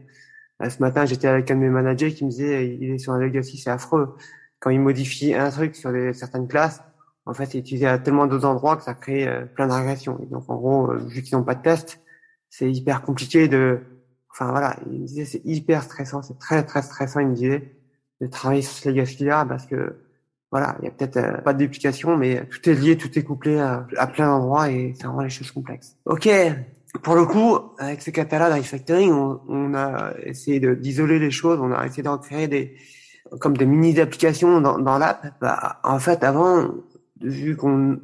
ce 0.61 0.79
matin, 0.81 1.05
j'étais 1.05 1.29
avec 1.29 1.51
un 1.51 1.57
de 1.57 1.61
mes 1.61 1.69
managers 1.69 2.13
qui 2.15 2.25
me 2.25 2.31
disait, 2.31 2.77
il 2.81 2.91
est 2.91 2.99
sur 2.99 3.13
un 3.13 3.19
legacy, 3.19 3.59
c'est 3.59 3.71
affreux. 3.71 4.17
Quand 4.61 4.71
il 4.71 4.81
modifie 4.81 5.35
un 5.35 5.51
truc 5.51 5.77
sur 5.77 5.93
des, 5.93 6.13
certaines 6.15 6.49
classes, 6.49 6.83
en 7.27 7.35
fait, 7.35 7.47
c'est 7.47 7.59
utilisé 7.59 7.87
à 7.87 7.99
tellement 7.99 8.27
d'autres 8.27 8.47
endroits 8.47 8.77
que 8.77 8.85
ça 8.85 8.95
crée 8.95 9.27
euh, 9.27 9.45
plein 9.47 9.67
d'agressions. 9.67 10.19
Donc, 10.31 10.49
en 10.49 10.57
gros, 10.57 10.93
euh, 10.93 10.97
vu 10.97 11.23
qu'ils 11.23 11.37
n'ont 11.37 11.45
pas 11.45 11.57
de 11.57 11.63
test, 11.63 12.01
c'est 12.49 12.71
hyper 12.71 13.03
compliqué 13.03 13.49
de, 13.49 13.81
enfin 14.31 14.51
voilà, 14.51 14.77
il 14.87 15.01
me 15.01 15.07
disait, 15.07 15.25
c'est 15.25 15.43
hyper 15.45 15.83
stressant, 15.83 16.23
c'est 16.23 16.39
très 16.39 16.65
très 16.65 16.83
stressant, 16.83 17.21
il 17.21 17.29
me 17.29 17.35
disait, 17.35 17.77
de 18.21 18.27
travailler 18.29 18.63
sur 18.63 18.73
ce 18.73 18.89
legacy-là 18.89 19.45
parce 19.45 19.67
que 19.67 19.97
voilà, 20.51 20.77
il 20.81 20.85
y 20.85 20.89
a 20.89 20.91
peut-être 20.91 21.17
euh, 21.17 21.39
pas 21.39 21.53
de 21.53 21.59
duplication, 21.59 22.17
mais 22.17 22.47
tout 22.47 22.71
est 22.71 22.75
lié, 22.75 22.97
tout 22.97 23.19
est 23.19 23.23
couplé 23.23 23.59
à, 23.59 23.87
plein 24.07 24.29
d'endroits 24.29 24.71
et 24.71 24.95
ça 24.95 25.09
rend 25.09 25.23
les 25.23 25.29
choses 25.29 25.51
complexes. 25.51 25.97
Ok, 26.05 26.29
pour 27.03 27.15
le 27.15 27.27
coup, 27.27 27.59
avec 27.79 28.01
ce 28.03 28.11
catalogue 28.11 28.59
refactoring, 28.59 29.13
on, 29.13 29.41
on 29.49 29.75
a 29.75 30.15
essayé 30.23 30.61
d'isoler 30.77 31.19
les 31.19 31.31
choses, 31.31 31.59
on 31.61 31.73
a 31.73 31.85
essayé 31.87 32.03
d'en 32.03 32.19
créer 32.19 32.49
des 32.49 32.77
comme 33.41 33.57
des 33.57 33.67
mini 33.67 33.99
applications 34.01 34.61
dans, 34.61 34.79
dans 34.79 34.99
l'app. 34.99 35.27
Bah, 35.41 35.81
en 35.83 35.99
fait, 35.99 36.23
avant, 36.23 36.75
vu 37.21 37.57
qu'on 37.57 37.99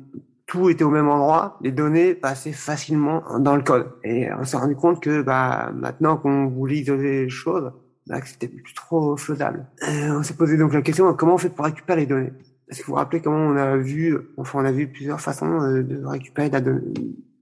tout 0.47 0.69
était 0.69 0.85
au 0.85 0.91
même 0.91 1.09
endroit, 1.09 1.59
les 1.63 1.73
données 1.73 2.15
passaient 2.15 2.53
facilement 2.53 3.23
dans 3.39 3.57
le 3.57 3.63
code. 3.63 3.91
Et 4.05 4.29
on 4.33 4.45
s'est 4.45 4.57
rendu 4.57 4.77
compte 4.77 5.01
que 5.01 5.23
bah, 5.23 5.71
maintenant 5.75 6.17
qu'on 6.17 6.47
voulait 6.47 6.79
isoler 6.79 7.25
les 7.25 7.31
choses, 7.31 7.73
bah, 8.07 8.21
c'était 8.25 8.49
plus 8.49 8.75
trop 8.75 9.17
faisable. 9.17 9.67
Euh, 9.83 10.19
on 10.19 10.23
s'est 10.23 10.35
posé 10.35 10.57
donc 10.57 10.73
la 10.73 10.83
question 10.83 11.13
comment 11.15 11.35
on 11.35 11.39
fait 11.39 11.51
pour 11.51 11.65
récupérer 11.65 12.01
les 12.01 12.07
données? 12.07 12.33
Est-ce 12.69 12.81
que 12.81 12.87
vous 12.87 12.93
vous 12.93 12.99
rappelez 12.99 13.21
comment 13.21 13.37
on 13.37 13.57
a 13.57 13.77
vu, 13.77 14.17
enfin 14.37 14.61
on 14.61 14.65
a 14.65 14.73
vu 14.73 14.89
plusieurs 14.89 15.21
façons 15.21 15.61
euh, 15.63 15.83
de 15.83 16.05
récupérer 16.05 16.51
la 16.51 16.61
donnée 16.61 16.95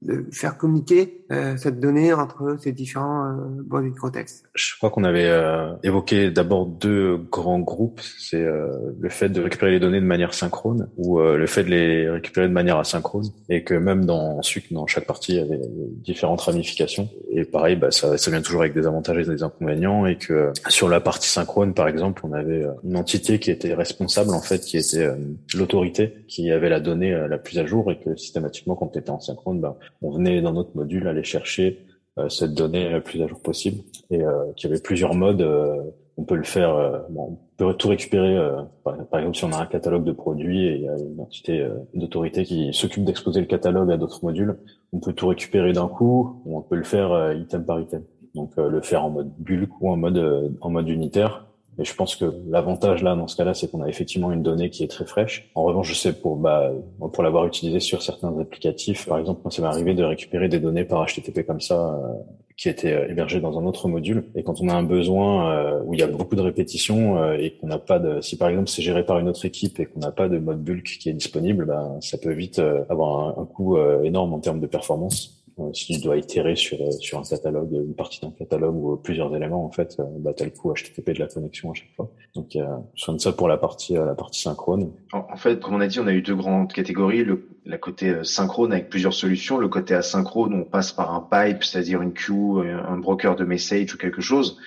de 0.02 0.26
faire 0.32 0.56
communiquer 0.56 1.24
euh, 1.30 1.56
cette 1.56 1.78
donnée 1.78 2.12
entre 2.12 2.56
ces 2.58 2.72
différents 2.72 3.26
euh, 3.26 3.34
bodies 3.64 3.92
de 3.92 3.98
contexte. 3.98 4.44
Je 4.54 4.76
crois 4.78 4.90
qu'on 4.90 5.04
avait 5.04 5.28
euh, 5.28 5.72
évoqué 5.82 6.30
d'abord 6.30 6.66
deux 6.66 7.18
grands 7.30 7.58
groupes, 7.58 8.00
c'est 8.18 8.42
euh, 8.42 8.68
le 8.98 9.08
fait 9.10 9.28
de 9.28 9.40
récupérer 9.40 9.72
les 9.72 9.80
données 9.80 10.00
de 10.00 10.06
manière 10.06 10.32
synchrone 10.32 10.88
ou 10.96 11.20
le 11.20 11.46
fait 11.46 11.64
de 11.64 11.68
les 11.68 12.08
récupérer 12.08 12.48
de 12.48 12.52
manière 12.52 12.78
asynchrone. 12.78 13.26
Et 13.48 13.62
que 13.62 13.74
même 13.74 14.06
dans 14.06 14.38
ensuite 14.38 14.72
dans 14.72 14.86
chaque 14.86 15.06
partie 15.06 15.32
il 15.32 15.38
y 15.38 15.40
avait 15.40 15.60
différentes 16.02 16.40
ramifications. 16.40 17.08
Et 17.30 17.44
pareil 17.44 17.76
bah, 17.76 17.90
ça, 17.90 18.16
ça 18.16 18.30
vient 18.30 18.42
toujours 18.42 18.62
avec 18.62 18.74
des 18.74 18.86
avantages 18.86 19.28
et 19.28 19.30
des 19.30 19.42
inconvénients. 19.42 20.06
Et 20.06 20.16
que 20.16 20.52
sur 20.68 20.88
la 20.88 21.00
partie 21.00 21.28
synchrone 21.28 21.74
par 21.74 21.88
exemple 21.88 22.22
on 22.24 22.32
avait 22.32 22.64
une 22.84 22.96
entité 22.96 23.38
qui 23.38 23.50
était 23.50 23.74
responsable 23.74 24.30
en 24.30 24.40
fait 24.40 24.60
qui 24.60 24.78
était 24.78 25.10
l'autorité 25.54 26.24
qui 26.26 26.50
avait 26.50 26.70
la 26.70 26.80
donnée 26.80 27.12
la 27.28 27.38
plus 27.38 27.58
à 27.58 27.66
jour. 27.66 27.90
Et 27.92 27.98
que 27.98 28.16
systématiquement 28.16 28.74
quand 28.74 28.90
on 28.94 28.98
était 28.98 29.10
en 29.10 29.20
synchrone 29.20 29.60
bah, 29.60 29.76
on 30.02 30.10
venait 30.12 30.40
dans 30.42 30.52
notre 30.52 30.76
module 30.76 31.06
aller 31.08 31.24
chercher 31.24 31.84
euh, 32.18 32.28
cette 32.28 32.54
donnée 32.54 32.88
la 32.88 33.00
plus 33.00 33.22
à 33.22 33.26
jour 33.28 33.40
possible 33.40 33.82
et 34.10 34.22
euh, 34.22 34.52
qu'il 34.56 34.68
y 34.68 34.72
avait 34.72 34.82
plusieurs 34.82 35.14
modes. 35.14 35.42
Euh, 35.42 35.76
on 36.16 36.24
peut 36.24 36.34
le 36.36 36.42
faire, 36.42 36.76
on 37.16 37.38
peut 37.56 37.72
tout 37.72 37.88
récupérer. 37.88 38.36
Par, 38.84 38.94
exemple, 39.20 39.36
si 39.36 39.44
on 39.46 39.52
a 39.52 39.62
un 39.62 39.64
catalogue 39.64 40.04
de 40.04 40.12
produits 40.12 40.66
et 40.66 40.74
il 40.74 40.82
y 40.82 40.88
a 40.88 40.94
une 40.98 41.18
entité 41.18 41.66
d'autorité 41.94 42.44
qui 42.44 42.74
s'occupe 42.74 43.04
d'exposer 43.04 43.40
le 43.40 43.46
catalogue 43.46 43.90
à 43.90 43.96
d'autres 43.96 44.22
modules, 44.22 44.58
on 44.92 45.00
peut 45.00 45.14
tout 45.14 45.28
récupérer 45.28 45.72
d'un 45.72 45.88
coup 45.88 46.42
ou 46.44 46.58
on 46.58 46.60
peut 46.60 46.76
le 46.76 46.82
faire 46.82 47.32
item 47.32 47.64
par 47.64 47.80
item. 47.80 48.02
Donc 48.34 48.54
le 48.58 48.82
faire 48.82 49.02
en 49.02 49.08
mode 49.08 49.32
bulk 49.38 49.70
ou 49.80 49.90
en 49.90 49.96
mode 49.96 50.52
en 50.60 50.68
mode 50.68 50.90
unitaire 50.90 51.46
et 51.80 51.84
je 51.84 51.94
pense 51.94 52.14
que 52.14 52.26
l'avantage 52.48 53.02
là, 53.02 53.16
dans 53.16 53.26
ce 53.26 53.36
cas-là, 53.36 53.54
c'est 53.54 53.70
qu'on 53.70 53.80
a 53.80 53.88
effectivement 53.88 54.30
une 54.32 54.42
donnée 54.42 54.68
qui 54.68 54.84
est 54.84 54.88
très 54.88 55.06
fraîche. 55.06 55.50
En 55.54 55.62
revanche, 55.62 55.88
je 55.88 55.94
sais 55.94 56.12
pour 56.12 56.36
bah, 56.36 56.70
pour 57.12 57.22
l'avoir 57.22 57.46
utilisé 57.46 57.80
sur 57.80 58.02
certains 58.02 58.38
applicatifs, 58.38 59.06
par 59.06 59.18
exemple, 59.18 59.40
quand 59.42 59.50
ça 59.50 59.62
m'est 59.62 59.68
arrivé 59.68 59.94
de 59.94 60.04
récupérer 60.04 60.48
des 60.48 60.60
données 60.60 60.84
par 60.84 61.06
HTTP 61.06 61.46
comme 61.46 61.62
ça, 61.62 61.94
euh, 61.94 62.12
qui 62.58 62.68
étaient 62.68 62.92
euh, 62.92 63.08
hébergées 63.08 63.40
dans 63.40 63.58
un 63.58 63.64
autre 63.64 63.88
module. 63.88 64.24
Et 64.34 64.42
quand 64.42 64.60
on 64.60 64.68
a 64.68 64.74
un 64.74 64.82
besoin 64.82 65.52
euh, 65.52 65.80
où 65.86 65.94
il 65.94 66.00
y 66.00 66.02
a 66.02 66.06
beaucoup 66.06 66.36
de 66.36 66.42
répétitions 66.42 67.32
et 67.32 67.52
qu'on 67.52 67.68
n'a 67.68 67.78
pas 67.78 67.98
de, 67.98 68.20
si 68.20 68.36
par 68.36 68.50
exemple 68.50 68.68
c'est 68.68 68.82
géré 68.82 69.06
par 69.06 69.18
une 69.18 69.28
autre 69.28 69.46
équipe 69.46 69.80
et 69.80 69.86
qu'on 69.86 70.00
n'a 70.00 70.12
pas 70.12 70.28
de 70.28 70.38
mode 70.38 70.62
bulk 70.62 70.84
qui 70.84 71.08
est 71.08 71.14
disponible, 71.14 71.64
bah, 71.64 71.96
ça 72.00 72.18
peut 72.18 72.32
vite 72.32 72.60
avoir 72.90 73.38
un 73.38 73.46
coût 73.46 73.78
énorme 74.04 74.34
en 74.34 74.38
termes 74.38 74.60
de 74.60 74.66
performance. 74.66 75.39
Euh, 75.60 75.72
si 75.72 75.94
tu 75.94 76.00
dois 76.00 76.16
itérer 76.16 76.56
sur 76.56 76.80
euh, 76.80 76.90
sur 77.00 77.18
un 77.18 77.22
catalogue, 77.22 77.72
une 77.72 77.94
partie 77.94 78.20
d'un 78.20 78.30
catalogue 78.30 78.74
ou 78.74 78.96
plusieurs 78.96 79.34
éléments, 79.34 79.64
en 79.64 79.70
fait, 79.70 79.96
euh, 79.98 80.04
bah, 80.18 80.32
t'as 80.36 80.44
le 80.44 80.50
coût 80.50 80.72
HTTP 80.72 81.10
de 81.10 81.20
la 81.20 81.26
connexion 81.26 81.70
à 81.70 81.74
chaque 81.74 81.92
fois. 81.96 82.10
Donc, 82.34 82.56
euh, 82.56 82.64
je 82.94 83.10
de 83.10 83.18
ça 83.18 83.32
pour 83.32 83.48
la 83.48 83.56
partie 83.56 83.94
la 83.94 84.14
partie 84.14 84.40
synchrone. 84.40 84.92
En, 85.12 85.36
fait, 85.36 85.60
comme 85.60 85.74
on 85.74 85.80
a 85.80 85.86
dit, 85.86 86.00
on 86.00 86.06
a 86.06 86.12
eu 86.12 86.22
deux 86.22 86.34
grandes 86.34 86.72
catégories. 86.72 87.24
Le 87.24 87.46
la 87.66 87.78
côté 87.78 88.24
synchrone 88.24 88.72
avec 88.72 88.88
plusieurs 88.88 89.12
solutions. 89.12 89.58
Le 89.58 89.68
côté 89.68 89.94
asynchrone, 89.94 90.54
on 90.54 90.64
passe 90.64 90.92
par 90.92 91.14
un 91.14 91.20
pipe, 91.20 91.62
c'est-à-dire 91.62 92.02
une 92.02 92.14
queue, 92.14 92.32
un 92.32 92.96
broker 92.96 93.36
de 93.36 93.44
message 93.44 93.94
ou 93.94 93.98
quelque 93.98 94.22
chose 94.22 94.58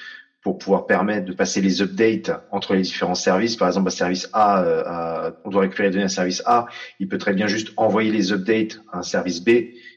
pour 0.44 0.58
pouvoir 0.58 0.86
permettre 0.86 1.26
de 1.26 1.34
passer 1.34 1.62
les 1.62 1.82
updates 1.82 2.32
entre 2.52 2.76
les 2.76 2.82
différents 2.82 3.16
services. 3.16 3.56
Par 3.56 3.70
exemple, 3.70 3.88
un 3.88 3.92
service 3.92 4.30
A, 4.34 5.32
on 5.46 5.50
doit 5.50 5.62
récupérer 5.62 5.88
les 5.88 5.94
données 5.94 6.06
à 6.06 6.10
service 6.10 6.44
A, 6.46 6.68
il 7.00 7.08
peut 7.08 7.18
très 7.18 7.34
bien 7.34 7.48
juste 7.48 7.72
envoyer 7.78 8.12
les 8.12 8.34
updates 8.34 8.82
à 8.92 9.00
un 9.00 9.04
service 9.04 9.44
B 9.44 9.50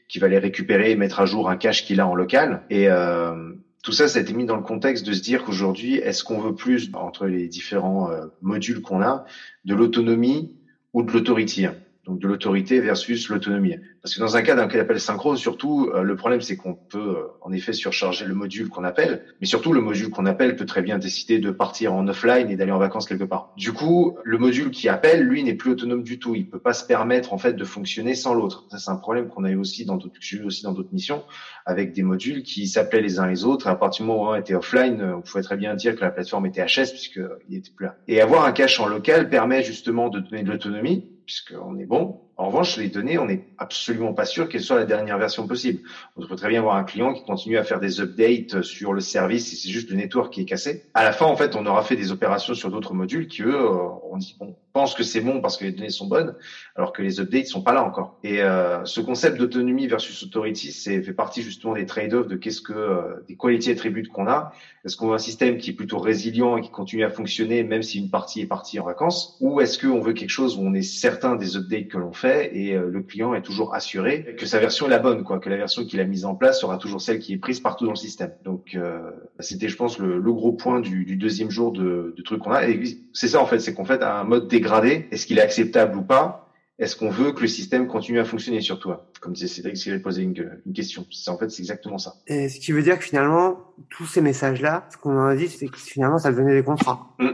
qui 0.07 0.19
va 0.19 0.27
les 0.27 0.37
récupérer 0.37 0.91
et 0.91 0.95
mettre 0.95 1.19
à 1.19 1.25
jour 1.25 1.49
un 1.49 1.57
cache 1.57 1.85
qu'il 1.85 1.99
a 1.99 2.07
en 2.07 2.15
local. 2.15 2.63
Et 2.69 2.87
euh, 2.89 3.53
tout 3.83 3.91
ça, 3.91 4.07
ça 4.07 4.19
a 4.19 4.21
été 4.21 4.33
mis 4.33 4.45
dans 4.45 4.55
le 4.55 4.63
contexte 4.63 5.05
de 5.05 5.13
se 5.13 5.21
dire 5.21 5.43
qu'aujourd'hui, 5.43 5.95
est-ce 5.95 6.23
qu'on 6.23 6.39
veut 6.39 6.55
plus, 6.55 6.89
entre 6.93 7.25
les 7.25 7.47
différents 7.47 8.09
euh, 8.09 8.27
modules 8.41 8.81
qu'on 8.81 9.01
a, 9.01 9.25
de 9.65 9.75
l'autonomie 9.75 10.55
ou 10.93 11.03
de 11.03 11.11
l'autorité? 11.11 11.69
Donc 12.07 12.19
de 12.19 12.27
l'autorité 12.27 12.79
versus 12.79 13.27
l'autonomie. 13.29 13.75
Parce 14.01 14.15
que 14.15 14.21
dans 14.21 14.37
un 14.37 14.41
cas 14.41 14.55
d'un 14.55 14.67
cas 14.67 14.77
d'appel 14.77 14.99
synchrone, 14.99 15.35
surtout, 15.35 15.91
euh, 15.93 16.01
le 16.01 16.15
problème 16.15 16.41
c'est 16.41 16.55
qu'on 16.55 16.73
peut 16.73 16.97
euh, 16.97 17.27
en 17.41 17.51
effet 17.51 17.73
surcharger 17.73 18.25
le 18.25 18.33
module 18.33 18.69
qu'on 18.69 18.85
appelle, 18.85 19.25
mais 19.41 19.47
surtout 19.47 19.73
le 19.73 19.81
module 19.81 20.09
qu'on 20.09 20.25
appelle 20.25 20.55
peut 20.55 20.65
très 20.65 20.81
bien 20.81 20.97
décider 20.97 21.39
de 21.39 21.51
partir 21.51 21.93
en 21.93 22.07
offline 22.07 22.49
et 22.49 22.55
d'aller 22.55 22.71
en 22.71 22.77
vacances 22.77 23.07
quelque 23.07 23.25
part. 23.25 23.51
Du 23.57 23.73
coup, 23.73 24.17
le 24.23 24.37
module 24.37 24.71
qui 24.71 24.87
appelle, 24.87 25.23
lui, 25.23 25.43
n'est 25.43 25.55
plus 25.55 25.71
autonome 25.71 26.03
du 26.03 26.19
tout. 26.19 26.35
Il 26.35 26.49
peut 26.49 26.59
pas 26.59 26.73
se 26.73 26.85
permettre 26.85 27.33
en 27.33 27.37
fait 27.37 27.53
de 27.53 27.65
fonctionner 27.65 28.15
sans 28.15 28.33
l'autre. 28.33 28.65
Ça 28.71 28.77
c'est 28.77 28.91
un 28.91 28.95
problème 28.95 29.27
qu'on 29.27 29.43
a 29.43 29.51
eu 29.51 29.57
aussi 29.57 29.85
dans 29.85 29.97
d'autres, 29.97 30.19
aussi 30.45 30.63
dans 30.63 30.71
d'autres 30.71 30.93
missions, 30.93 31.23
avec 31.65 31.91
des 31.91 32.03
modules 32.03 32.43
qui 32.43 32.67
s'appelaient 32.67 33.01
les 33.01 33.19
uns 33.19 33.27
les 33.27 33.43
autres. 33.43 33.67
Et 33.67 33.69
à 33.69 33.75
partir 33.75 34.05
du 34.05 34.11
moment 34.11 34.29
où 34.29 34.33
on 34.33 34.35
était 34.35 34.55
offline, 34.55 35.01
on 35.17 35.21
pouvait 35.21 35.43
très 35.43 35.57
bien 35.57 35.75
dire 35.75 35.95
que 35.95 36.01
la 36.01 36.11
plateforme 36.11 36.45
était 36.45 36.63
HS 36.63 36.91
puisqu'il 36.91 37.57
était 37.57 37.71
plus 37.75 37.87
là. 37.87 37.95
Et 38.07 38.21
avoir 38.21 38.45
un 38.45 38.53
cache 38.53 38.79
en 38.79 38.87
local 38.87 39.29
permet 39.29 39.63
justement 39.63 40.07
de 40.07 40.19
donner 40.19 40.43
de 40.43 40.51
l'autonomie 40.51 41.16
puisqu'on 41.27 41.77
est 41.77 41.85
bon. 41.85 42.21
En 42.37 42.47
revanche, 42.47 42.77
les 42.77 42.87
données, 42.87 43.17
on 43.17 43.25
n'est 43.25 43.45
absolument 43.57 44.13
pas 44.13 44.23
sûr 44.23 44.47
qu'elles 44.47 44.63
soient 44.63 44.77
la 44.77 44.85
dernière 44.85 45.17
version 45.17 45.45
possible. 45.45 45.81
On 46.15 46.25
peut 46.25 46.37
très 46.37 46.47
bien 46.47 46.61
avoir 46.61 46.77
un 46.77 46.85
client 46.85 47.13
qui 47.13 47.25
continue 47.25 47.57
à 47.57 47.63
faire 47.63 47.81
des 47.81 47.99
updates 47.99 48.61
sur 48.61 48.93
le 48.93 49.01
service 49.01 49.51
et 49.51 49.57
c'est 49.57 49.69
juste 49.69 49.89
le 49.89 49.97
network 49.97 50.31
qui 50.33 50.41
est 50.41 50.45
cassé. 50.45 50.85
À 50.93 51.03
la 51.03 51.11
fin, 51.11 51.25
en 51.25 51.35
fait, 51.35 51.55
on 51.57 51.65
aura 51.65 51.83
fait 51.83 51.97
des 51.97 52.13
opérations 52.13 52.53
sur 52.53 52.71
d'autres 52.71 52.93
modules 52.93 53.27
qui, 53.27 53.41
eux, 53.41 53.55
euh, 53.55 53.89
on 54.09 54.17
dit, 54.17 54.37
bon, 54.39 54.55
pense 54.77 54.93
que 54.93 55.01
c'est 55.01 55.21
bon 55.21 55.41
parce 55.41 55.57
que 55.57 55.65
les 55.65 55.71
données 55.71 55.89
sont 55.89 56.05
bonnes, 56.05 56.35
alors 56.75 56.93
que 56.93 57.01
les 57.01 57.19
updates 57.19 57.47
sont 57.47 57.63
pas 57.63 57.73
là 57.73 57.83
encore. 57.83 58.19
Et 58.21 58.43
euh, 58.43 58.85
ce 58.85 59.01
concept 59.01 59.39
d'autonomie 59.39 59.87
versus 59.87 60.21
authority, 60.21 60.71
c'est 60.71 61.01
fait 61.01 61.13
partie 61.13 61.41
justement 61.41 61.73
des 61.73 61.87
trade-offs 61.87 62.27
de 62.27 62.35
qu'est-ce 62.35 62.61
que 62.61 62.73
euh, 62.73 63.25
des 63.27 63.35
quality 63.35 63.71
attributes 63.71 64.09
qu'on 64.09 64.27
a. 64.27 64.51
Est-ce 64.85 64.95
qu'on 64.95 65.07
veut 65.07 65.15
un 65.15 65.17
système 65.17 65.57
qui 65.57 65.71
est 65.71 65.73
plutôt 65.73 65.97
résilient 65.97 66.57
et 66.57 66.61
qui 66.61 66.69
continue 66.69 67.03
à 67.03 67.09
fonctionner 67.09 67.63
même 67.63 67.81
si 67.81 67.97
une 67.97 68.11
partie 68.11 68.41
est 68.41 68.45
partie 68.45 68.79
en 68.79 68.85
vacances, 68.85 69.35
ou 69.39 69.61
est-ce 69.61 69.79
qu'on 69.79 69.99
veut 69.99 70.13
quelque 70.13 70.29
chose 70.29 70.57
où 70.57 70.61
on 70.61 70.75
est 70.75 70.83
certain 70.83 71.35
des 71.35 71.57
updates 71.57 71.87
que 71.87 71.97
l'on 71.97 72.13
fait 72.13 72.55
et 72.55 72.75
euh, 72.75 72.87
le 72.87 73.01
client 73.01 73.33
est 73.33 73.41
toujours 73.41 73.73
assuré 73.73 74.35
que 74.37 74.45
sa 74.45 74.59
version 74.59 74.85
est 74.85 74.91
la 74.91 74.99
bonne, 74.99 75.23
quoi, 75.23 75.39
que 75.39 75.49
la 75.49 75.57
version 75.57 75.85
qu'il 75.85 75.99
a 76.01 76.05
mise 76.05 76.25
en 76.25 76.35
place 76.35 76.61
sera 76.61 76.77
toujours 76.77 77.01
celle 77.01 77.17
qui 77.17 77.33
est 77.33 77.37
prise 77.37 77.61
partout 77.61 77.85
dans 77.85 77.93
le 77.93 78.03
système? 78.07 78.33
Donc 78.45 78.77
c'était, 79.39 79.69
je 79.69 79.75
pense, 79.75 79.97
le, 79.97 80.19
le, 80.19 80.33
gros 80.33 80.51
point 80.51 80.81
du, 80.81 81.03
du 81.03 81.15
deuxième 81.15 81.49
jour 81.49 81.71
de, 81.71 82.13
de 82.15 82.21
truc 82.21 82.43
qu'on 82.43 82.51
a. 82.51 82.67
Et 82.67 82.79
c'est 83.13 83.27
ça 83.27 83.41
en 83.41 83.47
fait, 83.47 83.57
c'est 83.57 83.73
qu'en 83.73 83.85
fait 83.85 84.03
un 84.03 84.23
mode 84.23 84.47
dégradé 84.47 84.66
est-ce 85.11 85.25
qu'il 85.25 85.37
est 85.37 85.41
acceptable 85.41 85.97
ou 85.97 86.01
pas? 86.01 86.47
Est-ce 86.79 86.95
qu'on 86.95 87.09
veut 87.09 87.31
que 87.31 87.41
le 87.41 87.47
système 87.47 87.87
continue 87.87 88.19
à 88.19 88.25
fonctionner 88.25 88.61
sur 88.61 88.79
toi? 88.79 89.09
Comme 89.19 89.33
disait 89.33 89.47
Cédric, 89.47 89.77
s'il 89.77 89.93
avait 89.93 90.01
posé 90.01 90.21
une, 90.21 90.61
question. 90.75 91.07
C'est 91.11 91.31
en 91.31 91.37
fait, 91.37 91.49
c'est 91.49 91.63
exactement 91.63 91.97
ça. 91.97 92.15
Et 92.27 92.49
ce 92.49 92.59
qui 92.59 92.71
veut 92.71 92.83
dire 92.83 92.99
que 92.99 93.03
finalement, 93.03 93.73
tous 93.89 94.05
ces 94.05 94.21
messages-là, 94.21 94.87
ce 94.91 94.97
qu'on 94.97 95.17
en 95.17 95.25
a 95.25 95.35
dit, 95.35 95.47
c'est 95.47 95.67
que 95.67 95.77
finalement, 95.77 96.19
ça 96.19 96.29
devenait 96.29 96.53
des 96.53 96.63
contrats. 96.63 97.15
Mm. 97.17 97.29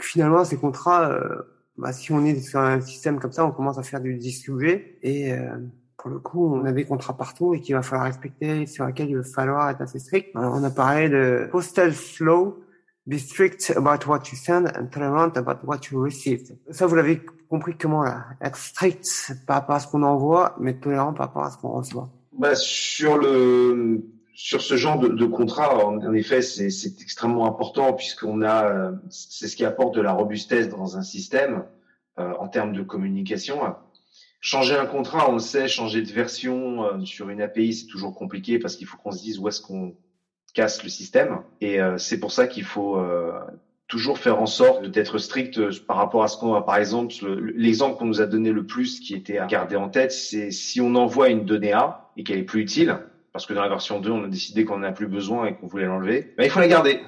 Finalement, 0.00 0.44
ces 0.44 0.56
contrats, 0.56 1.12
euh, 1.12 1.42
bah, 1.76 1.92
si 1.92 2.10
on 2.10 2.24
est 2.24 2.40
sur 2.40 2.58
un 2.58 2.80
système 2.80 3.20
comme 3.20 3.30
ça, 3.30 3.46
on 3.46 3.52
commence 3.52 3.78
à 3.78 3.84
faire 3.84 4.00
du 4.00 4.16
distribué 4.16 4.98
et 5.02 5.32
euh, 5.32 5.58
pour 5.96 6.10
le 6.10 6.18
coup, 6.18 6.54
on 6.54 6.64
a 6.64 6.72
des 6.72 6.84
contrats 6.84 7.16
partout 7.16 7.54
et 7.54 7.60
qu'il 7.60 7.74
va 7.74 7.82
falloir 7.82 8.06
respecter, 8.06 8.66
sur 8.66 8.86
lesquels 8.86 9.10
il 9.10 9.16
va 9.16 9.22
falloir 9.22 9.70
être 9.70 9.80
assez 9.80 9.98
strict. 9.98 10.30
On 10.34 10.62
a 10.62 10.70
parlé 10.70 11.08
de 11.08 11.48
postal 11.50 11.92
flow, 11.92 12.60
Be 13.08 13.18
strict 13.18 13.72
about 13.74 14.06
what 14.06 14.30
you 14.30 14.36
send 14.36 14.66
and 14.76 14.88
tolerant 14.92 15.34
about 15.38 15.64
what 15.64 15.80
you 15.90 15.98
receive. 15.98 16.54
Ça, 16.70 16.86
vous 16.86 16.94
l'avez 16.94 17.22
compris 17.48 17.74
comment 17.74 18.02
là 18.02 18.26
Être 18.42 18.58
strict 18.58 19.32
par 19.46 19.60
rapport 19.60 19.76
à 19.76 19.80
ce 19.80 19.86
qu'on 19.86 20.02
envoie, 20.02 20.54
mais 20.60 20.74
tolérant 20.74 21.14
par 21.14 21.28
rapport 21.28 21.44
à 21.44 21.50
ce 21.50 21.56
qu'on 21.56 21.70
reçoit. 21.70 22.10
Bah, 22.38 22.54
sur 22.54 23.16
le 23.16 24.02
sur 24.34 24.60
ce 24.60 24.76
genre 24.76 25.00
de, 25.00 25.08
de 25.08 25.24
contrat, 25.24 25.86
en, 25.86 26.12
effet, 26.12 26.42
c'est 26.42 27.00
extrêmement 27.00 27.46
important 27.46 27.94
puisqu'on 27.94 28.42
a, 28.42 28.92
c'est 29.08 29.48
ce 29.48 29.56
qui 29.56 29.64
apporte 29.64 29.94
de 29.96 30.02
la 30.02 30.12
robustesse 30.12 30.68
dans 30.68 30.98
un 30.98 31.02
système 31.02 31.64
euh, 32.18 32.34
en 32.38 32.46
termes 32.46 32.74
de 32.74 32.82
communication. 32.82 33.58
Changer 34.40 34.76
un 34.76 34.86
contrat, 34.86 35.30
on 35.30 35.32
le 35.32 35.38
sait, 35.38 35.66
changer 35.66 36.02
de 36.02 36.12
version 36.12 36.84
euh, 36.84 37.04
sur 37.04 37.30
une 37.30 37.40
API, 37.40 37.72
c'est 37.72 37.86
toujours 37.86 38.14
compliqué 38.14 38.58
parce 38.58 38.76
qu'il 38.76 38.86
faut 38.86 38.98
qu'on 38.98 39.12
se 39.12 39.22
dise 39.22 39.38
où 39.38 39.48
est-ce 39.48 39.62
qu'on 39.62 39.96
casse 40.54 40.82
le 40.82 40.88
système. 40.88 41.40
Et 41.60 41.80
euh, 41.80 41.98
c'est 41.98 42.18
pour 42.18 42.32
ça 42.32 42.46
qu'il 42.46 42.64
faut 42.64 42.96
euh, 42.96 43.32
toujours 43.86 44.18
faire 44.18 44.40
en 44.40 44.46
sorte 44.46 44.86
d'être 44.86 45.18
strict 45.18 45.58
euh, 45.58 45.70
par 45.86 45.96
rapport 45.96 46.22
à 46.22 46.28
ce 46.28 46.36
qu'on 46.36 46.54
a. 46.54 46.62
Par 46.62 46.76
exemple, 46.76 47.12
l'exemple 47.54 47.98
qu'on 47.98 48.06
nous 48.06 48.20
a 48.20 48.26
donné 48.26 48.52
le 48.52 48.66
plus, 48.66 49.00
qui 49.00 49.14
était 49.14 49.38
à 49.38 49.46
garder 49.46 49.76
en 49.76 49.88
tête, 49.88 50.12
c'est 50.12 50.50
si 50.50 50.80
on 50.80 50.94
envoie 50.94 51.28
une 51.28 51.44
donnée 51.44 51.72
A 51.72 52.10
et 52.16 52.24
qu'elle 52.24 52.38
est 52.38 52.44
plus 52.44 52.62
utile, 52.62 52.98
parce 53.32 53.46
que 53.46 53.54
dans 53.54 53.62
la 53.62 53.68
version 53.68 54.00
2, 54.00 54.10
on 54.10 54.24
a 54.24 54.28
décidé 54.28 54.64
qu'on 54.64 54.78
n'en 54.78 54.88
a 54.88 54.92
plus 54.92 55.06
besoin 55.06 55.46
et 55.46 55.54
qu'on 55.54 55.66
voulait 55.66 55.86
l'enlever, 55.86 56.34
ben, 56.36 56.44
il 56.44 56.50
faut 56.50 56.60
la 56.60 56.68
garder. 56.68 57.00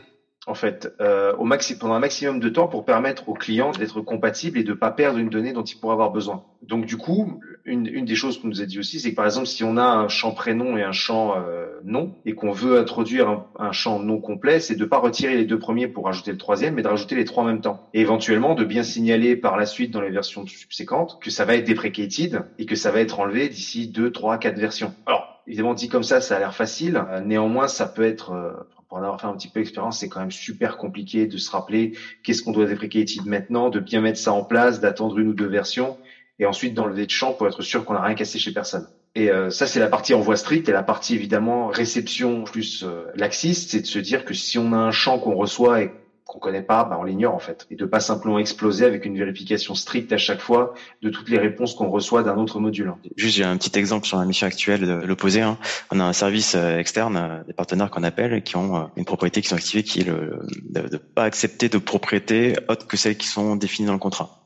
En 0.46 0.54
fait, 0.54 0.90
euh, 1.00 1.34
au 1.36 1.44
maxi 1.44 1.76
pendant 1.76 1.94
un 1.94 1.98
maximum 1.98 2.40
de 2.40 2.48
temps 2.48 2.66
pour 2.66 2.86
permettre 2.86 3.28
au 3.28 3.34
client 3.34 3.72
d'être 3.72 4.00
compatible 4.00 4.58
et 4.58 4.64
de 4.64 4.72
pas 4.72 4.90
perdre 4.90 5.18
une 5.18 5.28
donnée 5.28 5.52
dont 5.52 5.62
il 5.62 5.78
pourra 5.78 5.92
avoir 5.92 6.10
besoin. 6.10 6.44
Donc 6.62 6.86
du 6.86 6.96
coup, 6.96 7.40
une, 7.66 8.04
des 8.04 8.14
choses 8.14 8.40
qu'on 8.40 8.48
nous 8.48 8.62
a 8.62 8.64
dit 8.64 8.78
aussi, 8.78 9.00
c'est 9.00 9.10
que 9.10 9.16
par 9.16 9.26
exemple, 9.26 9.46
si 9.46 9.64
on 9.64 9.76
a 9.76 9.84
un 9.84 10.08
champ 10.08 10.32
prénom 10.32 10.78
et 10.78 10.82
un 10.82 10.92
champ 10.92 11.36
euh, 11.36 11.66
nom 11.84 12.14
et 12.24 12.34
qu'on 12.34 12.52
veut 12.52 12.78
introduire 12.78 13.44
un, 13.58 13.72
champ 13.72 13.98
non 13.98 14.18
complet, 14.18 14.60
c'est 14.60 14.76
de 14.76 14.84
pas 14.86 14.98
retirer 14.98 15.36
les 15.36 15.44
deux 15.44 15.58
premiers 15.58 15.88
pour 15.88 16.06
rajouter 16.06 16.32
le 16.32 16.38
troisième, 16.38 16.74
mais 16.74 16.82
de 16.82 16.88
rajouter 16.88 17.16
les 17.16 17.24
trois 17.24 17.42
en 17.42 17.46
même 17.46 17.60
temps. 17.60 17.88
Et 17.92 18.00
éventuellement 18.00 18.54
de 18.54 18.64
bien 18.64 18.82
signaler 18.82 19.36
par 19.36 19.58
la 19.58 19.66
suite 19.66 19.90
dans 19.90 20.00
les 20.00 20.10
versions 20.10 20.46
subséquentes 20.46 21.18
que 21.20 21.30
ça 21.30 21.44
va 21.44 21.54
être 21.54 21.66
deprecated 21.66 22.44
et 22.58 22.64
que 22.64 22.76
ça 22.76 22.90
va 22.90 23.00
être 23.00 23.20
enlevé 23.20 23.48
d'ici 23.50 23.88
deux, 23.88 24.10
trois, 24.10 24.38
quatre 24.38 24.58
versions. 24.58 24.94
Alors 25.04 25.42
évidemment 25.46 25.74
dit 25.74 25.88
comme 25.88 26.02
ça, 26.02 26.20
ça 26.20 26.36
a 26.36 26.38
l'air 26.38 26.54
facile. 26.54 27.02
Euh, 27.10 27.20
néanmoins, 27.20 27.68
ça 27.68 27.86
peut 27.86 28.04
être 28.04 28.32
euh, 28.32 28.52
pour 28.90 28.98
en 28.98 29.02
avoir 29.02 29.20
fait 29.20 29.28
un 29.28 29.34
petit 29.34 29.48
peu 29.48 29.60
d'expérience, 29.60 30.00
c'est 30.00 30.08
quand 30.08 30.18
même 30.18 30.32
super 30.32 30.76
compliqué 30.76 31.28
de 31.28 31.38
se 31.38 31.48
rappeler 31.48 31.96
qu'est-ce 32.24 32.42
qu'on 32.42 32.50
doit 32.50 32.66
deprecated 32.66 33.24
maintenant, 33.24 33.70
de 33.70 33.78
bien 33.78 34.00
mettre 34.00 34.18
ça 34.18 34.32
en 34.32 34.42
place, 34.42 34.80
d'attendre 34.80 35.16
une 35.20 35.28
ou 35.28 35.34
deux 35.34 35.46
versions, 35.46 35.96
et 36.40 36.44
ensuite 36.44 36.74
d'enlever 36.74 37.06
de 37.06 37.10
champ 37.10 37.32
pour 37.32 37.46
être 37.46 37.62
sûr 37.62 37.84
qu'on 37.84 37.94
n'a 37.94 38.02
rien 38.02 38.16
cassé 38.16 38.40
chez 38.40 38.52
personne. 38.52 38.88
Et 39.14 39.30
euh, 39.30 39.48
ça, 39.50 39.68
c'est 39.68 39.78
la 39.78 39.86
partie 39.86 40.12
envoi 40.12 40.36
strict 40.36 40.68
et 40.68 40.72
la 40.72 40.82
partie 40.82 41.14
évidemment 41.14 41.68
réception 41.68 42.42
plus 42.42 42.82
euh, 42.82 43.04
laxiste, 43.14 43.70
c'est 43.70 43.80
de 43.80 43.86
se 43.86 44.00
dire 44.00 44.24
que 44.24 44.34
si 44.34 44.58
on 44.58 44.72
a 44.72 44.76
un 44.76 44.90
champ 44.90 45.20
qu'on 45.20 45.36
reçoit 45.36 45.82
et 45.82 45.92
qu'on 46.30 46.38
connaît 46.38 46.62
pas, 46.62 46.84
bah 46.84 46.96
on 47.00 47.02
l'ignore 47.02 47.34
en 47.34 47.40
fait, 47.40 47.66
et 47.70 47.74
de 47.74 47.84
pas 47.84 47.98
simplement 47.98 48.38
exploser 48.38 48.84
avec 48.84 49.04
une 49.04 49.18
vérification 49.18 49.74
stricte 49.74 50.12
à 50.12 50.16
chaque 50.16 50.40
fois 50.40 50.74
de 51.02 51.10
toutes 51.10 51.28
les 51.28 51.38
réponses 51.38 51.74
qu'on 51.74 51.90
reçoit 51.90 52.22
d'un 52.22 52.36
autre 52.36 52.60
module. 52.60 52.92
Juste, 53.16 53.36
j'ai 53.36 53.44
un 53.44 53.56
petit 53.56 53.76
exemple 53.76 54.06
sur 54.06 54.16
la 54.16 54.24
mission 54.24 54.46
actuelle 54.46 54.82
de 54.86 54.92
l'opposé. 54.92 55.40
Hein. 55.42 55.58
On 55.90 55.98
a 55.98 56.04
un 56.04 56.12
service 56.12 56.54
euh, 56.54 56.78
externe, 56.78 57.16
euh, 57.16 57.42
des 57.48 57.52
partenaires 57.52 57.90
qu'on 57.90 58.04
appelle, 58.04 58.42
qui 58.44 58.56
ont 58.56 58.76
euh, 58.76 58.84
une 58.96 59.04
propriété 59.04 59.42
qui 59.42 59.48
sont 59.48 59.56
activées, 59.56 59.82
qui 59.82 60.00
est 60.00 60.04
le, 60.04 60.42
de 60.68 60.82
ne 60.82 60.96
pas 60.98 61.24
accepter 61.24 61.68
de 61.68 61.78
propriétés 61.78 62.54
autres 62.68 62.86
que 62.86 62.96
celles 62.96 63.16
qui 63.16 63.26
sont 63.26 63.56
définies 63.56 63.88
dans 63.88 63.94
le 63.94 63.98
contrat. 63.98 64.39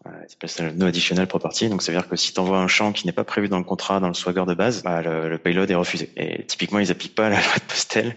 C'est 0.47 0.77
no 0.77 0.87
additional 0.87 1.27
property, 1.27 1.69
donc 1.69 1.83
ça 1.83 1.90
veut 1.90 1.99
dire 1.99 2.09
que 2.09 2.17
si 2.17 2.35
tu 2.35 2.40
envoies 2.40 2.59
un 2.59 2.69
champ 2.69 2.93
qui 2.93 3.07
n'est 3.07 3.12
pas 3.12 3.25
prévu 3.25 3.49
dans 3.49 3.59
le 3.59 3.64
contrat, 3.64 4.01
dans 4.01 4.09
le 4.09 4.14
swagger 4.14 4.45
de 4.47 4.55
base, 4.55 4.83
bah, 4.83 5.01
le, 5.01 5.31
le, 5.31 5.38
payload 5.38 5.71
est 5.71 5.75
refusé. 5.75 6.11
Et 6.17 6.45
typiquement, 6.45 6.79
ils 6.79 6.90
appliquent 6.90 7.14
pas 7.14 7.31
la 7.31 7.37
loi 7.40 7.55
de 7.57 7.62
Postel 7.62 8.17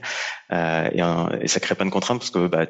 euh, 0.51 0.89
et, 0.91 1.01
un, 1.01 1.29
et, 1.41 1.47
ça 1.47 1.59
crée 1.59 1.75
pas 1.75 1.85
de 1.85 1.89
contrainte 1.89 2.19
parce 2.19 2.31
que 2.31 2.47
bah, 2.47 2.65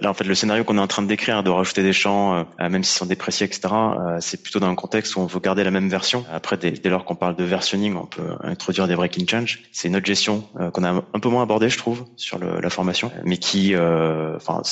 là, 0.00 0.10
en 0.10 0.14
fait, 0.14 0.24
le 0.24 0.34
scénario 0.34 0.64
qu'on 0.64 0.78
est 0.78 0.80
en 0.80 0.86
train 0.86 1.02
de 1.02 1.08
décrire, 1.08 1.42
de 1.42 1.50
rajouter 1.50 1.82
des 1.82 1.92
champs, 1.92 2.46
euh, 2.60 2.68
même 2.68 2.82
s'ils 2.84 2.98
sont 2.98 3.06
dépréciés, 3.06 3.46
etc., 3.46 3.68
euh, 3.72 4.18
c'est 4.20 4.42
plutôt 4.42 4.60
dans 4.60 4.68
un 4.68 4.74
contexte 4.74 5.16
où 5.16 5.20
on 5.20 5.26
veut 5.26 5.40
garder 5.40 5.64
la 5.64 5.70
même 5.70 5.88
version. 5.88 6.24
Après, 6.32 6.56
dès, 6.56 6.72
dès 6.72 6.88
lors 6.88 7.04
qu'on 7.04 7.16
parle 7.16 7.36
de 7.36 7.44
versionning, 7.44 7.96
on 7.96 8.06
peut 8.06 8.34
introduire 8.42 8.88
des 8.88 8.96
breaking 8.96 9.26
change. 9.28 9.62
C'est 9.72 9.88
une 9.88 9.96
autre 9.96 10.06
gestion 10.06 10.48
euh, 10.60 10.70
qu'on 10.70 10.84
a 10.84 10.90
un 10.90 11.20
peu 11.20 11.28
moins 11.28 11.42
abordée, 11.42 11.68
je 11.68 11.78
trouve, 11.78 12.04
sur 12.16 12.38
le, 12.38 12.60
la 12.60 12.70
formation, 12.70 13.10
mais 13.24 13.36
qui, 13.36 13.74
euh, 13.74 14.36
enfin, 14.36 14.62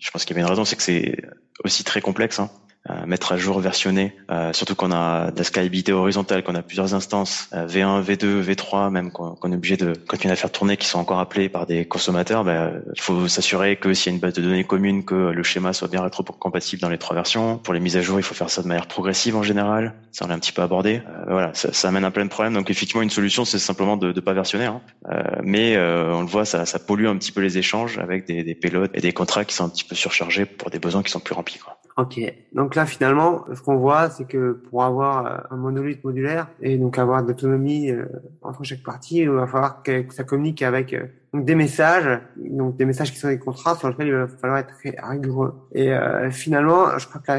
je 0.00 0.10
pense 0.10 0.24
qu'il 0.24 0.36
y 0.36 0.38
avait 0.38 0.46
une 0.46 0.50
raison, 0.50 0.64
c'est 0.64 0.76
que 0.76 0.82
c'est 0.82 1.16
aussi 1.64 1.84
très 1.84 2.00
complexe. 2.00 2.38
Hein. 2.38 2.50
Euh, 2.90 3.06
mettre 3.06 3.32
à 3.32 3.38
jour, 3.38 3.60
versionner, 3.60 4.14
euh, 4.30 4.52
surtout 4.52 4.74
qu'on 4.74 4.92
a 4.92 5.30
de 5.30 5.38
la 5.38 5.44
scalabilité 5.44 5.92
horizontale, 5.92 6.42
qu'on 6.42 6.54
a 6.54 6.62
plusieurs 6.62 6.94
instances, 6.94 7.48
V1, 7.52 8.02
V2, 8.02 8.42
V3, 8.42 8.90
même 8.90 9.10
qu'on 9.10 9.52
est 9.52 9.54
obligé 9.54 9.78
de 9.78 9.94
continuer 10.06 10.32
à 10.32 10.36
faire 10.36 10.52
tourner, 10.52 10.76
qui 10.76 10.86
sont 10.86 10.98
encore 10.98 11.18
appelés 11.18 11.48
par 11.48 11.64
des 11.64 11.86
consommateurs, 11.86 12.44
ben, 12.44 12.82
il 12.94 13.00
faut 13.00 13.26
s'assurer 13.26 13.76
que 13.76 13.94
s'il 13.94 14.12
y 14.12 14.12
a 14.12 14.16
une 14.16 14.20
base 14.20 14.34
de 14.34 14.42
données 14.42 14.64
commune, 14.64 15.04
que 15.04 15.14
le 15.14 15.42
schéma 15.42 15.72
soit 15.72 15.88
bien 15.88 16.02
rétro-compatible 16.02 16.82
dans 16.82 16.88
les 16.88 16.98
trois 16.98 17.14
versions. 17.14 17.58
Pour 17.58 17.74
les 17.74 17.80
mises 17.80 17.96
à 17.96 18.02
jour, 18.02 18.18
il 18.18 18.22
faut 18.22 18.34
faire 18.34 18.50
ça 18.50 18.62
de 18.62 18.68
manière 18.68 18.86
progressive 18.86 19.36
en 19.36 19.42
général. 19.42 19.94
Ça, 20.12 20.24
on 20.24 20.28
l'a 20.28 20.34
un 20.34 20.38
petit 20.38 20.52
peu 20.52 20.62
abordé. 20.62 21.02
Euh, 21.06 21.24
voilà, 21.28 21.54
ça, 21.54 21.72
ça, 21.72 21.88
amène 21.88 22.04
à 22.04 22.10
plein 22.10 22.24
de 22.24 22.30
problèmes. 22.30 22.54
Donc 22.54 22.70
effectivement, 22.70 23.02
une 23.02 23.10
solution, 23.10 23.44
c'est 23.44 23.58
simplement 23.58 23.96
de 23.96 24.12
ne 24.12 24.20
pas 24.20 24.32
versionner. 24.32 24.66
Hein. 24.66 24.80
Euh, 25.10 25.22
mais 25.42 25.76
euh, 25.76 26.12
on 26.12 26.20
le 26.20 26.26
voit, 26.26 26.44
ça, 26.44 26.66
ça, 26.66 26.78
pollue 26.78 27.06
un 27.06 27.16
petit 27.16 27.32
peu 27.32 27.40
les 27.40 27.58
échanges 27.58 27.98
avec 27.98 28.26
des, 28.26 28.44
des 28.44 28.54
payloads 28.54 28.90
et 28.94 29.00
des 29.00 29.12
contrats 29.12 29.44
qui 29.44 29.54
sont 29.54 29.64
un 29.64 29.68
petit 29.68 29.84
peu 29.84 29.94
surchargés 29.94 30.44
pour 30.44 30.70
des 30.70 30.78
besoins 30.78 31.02
qui 31.02 31.10
sont 31.10 31.20
plus 31.20 31.34
remplis. 31.34 31.58
Quoi. 31.58 31.78
Ok. 31.96 32.20
Donc 32.52 32.74
là, 32.74 32.86
finalement, 32.86 33.44
ce 33.54 33.62
qu'on 33.62 33.76
voit, 33.76 34.10
c'est 34.10 34.24
que 34.24 34.52
pour 34.68 34.82
avoir 34.82 35.26
euh, 35.26 35.38
un 35.54 35.56
monolithe 35.56 36.02
modulaire 36.02 36.48
et 36.60 36.76
donc 36.76 36.98
avoir 36.98 37.22
de 37.22 37.28
l'autonomie 37.28 37.90
euh, 37.90 38.06
entre 38.42 38.64
chaque 38.64 38.82
partie, 38.82 39.18
il 39.18 39.30
va 39.30 39.46
falloir 39.46 39.84
que, 39.84 40.04
ça 40.10 40.24
communique 40.24 40.62
avec 40.62 40.92
euh, 40.92 41.06
des 41.32 41.54
messages, 41.54 42.20
donc 42.36 42.76
des 42.76 42.84
messages 42.84 43.12
qui 43.12 43.18
sont 43.18 43.28
des 43.28 43.38
contrats 43.38 43.76
sur 43.76 43.88
lesquels 43.88 44.08
il 44.08 44.14
va 44.14 44.26
falloir 44.26 44.58
être 44.58 44.74
rigoureux. 45.08 45.54
Et 45.72 45.92
finalement, 46.30 46.96
je 46.96 47.08
crois 47.08 47.20
que 47.20 47.32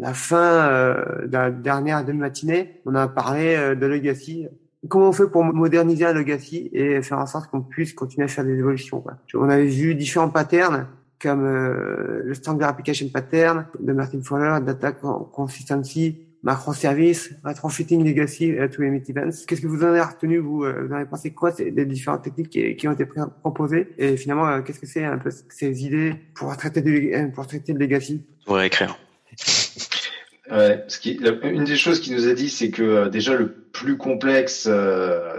la, 0.00 0.12
fin 0.12 0.94
de 1.24 1.32
la 1.32 1.50
dernière 1.50 2.04
demi-matinée, 2.04 2.82
on 2.84 2.94
a 2.94 3.08
parlé 3.08 3.74
de 3.74 3.86
legacy. 3.86 4.46
Comment 4.88 5.08
on 5.08 5.12
fait 5.12 5.26
pour 5.26 5.42
moderniser 5.42 6.04
un 6.04 6.12
legacy 6.12 6.68
et 6.74 7.00
faire 7.00 7.18
en 7.18 7.24
sorte 7.24 7.50
qu'on 7.50 7.62
puisse 7.62 7.94
continuer 7.94 8.26
à 8.26 8.28
faire 8.28 8.44
des 8.44 8.58
évolutions 8.58 9.00
quoi? 9.00 9.14
On 9.32 9.48
avait 9.48 9.64
vu 9.64 9.94
différents 9.94 10.28
patterns 10.28 10.86
comme 11.20 11.44
euh, 11.44 12.22
le 12.24 12.34
Standard 12.34 12.70
Application 12.70 13.08
Pattern 13.08 13.66
de 13.80 13.92
Martin 13.92 14.20
Fowler, 14.22 14.58
Data 14.64 14.92
Consistency, 14.92 16.28
Macro 16.42 16.72
Service, 16.72 17.30
Retrofitting 17.44 18.04
Legacy 18.04 18.50
uh, 18.50 18.68
to 18.70 18.82
Emit 18.82 19.02
Events. 19.08 19.44
Qu'est-ce 19.46 19.60
que 19.60 19.66
vous 19.66 19.82
en 19.82 19.88
avez 19.88 20.00
retenu, 20.00 20.38
vous 20.38 20.64
euh, 20.64 20.84
Vous 20.86 20.92
en 20.92 20.96
avez 20.96 21.06
pensé 21.06 21.32
quoi 21.32 21.50
des 21.50 21.84
différentes 21.84 22.22
techniques 22.22 22.50
qui, 22.50 22.76
qui, 22.76 22.86
ont 22.86 22.92
été 22.92 23.04
proposées? 23.40 23.88
Et 23.98 24.16
finalement, 24.16 24.48
euh, 24.48 24.62
qu'est-ce 24.62 24.78
que 24.78 24.86
c'est 24.86 25.04
un 25.04 25.18
peu 25.18 25.30
ces 25.48 25.84
idées 25.84 26.14
pour 26.34 26.56
traiter 26.56 26.80
de, 26.80 27.30
pour 27.32 27.46
traiter 27.46 27.72
de 27.72 27.78
legacy? 27.78 28.22
Pour 28.46 28.56
réécrire. 28.56 28.98
Ouais, 30.50 30.82
ce 30.88 30.98
qui, 30.98 31.20
une 31.42 31.64
des 31.64 31.76
choses 31.76 32.00
qu'il 32.00 32.14
nous 32.14 32.26
a 32.26 32.32
dit, 32.32 32.48
c'est 32.48 32.70
que 32.70 33.08
déjà 33.08 33.36
le 33.36 33.52
plus 33.52 33.98
complexe, 33.98 34.66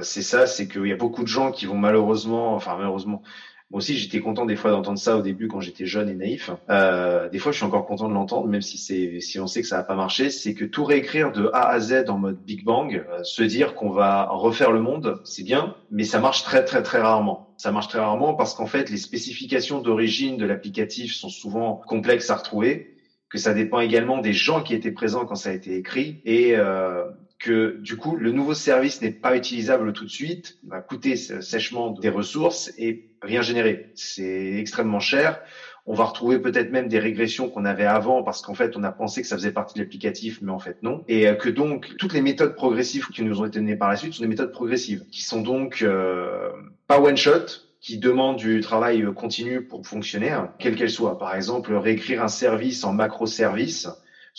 c'est 0.04 0.22
ça, 0.22 0.46
c'est 0.46 0.68
qu'il 0.68 0.86
y 0.86 0.92
a 0.92 0.96
beaucoup 0.96 1.24
de 1.24 1.28
gens 1.28 1.52
qui 1.52 1.66
vont 1.66 1.80
malheureusement, 1.80 2.54
enfin 2.54 2.76
malheureusement, 2.78 3.24
moi 3.72 3.78
aussi, 3.78 3.98
j'étais 3.98 4.20
content 4.20 4.46
des 4.46 4.56
fois 4.56 4.72
d'entendre 4.72 4.98
ça 4.98 5.16
au 5.16 5.22
début 5.22 5.48
quand 5.48 5.60
j'étais 5.60 5.86
jeune 5.86 6.10
et 6.10 6.16
naïf. 6.16 6.50
Euh, 6.72 7.30
des 7.30 7.38
fois, 7.38 7.52
je 7.52 7.58
suis 7.58 7.66
encore 7.66 7.86
content 7.86 8.10
de 8.10 8.14
l'entendre, 8.14 8.48
même 8.48 8.64
si 8.64 8.80
c'est 8.80 9.20
si 9.20 9.40
on 9.40 9.46
sait 9.46 9.62
que 9.62 9.68
ça 9.68 9.78
va 9.78 9.84
pas 9.84 9.96
marcher. 9.96 10.32
C'est 10.32 10.56
que 10.56 10.66
tout 10.66 10.84
réécrire 10.84 11.32
de 11.32 11.52
A 11.54 11.70
à 11.70 11.80
Z 11.80 12.06
en 12.10 12.18
mode 12.18 12.40
Big 12.44 12.64
Bang, 12.64 12.96
euh, 12.96 13.24
se 13.24 13.44
dire 13.44 13.76
qu'on 13.76 13.92
va 13.92 14.28
refaire 14.32 14.72
le 14.72 14.82
monde, 14.82 15.22
c'est 15.24 15.44
bien, 15.44 15.76
mais 15.92 16.04
ça 16.04 16.20
marche 16.20 16.44
très 16.44 16.66
très 16.66 16.82
très 16.82 17.00
rarement. 17.00 17.54
Ça 17.58 17.72
marche 17.72 17.90
très 17.90 18.00
rarement 18.00 18.34
parce 18.34 18.56
qu'en 18.56 18.66
fait, 18.66 18.90
les 18.90 18.98
spécifications 18.98 19.82
d'origine 19.82 20.38
de 20.38 20.46
l'applicatif 20.46 21.14
sont 21.14 21.30
souvent 21.30 21.82
complexes 21.86 22.32
à 22.32 22.38
retrouver 22.38 22.96
que 23.30 23.38
ça 23.38 23.54
dépend 23.54 23.80
également 23.80 24.18
des 24.18 24.34
gens 24.34 24.64
qui 24.64 24.74
étaient 24.74 24.92
présents 24.92 25.26
quand 25.26 25.36
ça 25.36 25.50
a 25.50 25.54
été 25.54 25.76
écrit 25.76 26.22
et 26.26 26.56
euh, 26.56 27.04
que 27.40 27.78
du 27.80 27.96
coup 27.96 28.16
le 28.16 28.32
nouveau 28.32 28.54
service 28.54 29.02
n'est 29.02 29.12
pas 29.12 29.36
utilisable 29.36 29.94
tout 29.94 30.04
de 30.04 30.10
suite, 30.10 30.58
va 30.68 30.82
coûter 30.82 31.16
sèchement 31.16 31.92
des 31.92 32.10
ressources 32.10 32.72
et 32.78 33.10
rien 33.22 33.42
générer. 33.42 33.92
C'est 33.96 34.58
extrêmement 34.58 35.00
cher. 35.00 35.42
On 35.86 35.94
va 35.94 36.04
retrouver 36.04 36.38
peut-être 36.40 36.72
même 36.72 36.88
des 36.88 37.00
régressions 37.00 37.50
qu'on 37.50 37.66
avait 37.66 37.86
avant 37.86 38.22
parce 38.22 38.42
qu'en 38.42 38.54
fait 38.54 38.76
on 38.76 38.84
a 38.84 38.92
pensé 38.92 39.22
que 39.22 39.28
ça 39.28 39.38
faisait 39.38 39.54
partie 39.54 39.76
de 39.76 39.80
l'applicatif 39.80 40.40
mais 40.42 40.52
en 40.52 40.60
fait 40.60 40.84
non. 40.84 41.04
Et 41.08 41.28
euh, 41.28 41.34
que 41.34 41.50
donc 41.50 41.96
toutes 41.98 42.14
les 42.14 42.22
méthodes 42.22 42.56
progressives 42.56 43.08
qui 43.08 43.24
nous 43.24 43.42
ont 43.42 43.46
été 43.46 43.60
données 43.60 43.78
par 43.78 43.90
la 43.90 43.96
suite 43.96 44.14
sont 44.14 44.22
des 44.22 44.30
méthodes 44.30 44.52
progressives 44.52 45.06
qui 45.10 45.24
sont 45.24 45.42
donc 45.42 45.82
euh, 45.82 46.52
pas 46.88 47.00
one 47.00 47.18
shot, 47.18 47.46
qui 47.80 47.98
demandent 47.98 48.38
du 48.38 48.60
travail 48.60 49.06
continu 49.16 49.62
pour 49.62 49.88
fonctionner, 49.88 50.38
quelle 50.60 50.76
qu'elle 50.76 50.90
soit. 50.90 51.18
Par 51.18 51.34
exemple, 51.36 51.74
réécrire 51.74 52.22
un 52.22 52.28
service 52.28 52.84
en 52.84 52.92
macro-service 52.92 53.88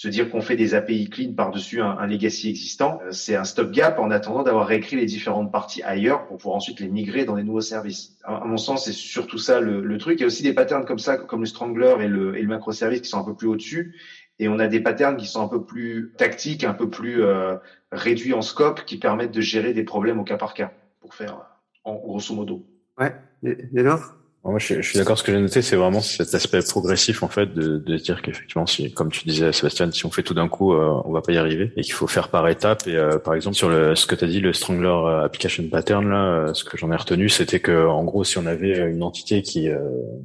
se 0.01 0.09
dire 0.09 0.31
qu'on 0.31 0.41
fait 0.41 0.57
des 0.57 0.75
API 0.75 1.11
clean 1.11 1.35
par-dessus 1.35 1.83
un, 1.83 1.91
un, 1.91 2.07
legacy 2.07 2.49
existant, 2.49 3.01
euh, 3.05 3.13
c'est 3.13 3.37
un 3.37 3.45
stop-gap 3.45 3.99
en 3.99 4.11
attendant 4.11 4.43
d'avoir 4.43 4.67
réécrit 4.67 4.97
les 4.97 5.05
différentes 5.05 5.53
parties 5.53 5.83
ailleurs 5.83 6.27
pour 6.27 6.39
pouvoir 6.39 6.57
ensuite 6.57 6.81
les 6.81 6.89
migrer 6.89 7.27
dans 7.27 7.37
des 7.37 7.43
nouveaux 7.43 7.61
services. 7.61 8.17
À, 8.25 8.47
mon 8.47 8.57
sens, 8.57 8.87
c'est 8.87 8.95
surtout 8.95 9.37
ça 9.37 9.61
le, 9.61 9.83
le, 9.83 9.99
truc. 9.99 10.19
Il 10.19 10.23
y 10.23 10.25
a 10.25 10.27
aussi 10.27 10.43
des 10.43 10.55
patterns 10.55 10.87
comme 10.87 10.99
ça, 10.99 11.19
comme 11.19 11.41
le 11.41 11.47
Strangler 11.47 11.97
et 12.01 12.09
le, 12.09 12.35
et 12.39 12.41
le 12.41 12.49
macroservice 12.49 13.03
qui 13.03 13.11
sont 13.11 13.19
un 13.19 13.25
peu 13.25 13.37
plus 13.37 13.47
au-dessus. 13.47 13.95
Et 14.39 14.49
on 14.49 14.59
a 14.59 14.69
des 14.69 14.81
patterns 14.81 15.19
qui 15.19 15.27
sont 15.27 15.43
un 15.43 15.49
peu 15.49 15.67
plus 15.67 16.15
tactiques, 16.17 16.65
un 16.65 16.73
peu 16.73 16.89
plus 16.89 17.23
euh, 17.23 17.57
réduits 17.93 18.33
en 18.33 18.41
scope, 18.41 18.87
qui 18.87 18.97
permettent 18.97 19.33
de 19.33 19.43
gérer 19.43 19.75
des 19.75 19.85
problèmes 19.85 20.19
au 20.19 20.25
cas 20.25 20.39
par 20.39 20.55
cas, 20.55 20.73
pour 21.01 21.13
faire 21.13 21.43
en 21.85 21.97
grosso 21.97 22.35
modo. 22.35 22.67
Ouais, 22.99 23.15
des 23.43 23.87
autres 23.87 24.17
moi, 24.43 24.59
je, 24.59 24.81
je 24.81 24.89
suis 24.89 24.99
d'accord. 24.99 25.19
Ce 25.19 25.23
que 25.23 25.33
j'ai 25.33 25.41
noté, 25.41 25.61
c'est 25.61 25.77
vraiment 25.77 26.01
cet 26.01 26.35
aspect 26.35 26.61
progressif, 26.63 27.23
en 27.23 27.29
fait, 27.29 27.53
de, 27.53 27.77
de 27.77 27.97
dire 27.97 28.23
qu'effectivement, 28.23 28.65
si, 28.65 28.91
comme 28.91 29.11
tu 29.11 29.25
disais, 29.29 29.53
Sébastien, 29.53 29.91
si 29.93 30.07
on 30.07 30.11
fait 30.11 30.23
tout 30.23 30.33
d'un 30.33 30.49
coup, 30.49 30.73
euh, 30.73 31.03
on 31.05 31.13
va 31.13 31.21
pas 31.21 31.33
y 31.33 31.37
arriver, 31.37 31.73
et 31.77 31.83
qu'il 31.83 31.93
faut 31.93 32.07
faire 32.07 32.29
par 32.29 32.49
étapes. 32.49 32.87
Et 32.87 32.97
euh, 32.97 33.19
par 33.19 33.35
exemple, 33.35 33.57
sur 33.57 33.69
le, 33.69 33.95
ce 33.95 34.07
que 34.07 34.15
tu 34.15 34.25
as 34.25 34.29
dit, 34.29 34.41
le 34.41 34.55
Strangler 34.55 34.89
euh, 34.89 35.25
Application 35.25 35.65
Pattern, 35.71 36.09
là, 36.09 36.25
euh, 36.25 36.55
ce 36.55 36.65
que 36.65 36.79
j'en 36.79 36.91
ai 36.91 36.97
retenu, 36.97 37.29
c'était 37.29 37.61
que, 37.61 37.87
en 37.87 38.03
gros, 38.05 38.25
si 38.25 38.39
on 38.39 38.47
avait 38.47 38.79
une 38.91 39.03
entité 39.03 39.43
qui, 39.43 39.69
euh, 39.69 39.79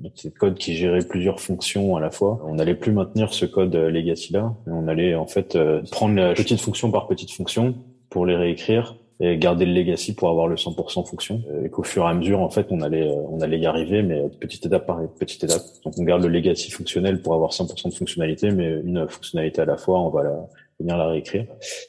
un 0.05 0.29
code 0.39 0.57
qui 0.57 0.75
gérait 0.77 1.05
plusieurs 1.05 1.41
fonctions 1.41 1.97
à 1.97 1.99
la 1.99 2.09
fois, 2.09 2.41
on 2.45 2.55
n'allait 2.55 2.75
plus 2.75 2.93
maintenir 2.93 3.33
ce 3.33 3.45
code 3.45 3.75
legacy 3.75 4.31
là, 4.31 4.53
on 4.65 4.87
allait 4.87 5.15
en 5.15 5.27
fait 5.27 5.57
prendre 5.91 6.15
la 6.15 6.33
petite 6.33 6.61
fonction 6.61 6.89
par 6.89 7.07
petite 7.07 7.31
fonction 7.31 7.75
pour 8.09 8.25
les 8.25 8.35
réécrire 8.35 8.95
et 9.19 9.37
garder 9.37 9.65
le 9.65 9.73
legacy 9.73 10.13
pour 10.13 10.29
avoir 10.29 10.47
le 10.47 10.55
100% 10.55 11.07
fonction 11.07 11.41
et 11.63 11.69
qu'au 11.69 11.83
fur 11.83 12.03
et 12.03 12.07
à 12.07 12.13
mesure 12.13 12.41
en 12.41 12.49
fait 12.49 12.67
on 12.69 12.81
allait 12.81 13.07
euh, 13.07 13.15
on 13.29 13.39
allait 13.39 13.59
y 13.59 13.65
arriver 13.65 14.03
mais 14.03 14.23
petite 14.41 14.65
étape 14.65 14.85
par 14.85 14.99
petite 15.19 15.43
étape 15.43 15.61
donc 15.85 15.93
on 15.97 16.03
garde 16.03 16.23
le 16.23 16.29
legacy 16.29 16.69
fonctionnel 16.69 17.21
pour 17.21 17.33
avoir 17.33 17.51
100% 17.51 17.89
de 17.89 17.93
fonctionnalité 17.93 18.51
mais 18.51 18.81
une 18.83 19.07
fonctionnalité 19.07 19.61
à 19.61 19.65
la 19.65 19.77
fois 19.77 20.01
on 20.01 20.09
va 20.09 20.23
la 20.23 20.47
venir 20.79 20.97
la 20.97 21.07
réécrire. 21.07 21.45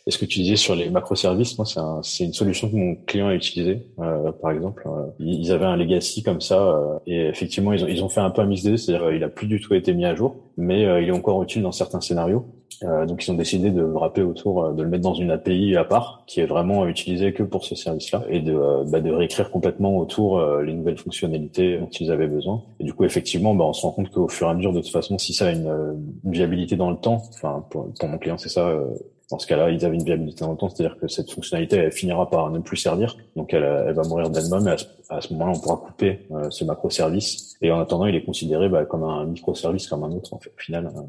Et 0.06 0.10
ce 0.10 0.18
que 0.18 0.24
tu 0.24 0.40
disais 0.40 0.56
sur 0.56 0.74
les 0.74 0.90
macroservices, 0.90 1.58
moi, 1.58 1.66
c'est 2.02 2.24
une 2.24 2.32
solution 2.32 2.70
que 2.70 2.76
mon 2.76 2.94
client 2.94 3.28
a 3.28 3.34
utilisée. 3.34 3.86
Euh, 3.98 4.32
par 4.32 4.52
exemple, 4.52 4.84
euh, 4.86 5.06
ils 5.18 5.52
avaient 5.52 5.66
un 5.66 5.76
legacy 5.76 6.22
comme 6.22 6.40
ça, 6.40 6.60
euh, 6.60 6.98
et 7.06 7.26
effectivement, 7.26 7.72
ils 7.72 7.84
ont, 7.84 7.88
ils 7.88 8.04
ont 8.04 8.08
fait 8.08 8.20
un 8.20 8.30
peu 8.30 8.42
un 8.42 8.46
mix 8.46 8.62
des 8.62 8.76
c'est-à-dire 8.76 9.12
il 9.12 9.24
a 9.24 9.28
plus 9.28 9.46
du 9.46 9.60
tout 9.60 9.74
été 9.74 9.92
mis 9.92 10.04
à 10.04 10.14
jour, 10.14 10.36
mais 10.56 10.82
il 11.02 11.08
est 11.08 11.12
encore 11.12 11.42
utile 11.42 11.62
dans 11.62 11.72
certains 11.72 12.00
scénarios. 12.00 12.46
donc, 12.82 13.26
ils 13.26 13.30
ont 13.30 13.34
décidé 13.34 13.70
de 13.70 13.80
le 13.80 14.26
autour, 14.26 14.72
de 14.72 14.82
le 14.82 14.88
mettre 14.88 15.02
dans 15.02 15.14
une 15.14 15.30
API 15.30 15.76
à 15.76 15.84
part, 15.84 16.24
qui 16.26 16.40
est 16.40 16.46
vraiment 16.46 16.86
utilisée 16.86 17.32
que 17.32 17.42
pour 17.42 17.64
ce 17.64 17.74
service-là, 17.74 18.24
et 18.28 18.40
de, 18.40 18.84
bah, 18.90 19.00
de 19.00 19.10
réécrire 19.10 19.50
complètement 19.50 19.98
autour 19.98 20.40
les 20.60 20.72
nouvelles 20.72 20.98
fonctionnalités 20.98 21.78
dont 21.78 21.88
ils 21.88 22.10
avaient 22.10 22.26
besoin. 22.26 22.62
Et 22.80 22.84
du 22.84 22.92
coup, 22.92 23.04
effectivement, 23.04 23.54
bah, 23.54 23.64
on 23.64 23.72
se 23.72 23.82
rend 23.82 23.92
compte 23.92 24.10
qu'au 24.10 24.28
fur 24.28 24.46
et 24.46 24.50
à 24.50 24.54
mesure, 24.54 24.72
de 24.72 24.80
toute 24.80 24.92
façon, 24.92 25.18
si 25.18 25.34
ça 25.34 25.46
a 25.46 25.52
une, 25.52 25.96
viabilité 26.24 26.76
dans 26.76 26.90
le 26.90 26.96
temps, 26.96 27.22
enfin, 27.34 27.64
pour, 27.70 27.92
pour 27.98 28.08
mon 28.08 28.18
client, 28.18 28.38
c'est 28.38 28.48
ça 28.48 28.68
euh, 28.68 28.84
dans 29.30 29.40
ce 29.40 29.46
cas-là, 29.48 29.70
ils 29.70 29.84
avaient 29.84 29.96
une 29.96 30.04
viabilité 30.04 30.44
dans 30.44 30.52
le 30.52 30.56
temps, 30.56 30.68
c'est-à-dire 30.68 30.98
que 30.98 31.08
cette 31.08 31.30
fonctionnalité 31.32 31.76
elle 31.76 31.92
finira 31.92 32.30
par 32.30 32.48
ne 32.50 32.60
plus 32.60 32.76
servir, 32.76 33.16
donc 33.34 33.52
elle, 33.52 33.64
elle 33.64 33.94
va 33.94 34.02
mourir 34.04 34.30
d'elle-même. 34.30 34.68
À 35.08 35.20
ce, 35.20 35.32
moment-là, 35.32 35.52
on 35.56 35.60
pourra 35.60 35.76
couper 35.76 36.26
euh, 36.30 36.50
ce 36.50 36.64
macroservice. 36.64 37.56
Et 37.62 37.70
en 37.70 37.80
attendant, 37.80 38.06
il 38.06 38.14
est 38.14 38.24
considéré 38.24 38.68
bah, 38.68 38.84
comme 38.84 39.02
un 39.04 39.24
microservice, 39.24 39.86
comme 39.86 40.04
un 40.04 40.10
autre 40.10 40.34
en 40.34 40.38
fait, 40.38 40.50
au 40.50 40.60
final, 40.60 40.86
euh, 40.86 41.00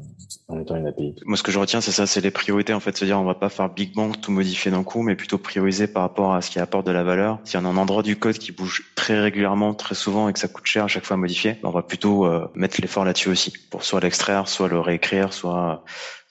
en 0.48 0.60
étant 0.60 0.76
une 0.76 0.86
API. 0.86 1.14
Moi, 1.26 1.36
ce 1.36 1.42
que 1.42 1.52
je 1.52 1.58
retiens, 1.58 1.80
c'est 1.80 1.92
ça, 1.92 2.06
c'est 2.06 2.20
les 2.20 2.30
priorités 2.30 2.72
en 2.72 2.80
fait, 2.80 2.96
se 2.96 3.04
dire 3.04 3.20
on 3.20 3.24
va 3.24 3.34
pas 3.34 3.48
faire 3.48 3.68
big 3.68 3.94
bang, 3.94 4.18
tout 4.20 4.32
modifier 4.32 4.70
d'un 4.70 4.82
coup, 4.82 5.02
mais 5.02 5.14
plutôt 5.14 5.38
prioriser 5.38 5.86
par 5.86 6.02
rapport 6.02 6.34
à 6.34 6.42
ce 6.42 6.50
qui 6.50 6.58
apporte 6.58 6.86
de 6.86 6.92
la 6.92 7.04
valeur. 7.04 7.38
Si 7.44 7.56
on 7.56 7.64
a 7.64 7.68
un 7.68 7.76
endroit 7.76 8.02
du 8.02 8.16
code 8.16 8.38
qui 8.38 8.50
bouge 8.50 8.92
très 8.96 9.20
régulièrement, 9.20 9.74
très 9.74 9.94
souvent, 9.94 10.28
et 10.28 10.32
que 10.32 10.38
ça 10.38 10.48
coûte 10.48 10.66
cher 10.66 10.84
à 10.84 10.88
chaque 10.88 11.04
fois 11.04 11.14
à 11.14 11.18
modifier, 11.18 11.52
bah, 11.62 11.68
on 11.68 11.72
va 11.72 11.82
plutôt 11.82 12.26
euh, 12.26 12.48
mettre 12.54 12.80
l'effort 12.80 13.04
là-dessus 13.04 13.28
aussi, 13.28 13.52
pour 13.70 13.84
soit 13.84 14.00
l'extraire, 14.00 14.48
soit 14.48 14.68
le 14.68 14.80
réécrire, 14.80 15.32
soit 15.32 15.84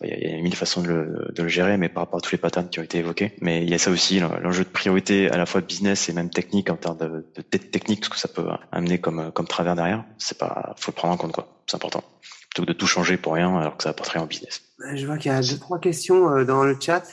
il 0.04 0.30
y 0.30 0.34
a 0.34 0.42
mille 0.42 0.56
façons 0.56 0.82
de 0.82 0.88
le, 0.88 1.32
de 1.34 1.44
le, 1.44 1.50
gérer, 1.50 1.78
mais 1.78 1.90
par 1.90 2.04
rapport 2.04 2.20
à 2.20 2.22
tous 2.22 2.32
les 2.32 2.38
patterns 2.38 2.70
qui 2.70 2.80
ont 2.80 2.84
été 2.84 3.00
évoqués. 3.00 3.34
Mais 3.42 3.64
il 3.64 3.70
y 3.70 3.74
a 3.74 3.80
ça 3.80 3.90
aussi, 3.90 4.20
l'enjeu 4.20 4.64
de 4.64 4.70
priorité 4.70 5.30
à 5.32 5.38
la 5.38 5.46
fois 5.46 5.62
business 5.62 6.10
et 6.10 6.14
même 6.14 6.30
technique 6.30 6.70
en 6.70 6.76
termes 6.76 6.98
de, 6.98 7.26
de 7.36 7.42
technique, 7.58 8.06
ce 8.06 8.10
que 8.10 8.18
ça 8.18 8.28
peut 8.28 8.48
amener 8.72 9.00
comme, 9.00 9.32
comme 9.32 9.48
travers 9.48 9.76
derrière. 9.76 10.06
C'est 10.18 10.38
pas, 10.38 10.76
faut 10.78 10.92
le 10.92 10.96
prendre 10.96 11.16
en 11.16 11.18
compte, 11.18 11.32
quoi. 11.32 11.48
C'est 11.66 11.76
important. 11.76 12.04
Plutôt 12.50 12.64
que 12.64 12.68
de 12.68 12.74
tout 12.74 12.88
changer 12.88 13.18
pour 13.18 13.34
rien, 13.34 13.58
alors 13.58 13.76
que 13.76 13.84
ça 13.84 13.90
apporte 13.90 14.10
rien 14.10 14.22
en 14.22 14.28
business. 14.28 14.62
Je 14.94 15.06
vois 15.06 15.18
qu'il 15.18 15.32
y 15.32 15.36
a 15.36 15.42
deux, 15.42 15.58
trois 15.58 15.80
questions 15.80 16.30
euh, 16.30 16.46
dans 16.46 16.64
le 16.64 16.78
chat. 16.80 17.04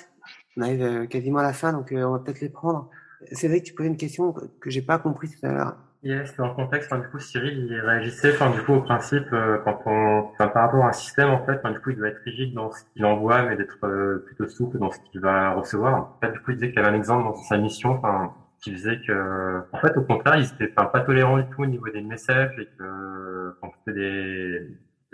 On 0.56 0.62
arrive 0.62 0.82
euh, 0.82 1.06
quasiment 1.06 1.38
à 1.38 1.42
la 1.42 1.52
fin, 1.52 1.72
donc 1.72 1.90
euh, 1.92 2.04
on 2.04 2.12
va 2.12 2.18
peut-être 2.18 2.40
les 2.40 2.50
prendre. 2.50 2.88
Que 3.30 3.58
tu 3.58 3.72
posais 3.72 3.88
une 3.88 3.96
question 3.96 4.34
que 4.60 4.70
j'ai 4.70 4.82
pas 4.82 4.98
compris 4.98 5.28
tout 5.28 5.46
à 5.46 5.50
l'heure. 5.50 5.76
Yes, 6.04 6.36
dans 6.36 6.48
le 6.48 6.54
contexte, 6.54 6.92
du 6.92 7.08
coup, 7.08 7.18
Cyril, 7.18 7.66
il 7.66 7.80
réagissait, 7.80 8.34
enfin, 8.34 8.50
du 8.50 8.60
coup, 8.62 8.74
au 8.74 8.82
principe, 8.82 9.24
euh, 9.32 9.56
quand 9.64 9.80
on, 9.86 10.28
enfin, 10.32 10.48
par 10.48 10.64
rapport 10.64 10.84
à 10.84 10.88
un 10.88 10.92
système, 10.92 11.30
en 11.30 11.42
fait, 11.46 11.58
du 11.66 11.80
coup, 11.80 11.90
il 11.90 11.96
doit 11.96 12.08
être 12.08 12.20
rigide 12.26 12.52
dans 12.52 12.70
ce 12.70 12.84
qu'il 12.92 13.06
envoie, 13.06 13.42
mais 13.44 13.56
d'être 13.56 13.78
euh, 13.84 14.22
plutôt 14.26 14.46
souple 14.46 14.78
dans 14.78 14.90
ce 14.90 14.98
qu'il 15.00 15.22
va 15.22 15.54
recevoir. 15.54 15.94
En 15.94 16.18
fait, 16.20 16.30
du 16.32 16.40
coup, 16.40 16.50
il 16.50 16.56
disait 16.56 16.72
qu'il 16.72 16.78
avait 16.80 16.90
un 16.90 16.94
exemple 16.94 17.24
dans 17.24 17.34
sa 17.34 17.56
mission, 17.56 17.92
enfin, 17.92 18.34
qui 18.60 18.72
faisait 18.72 19.00
que, 19.06 19.62
en 19.72 19.78
fait, 19.78 19.96
au 19.96 20.02
contraire, 20.02 20.36
ils 20.36 20.44
étaient 20.44 20.68
pas 20.68 20.84
tolérants 21.00 21.38
du 21.38 21.46
tout 21.48 21.62
au 21.62 21.66
niveau 21.66 21.88
des 21.88 22.02
messages 22.02 22.52
et 22.58 22.68
que, 22.78 23.56
quand 23.62 23.72
c'était 23.78 23.98
des, 23.98 24.43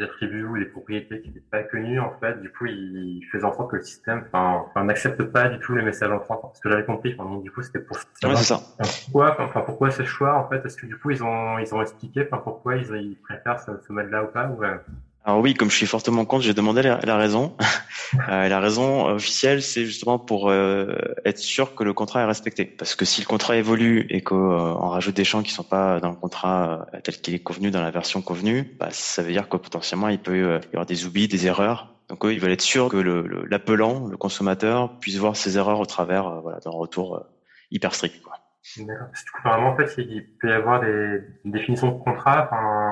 des 0.01 0.05
attributs 0.05 0.45
ou 0.45 0.59
des 0.59 0.65
propriétés 0.65 1.21
qui 1.21 1.29
n'étaient 1.29 1.43
pas 1.51 1.63
connues, 1.63 2.01
en 2.01 2.13
fait, 2.19 2.41
du 2.41 2.51
coup, 2.51 2.67
il 2.67 3.23
faisait 3.31 3.45
en 3.45 3.53
sorte 3.53 3.71
que 3.71 3.77
le 3.77 3.83
système, 3.83 4.25
enfin, 4.33 4.85
n'accepte 4.85 5.23
pas 5.25 5.49
du 5.49 5.59
tout 5.59 5.75
les 5.75 5.83
messages 5.83 6.11
entrants. 6.11 6.37
Parce 6.37 6.61
que 6.61 6.71
j'avais 6.71 6.85
compris, 6.85 7.15
enfin, 7.19 7.39
du 7.39 7.51
coup, 7.51 7.63
c'était 7.63 7.81
pour 7.81 7.97
ouais, 8.25 8.37
ça. 8.37 8.61
Pourquoi, 9.05 9.37
enfin, 9.41 9.61
pourquoi 9.61 9.91
ce 9.91 10.05
choix, 10.05 10.35
en 10.35 10.49
fait, 10.49 10.65
est-ce 10.65 10.77
que 10.77 10.87
du 10.87 10.99
coup, 10.99 11.11
ils 11.11 11.23
ont, 11.23 11.59
ils 11.59 11.75
ont 11.75 11.83
expliqué, 11.83 12.27
enfin, 12.31 12.43
pourquoi 12.43 12.77
ils, 12.77 12.95
ils 12.97 13.17
préfèrent 13.17 13.61
ce, 13.61 13.73
ce 13.87 13.93
mode-là 13.93 14.25
ou 14.25 14.29
pas, 14.29 14.49
ou, 14.49 14.65
euh, 14.65 14.77
alors 15.25 15.41
oui, 15.41 15.53
comme 15.53 15.71
je 15.71 15.77
suis 15.77 15.87
fortement 15.87 16.25
contre, 16.25 16.45
j'ai 16.45 16.55
demandé 16.55 16.81
la, 16.81 16.99
la 17.03 17.17
raison. 17.17 17.55
euh, 18.29 18.49
la 18.49 18.59
raison 18.59 19.07
officielle, 19.07 19.61
c'est 19.61 19.85
justement 19.85 20.19
pour 20.19 20.49
euh, 20.49 20.97
être 21.27 21.39
sûr 21.39 21.75
que 21.75 21.85
le 21.85 21.93
contrat 21.93 22.23
est 22.23 22.25
respecté. 22.25 22.65
Parce 22.65 22.95
que 22.95 23.05
si 23.05 23.21
le 23.21 23.27
contrat 23.27 23.57
évolue 23.57 24.07
et 24.09 24.23
qu'on 24.23 24.51
euh, 24.51 24.73
rajoute 24.73 25.15
des 25.15 25.25
champs 25.25 25.43
qui 25.43 25.53
sont 25.53 25.63
pas 25.63 26.01
dans 26.01 26.09
le 26.09 26.17
contrat 26.17 26.87
euh, 26.95 27.01
tel 27.03 27.21
qu'il 27.21 27.35
est 27.35 27.41
convenu 27.41 27.71
dans 27.71 27.83
la 27.83 27.91
version 27.91 28.23
convenue, 28.23 28.75
bah, 28.79 28.89
ça 28.93 29.23
veut 29.23 29.33
dire 29.33 29.49
que 29.49 29.59
potentiellement 29.59 30.09
il 30.09 30.21
peut 30.21 30.39
y 30.39 30.75
avoir 30.75 30.87
des 30.87 31.05
oublis, 31.05 31.29
des 31.29 31.47
erreurs. 31.47 31.95
Donc 32.09 32.25
eux, 32.25 32.33
ils 32.33 32.41
veulent 32.41 32.53
être 32.53 32.63
sûrs 32.63 32.89
que 32.89 32.97
l'appelant, 32.97 34.07
le, 34.07 34.13
le, 34.13 34.17
consommateur, 34.17 34.99
puisse 35.01 35.17
voir 35.17 35.37
ces 35.37 35.59
erreurs 35.59 35.81
au 35.81 35.87
travers 35.87 36.41
voilà, 36.41 36.59
d'un 36.61 36.71
retour 36.71 37.25
hyper 37.71 37.95
strict. 37.95 38.21
Quoi. 38.23 38.35
D'accord. 38.79 39.07
Vraiment, 39.45 39.71
en 39.71 39.77
fait, 39.77 39.95
il 39.99 40.27
peut 40.41 40.49
y 40.49 40.53
avoir 40.53 40.81
des 40.81 41.21
définitions 41.45 41.89
de 41.89 42.03
contrat. 42.03 42.49
Enfin 42.51 42.90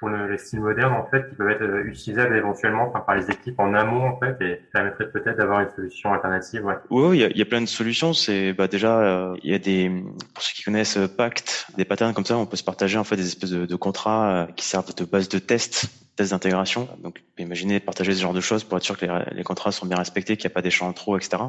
pour 0.00 0.08
le, 0.08 0.28
les 0.28 0.38
styles 0.38 0.60
modernes 0.60 0.94
en 0.94 1.06
fait 1.06 1.28
qui 1.28 1.36
peuvent 1.36 1.50
être 1.50 1.62
euh, 1.62 1.84
utilisables 1.84 2.34
éventuellement 2.34 2.88
par 2.88 3.14
les 3.14 3.30
équipes 3.30 3.60
en 3.60 3.74
amont 3.74 4.06
en 4.06 4.18
fait 4.18 4.36
et 4.40 4.60
permettrait 4.72 5.10
peut-être 5.10 5.36
d'avoir 5.36 5.60
une 5.60 5.68
solution 5.68 6.12
alternative. 6.12 6.64
Ouais. 6.64 6.74
Oui, 6.88 7.18
il 7.30 7.36
y 7.36 7.42
a, 7.42 7.44
plein 7.44 7.60
de 7.60 7.66
solutions. 7.66 8.14
C'est 8.14 8.54
bah 8.54 8.66
déjà 8.66 8.98
euh, 8.98 9.36
il 9.44 9.52
y 9.52 9.54
a 9.54 9.58
des 9.58 9.90
pour 10.34 10.42
ceux 10.42 10.54
qui 10.54 10.62
connaissent 10.62 10.96
euh, 10.96 11.06
Pact, 11.06 11.66
des 11.76 11.84
patterns 11.84 12.14
comme 12.14 12.24
ça, 12.24 12.38
on 12.38 12.46
peut 12.46 12.56
se 12.56 12.64
partager 12.64 12.96
en 12.96 13.04
fait 13.04 13.16
des 13.16 13.26
espèces 13.26 13.50
de, 13.50 13.66
de 13.66 13.76
contrats 13.76 14.48
qui 14.56 14.64
servent 14.64 14.94
de 14.94 15.04
base 15.04 15.28
de 15.28 15.38
test 15.38 15.90
d'intégration. 16.28 16.88
Donc, 17.02 17.22
imaginez 17.38 17.80
partager 17.80 18.12
ce 18.12 18.20
genre 18.20 18.34
de 18.34 18.40
choses 18.40 18.62
pour 18.62 18.76
être 18.76 18.84
sûr 18.84 18.98
que 18.98 19.06
les, 19.32 19.42
contrats 19.42 19.72
sont 19.72 19.86
bien 19.86 19.96
respectés, 19.96 20.36
qu'il 20.36 20.46
n'y 20.46 20.52
a 20.52 20.54
pas 20.54 20.62
d'échanges 20.62 20.94
trop, 20.94 21.16
etc. 21.16 21.42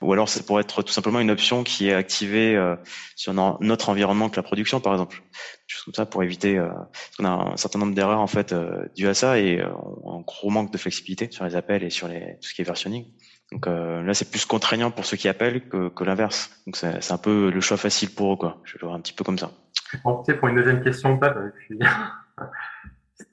Ou 0.00 0.12
alors, 0.12 0.28
c'est 0.28 0.46
pour 0.46 0.58
être 0.58 0.82
tout 0.82 0.92
simplement 0.92 1.20
une 1.20 1.30
option 1.30 1.62
qui 1.62 1.88
est 1.88 1.94
activée 1.94 2.56
euh, 2.56 2.74
sur 3.14 3.34
notre 3.34 3.90
environnement 3.90 4.30
que 4.30 4.36
la 4.36 4.42
production, 4.42 4.80
par 4.80 4.94
exemple. 4.94 5.22
Juste 5.66 5.84
comme 5.84 5.94
ça 5.94 6.06
pour 6.06 6.22
éviter. 6.22 6.58
Euh, 6.58 6.68
parce 6.68 7.16
qu'on 7.16 7.24
a 7.24 7.52
un 7.52 7.56
certain 7.56 7.78
nombre 7.78 7.94
d'erreurs 7.94 8.20
en 8.20 8.26
fait 8.26 8.52
euh, 8.52 8.86
dues 8.94 9.08
à 9.08 9.14
ça 9.14 9.38
et 9.38 9.60
euh, 9.60 9.68
un 10.06 10.20
gros 10.20 10.50
manque 10.50 10.72
de 10.72 10.78
flexibilité 10.78 11.28
sur 11.30 11.44
les 11.44 11.56
appels 11.56 11.82
et 11.82 11.90
sur 11.90 12.08
tout 12.08 12.14
ce 12.40 12.54
qui 12.54 12.62
est 12.62 12.64
versionning. 12.64 13.06
Donc 13.52 13.66
là, 13.66 14.12
c'est 14.12 14.28
plus 14.28 14.44
contraignant 14.44 14.90
pour 14.90 15.04
ceux 15.04 15.16
qui 15.16 15.28
appellent 15.28 15.68
que, 15.68 16.02
l'inverse. 16.02 16.50
Donc 16.66 16.76
c'est 16.76 17.12
un 17.12 17.18
peu 17.18 17.48
le 17.48 17.60
choix 17.60 17.76
facile 17.76 18.10
pour 18.10 18.32
eux, 18.32 18.36
quoi. 18.36 18.60
Je 18.64 18.72
vais 18.72 18.78
le 18.82 18.86
voir 18.88 18.98
un 18.98 19.00
petit 19.00 19.12
peu 19.12 19.22
comme 19.22 19.38
ça. 19.38 19.52
Bon, 20.02 20.24
pour 20.24 20.48
une 20.48 20.56
deuxième 20.56 20.82
question, 20.82 21.16
Pat, 21.16 21.32
puis... 21.56 21.78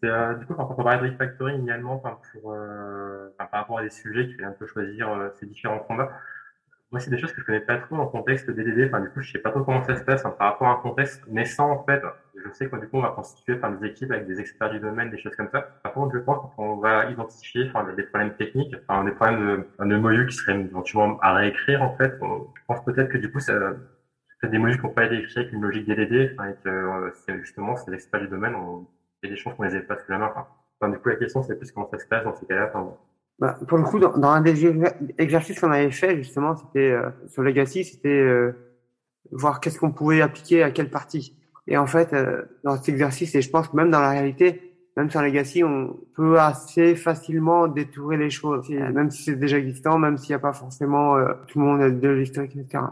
Euh, 0.05 0.35
du 0.35 0.45
coup 0.45 0.53
quand 0.53 0.69
on 0.69 0.81
parlait 0.81 1.09
de 1.09 1.11
refactoring 1.11 1.57
initialement, 1.57 1.97
pour, 1.97 2.53
euh, 2.53 3.29
par 3.37 3.49
rapport 3.51 3.79
à 3.79 3.83
des 3.83 3.89
sujets, 3.89 4.27
tu 4.27 4.37
fais 4.37 4.45
un 4.45 4.51
peu 4.51 4.65
choisir 4.65 5.09
euh, 5.09 5.29
ces 5.39 5.45
différents 5.45 5.79
combats. 5.79 6.09
Moi, 6.91 6.99
c'est 6.99 7.09
des 7.09 7.17
choses 7.17 7.33
que 7.33 7.41
je 7.41 7.45
connais 7.45 7.59
pas 7.59 7.79
trop 7.79 7.97
le 7.97 8.05
contexte 8.05 8.51
DDD. 8.51 8.87
Enfin, 8.87 9.01
du 9.01 9.09
coup, 9.09 9.19
je 9.21 9.31
sais 9.31 9.39
pas 9.39 9.49
trop 9.49 9.63
comment 9.63 9.83
ça 9.83 9.95
se 9.95 10.03
passe. 10.03 10.23
Hein, 10.25 10.35
par 10.37 10.51
rapport 10.51 10.67
à 10.67 10.73
un 10.73 10.75
contexte 10.75 11.27
naissant, 11.27 11.71
en 11.71 11.83
fait, 11.83 12.03
je 12.35 12.51
sais 12.51 12.69
qu'on 12.69 12.79
on 12.93 13.01
va 13.01 13.09
constituer 13.09 13.55
enfin, 13.55 13.71
des 13.71 13.87
équipes 13.87 14.11
avec 14.11 14.27
des 14.27 14.39
experts 14.39 14.69
du 14.69 14.79
domaine, 14.79 15.09
des 15.09 15.17
choses 15.17 15.35
comme 15.35 15.49
ça. 15.51 15.61
Par 15.81 15.93
contre, 15.93 16.13
je 16.13 16.19
pense 16.19 16.53
qu'on 16.55 16.77
va 16.77 17.09
identifier 17.09 17.67
enfin, 17.73 17.91
des 17.93 18.03
problèmes 18.03 18.35
techniques, 18.35 18.75
enfin, 18.87 19.03
des 19.05 19.11
problèmes 19.11 19.65
de, 19.79 19.85
de 19.85 19.97
modules 19.97 20.27
qui 20.27 20.35
seraient 20.35 20.59
éventuellement 20.59 21.19
à 21.21 21.33
réécrire, 21.33 21.81
en 21.81 21.95
fait. 21.97 22.13
je 22.21 22.61
pense 22.67 22.85
peut-être 22.85 23.09
que 23.09 23.17
du 23.17 23.31
coup, 23.31 23.39
ça, 23.39 23.53
des 24.43 24.57
modules 24.59 24.77
qui 24.79 24.85
n'ont 24.85 24.93
pas 24.93 25.05
été 25.05 25.17
écrits 25.17 25.39
avec 25.39 25.51
une 25.51 25.61
logique 25.61 25.87
DDD, 25.87 26.33
enfin, 26.33 26.49
et 26.49 26.55
que 26.63 26.69
euh, 26.69 27.11
justement, 27.39 27.75
c'est 27.75 27.89
l'expert 27.89 28.21
du 28.21 28.27
domaine. 28.27 28.53
On, 28.53 28.85
il 29.23 29.29
y 29.29 29.31
a 29.31 29.35
des 29.35 29.41
chances 29.41 29.53
qu'on 29.55 29.63
les 29.63 29.75
ait 29.75 29.81
pas 29.81 29.97
sous 29.97 30.11
la 30.11 30.17
main. 30.17 30.31
Enfin, 30.79 30.91
du 30.91 30.99
coup, 30.99 31.09
la 31.09 31.15
question, 31.15 31.43
c'est 31.43 31.55
plus 31.55 31.71
comment 31.71 31.89
ça 31.89 31.97
se 31.97 32.05
passe 32.05 32.23
dans 32.23 32.35
ces 32.35 32.45
cas-là. 32.45 32.71
Bah, 33.39 33.57
pour 33.67 33.77
le 33.77 33.83
coup, 33.83 33.99
dans, 33.99 34.17
dans 34.17 34.29
un 34.29 34.41
des 34.41 34.69
exercices 35.17 35.59
qu'on 35.59 35.71
avait 35.71 35.91
fait, 35.91 36.17
justement, 36.17 36.55
c'était 36.55 36.91
euh, 36.91 37.09
sur 37.27 37.41
Legacy, 37.41 37.83
c'était 37.83 38.09
euh, 38.09 38.51
voir 39.31 39.59
qu'est-ce 39.59 39.79
qu'on 39.79 39.91
pouvait 39.91 40.21
appliquer 40.21 40.63
à 40.63 40.71
quelle 40.71 40.89
partie. 40.89 41.37
Et 41.67 41.77
en 41.77 41.87
fait, 41.87 42.13
euh, 42.13 42.43
dans 42.63 42.75
cet 42.75 42.89
exercice, 42.89 43.33
et 43.35 43.41
je 43.41 43.49
pense 43.49 43.69
que 43.69 43.75
même 43.75 43.89
dans 43.89 44.01
la 44.01 44.09
réalité, 44.09 44.73
même 44.97 45.09
sur 45.09 45.21
Legacy, 45.21 45.63
on 45.63 45.97
peut 46.15 46.39
assez 46.39 46.95
facilement 46.95 47.67
détourer 47.67 48.17
les 48.17 48.29
choses, 48.29 48.69
même 48.69 49.09
si 49.09 49.23
c'est 49.23 49.35
déjà 49.35 49.57
existant, 49.57 49.97
même 49.97 50.17
s'il 50.17 50.29
n'y 50.29 50.35
a 50.35 50.39
pas 50.39 50.53
forcément 50.53 51.15
euh, 51.15 51.33
tout 51.47 51.59
le 51.59 51.65
monde 51.65 51.99
de 51.99 52.09
l'historique, 52.09 52.55
etc. 52.55 52.83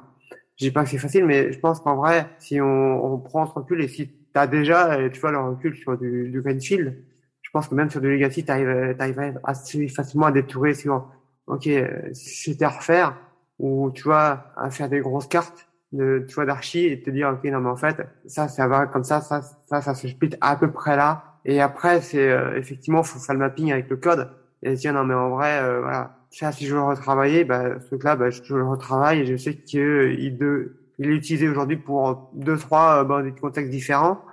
Je 0.58 0.66
dis 0.66 0.72
pas 0.72 0.84
que 0.84 0.90
c'est 0.90 0.98
facile, 0.98 1.26
mais 1.26 1.52
je 1.52 1.60
pense 1.60 1.80
qu'en 1.80 1.96
vrai, 1.96 2.28
si 2.40 2.60
on, 2.60 3.06
on 3.06 3.18
prend 3.20 3.46
ce 3.46 3.54
recul 3.54 3.82
et 3.82 3.88
si 3.88 4.12
as 4.36 4.48
déjà, 4.48 4.94
euh, 4.94 5.10
tu 5.10 5.20
vois, 5.20 5.32
le 5.32 5.40
recul 5.40 5.76
sur 5.76 5.98
du, 5.98 6.30
du 6.30 6.42
Greenfield. 6.42 6.98
Je 7.42 7.50
pense 7.52 7.68
que 7.68 7.76
même 7.76 7.90
sur 7.90 8.02
du 8.02 8.10
Legacy, 8.10 8.46
tu 8.46 8.52
arrives, 8.52 8.96
arrives 9.00 9.40
assez 9.44 9.88
facilement 9.88 10.28
à 10.28 10.32
détourer 10.32 10.74
sur, 10.74 11.12
OK, 11.48 11.68
euh, 11.68 12.10
c'était 12.14 12.66
à 12.66 12.70
refaire, 12.70 13.18
ou 13.60 13.92
tu 13.92 14.04
vois, 14.04 14.46
à 14.56 14.70
faire 14.72 14.90
des 14.90 15.00
grosses 15.00 15.28
cartes 15.28 15.68
de, 15.92 16.26
tu 16.28 16.36
vois, 16.36 16.46
d'archi 16.46 16.86
et 16.86 17.02
te 17.02 17.10
dire, 17.10 17.30
OK, 17.30 17.44
non, 17.52 17.60
mais 17.60 17.70
en 17.70 17.76
fait, 17.76 18.02
ça, 18.26 18.48
ça 18.48 18.68
va 18.68 18.88
comme 18.88 19.04
ça, 19.04 19.22
ça, 19.22 19.42
ça, 19.42 19.94
se 19.94 20.08
split 20.08 20.32
à 20.42 20.56
peu 20.56 20.72
près 20.72 20.96
là. 20.96 21.40
Et 21.46 21.60
après, 21.60 22.02
c'est, 22.02 22.30
euh, 22.32 22.56
effectivement, 22.58 23.04
faut 23.04 23.20
faire 23.20 23.34
le 23.34 23.40
mapping 23.40 23.72
avec 23.72 23.90
le 23.90 23.98
code 23.98 24.30
et 24.64 24.76
se 24.76 24.82
dire, 24.82 24.94
non, 24.94 25.04
mais 25.04 25.14
en 25.14 25.30
vrai, 25.32 25.60
euh, 25.62 25.82
voilà, 25.82 26.18
ça, 26.30 26.52
si 26.52 26.66
je 26.66 26.74
veux 26.74 26.80
le 26.80 26.86
retravailler, 26.86 27.44
bah, 27.44 27.80
ce 27.80 27.88
truc-là, 27.88 28.16
bah, 28.16 28.30
je, 28.30 28.42
le 28.54 28.66
retravaille 28.66 29.22
et 29.22 29.26
je 29.26 29.36
sais 29.36 29.56
qu'il 29.56 30.38
de, 30.38 30.81
il 31.02 31.10
est 31.10 31.16
utilisé 31.16 31.50
aujourd'hui 31.50 31.78
pour 31.78 32.30
deux, 32.34 32.58
trois 32.58 33.04
euh, 33.04 33.24
des 33.24 33.32
contextes 33.32 33.72
différents, 33.72 34.24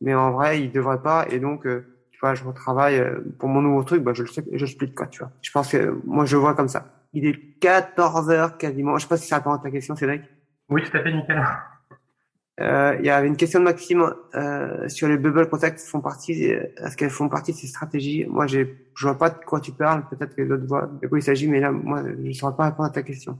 mais 0.00 0.14
en 0.14 0.32
vrai, 0.32 0.62
il 0.62 0.72
devrait 0.72 1.02
pas. 1.02 1.26
Et 1.30 1.38
donc, 1.38 1.66
euh, 1.66 1.84
tu 2.12 2.18
vois, 2.18 2.34
je 2.34 2.42
retravaille 2.44 2.98
euh, 2.98 3.20
pour 3.38 3.50
mon 3.50 3.60
nouveau 3.60 3.84
truc, 3.84 4.02
bah, 4.02 4.12
je 4.14 4.22
le 4.22 4.28
sais, 4.28 4.42
je 4.50 4.66
split 4.66 4.94
quoi, 4.94 5.06
tu 5.06 5.18
vois. 5.18 5.30
Je 5.42 5.50
pense 5.50 5.70
que 5.70 6.00
moi, 6.06 6.24
je 6.24 6.38
vois 6.38 6.54
comme 6.54 6.68
ça. 6.68 6.86
Il 7.12 7.26
est 7.26 7.58
14 7.60 8.30
heures 8.30 8.56
quasiment. 8.56 8.96
Je 8.96 9.02
sais 9.02 9.08
pas 9.08 9.18
si 9.18 9.28
ça 9.28 9.36
répond 9.36 9.52
à 9.52 9.58
ta 9.58 9.70
question, 9.70 9.94
Cédric. 9.94 10.22
Oui, 10.70 10.82
tout 10.82 10.96
à 10.96 11.02
fait, 11.02 11.12
nickel. 11.12 11.44
Euh, 12.60 12.96
il 13.00 13.04
y 13.04 13.10
avait 13.10 13.26
une 13.26 13.36
question 13.36 13.58
de 13.58 13.64
Maxime 13.64 14.14
euh, 14.34 14.88
sur 14.88 15.08
les 15.08 15.18
bubble 15.18 15.48
contacts 15.50 15.80
font 15.80 16.00
partie. 16.00 16.44
Est-ce 16.44 16.96
qu'elles 16.96 17.10
font 17.10 17.28
partie 17.28 17.52
de 17.52 17.56
ces 17.58 17.66
stratégies? 17.66 18.24
Moi, 18.28 18.46
j'ai, 18.46 18.88
je 18.96 19.06
vois 19.06 19.18
pas 19.18 19.28
de 19.28 19.44
quoi 19.44 19.60
tu 19.60 19.72
parles. 19.72 20.08
Peut-être 20.08 20.34
que 20.34 20.40
les 20.40 20.50
autres 20.50 20.66
voient 20.66 20.88
de 21.02 21.06
quoi 21.06 21.18
il 21.18 21.22
s'agit, 21.22 21.48
mais 21.48 21.60
là, 21.60 21.70
moi, 21.70 22.02
je 22.02 22.28
ne 22.28 22.32
saurais 22.32 22.56
pas 22.56 22.64
répondre 22.66 22.88
à 22.88 22.92
ta 22.92 23.02
question. 23.02 23.38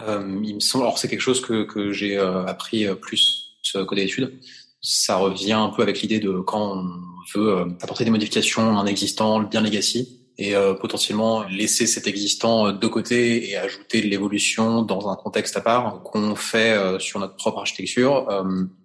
Euh, 0.00 0.40
il 0.44 0.56
me 0.56 0.60
semble. 0.60 0.84
Alors, 0.84 0.98
c'est 0.98 1.08
quelque 1.08 1.20
chose 1.20 1.40
que 1.40 1.64
que 1.64 1.92
j'ai 1.92 2.18
euh, 2.18 2.44
appris 2.46 2.86
euh, 2.86 2.94
plus 2.94 3.56
côté 3.86 4.04
études. 4.04 4.38
Ça 4.80 5.16
revient 5.16 5.52
un 5.52 5.70
peu 5.70 5.82
avec 5.82 6.00
l'idée 6.00 6.20
de 6.20 6.38
quand 6.38 6.76
on 6.76 6.86
veut 7.34 7.66
apporter 7.82 8.04
des 8.04 8.10
modifications 8.10 8.62
à 8.62 8.80
un 8.80 8.86
existant, 8.86 9.40
bien 9.40 9.60
legacy 9.60 10.20
et 10.38 10.54
potentiellement 10.80 11.44
laisser 11.44 11.86
cet 11.86 12.06
existant 12.06 12.70
de 12.70 12.86
côté 12.86 13.50
et 13.50 13.56
ajouter 13.56 14.02
de 14.02 14.06
l'évolution 14.06 14.82
dans 14.82 15.08
un 15.08 15.16
contexte 15.16 15.56
à 15.56 15.62
part 15.62 16.02
qu'on 16.02 16.36
fait 16.36 16.78
sur 17.00 17.18
notre 17.18 17.34
propre 17.36 17.58
architecture. 17.58 18.28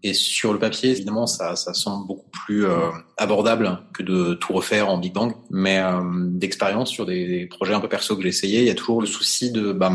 Et 0.02 0.14
sur 0.14 0.54
le 0.54 0.60
papier, 0.60 0.90
évidemment, 0.90 1.28
ça, 1.28 1.56
ça 1.56 1.74
semble 1.74 2.08
beaucoup 2.08 2.30
plus 2.32 2.66
abordable 3.18 3.84
que 3.94 4.02
de 4.02 4.34
tout 4.34 4.54
refaire 4.54 4.90
en 4.90 4.98
Big 4.98 5.14
Bang. 5.14 5.36
Mais 5.52 5.84
d'expérience 6.30 6.90
sur 6.90 7.06
des, 7.06 7.28
des, 7.28 7.46
projets 7.46 7.76
un 7.76 7.82
peu 7.82 7.90
perso 7.90 8.16
que 8.16 8.24
j'ai 8.24 8.30
essayé, 8.30 8.62
il 8.62 8.66
y 8.66 8.72
a 8.72 8.76
toujours 8.76 9.02
le 9.02 9.08
souci 9.08 9.52
de 9.52 9.74
bah, 9.74 9.92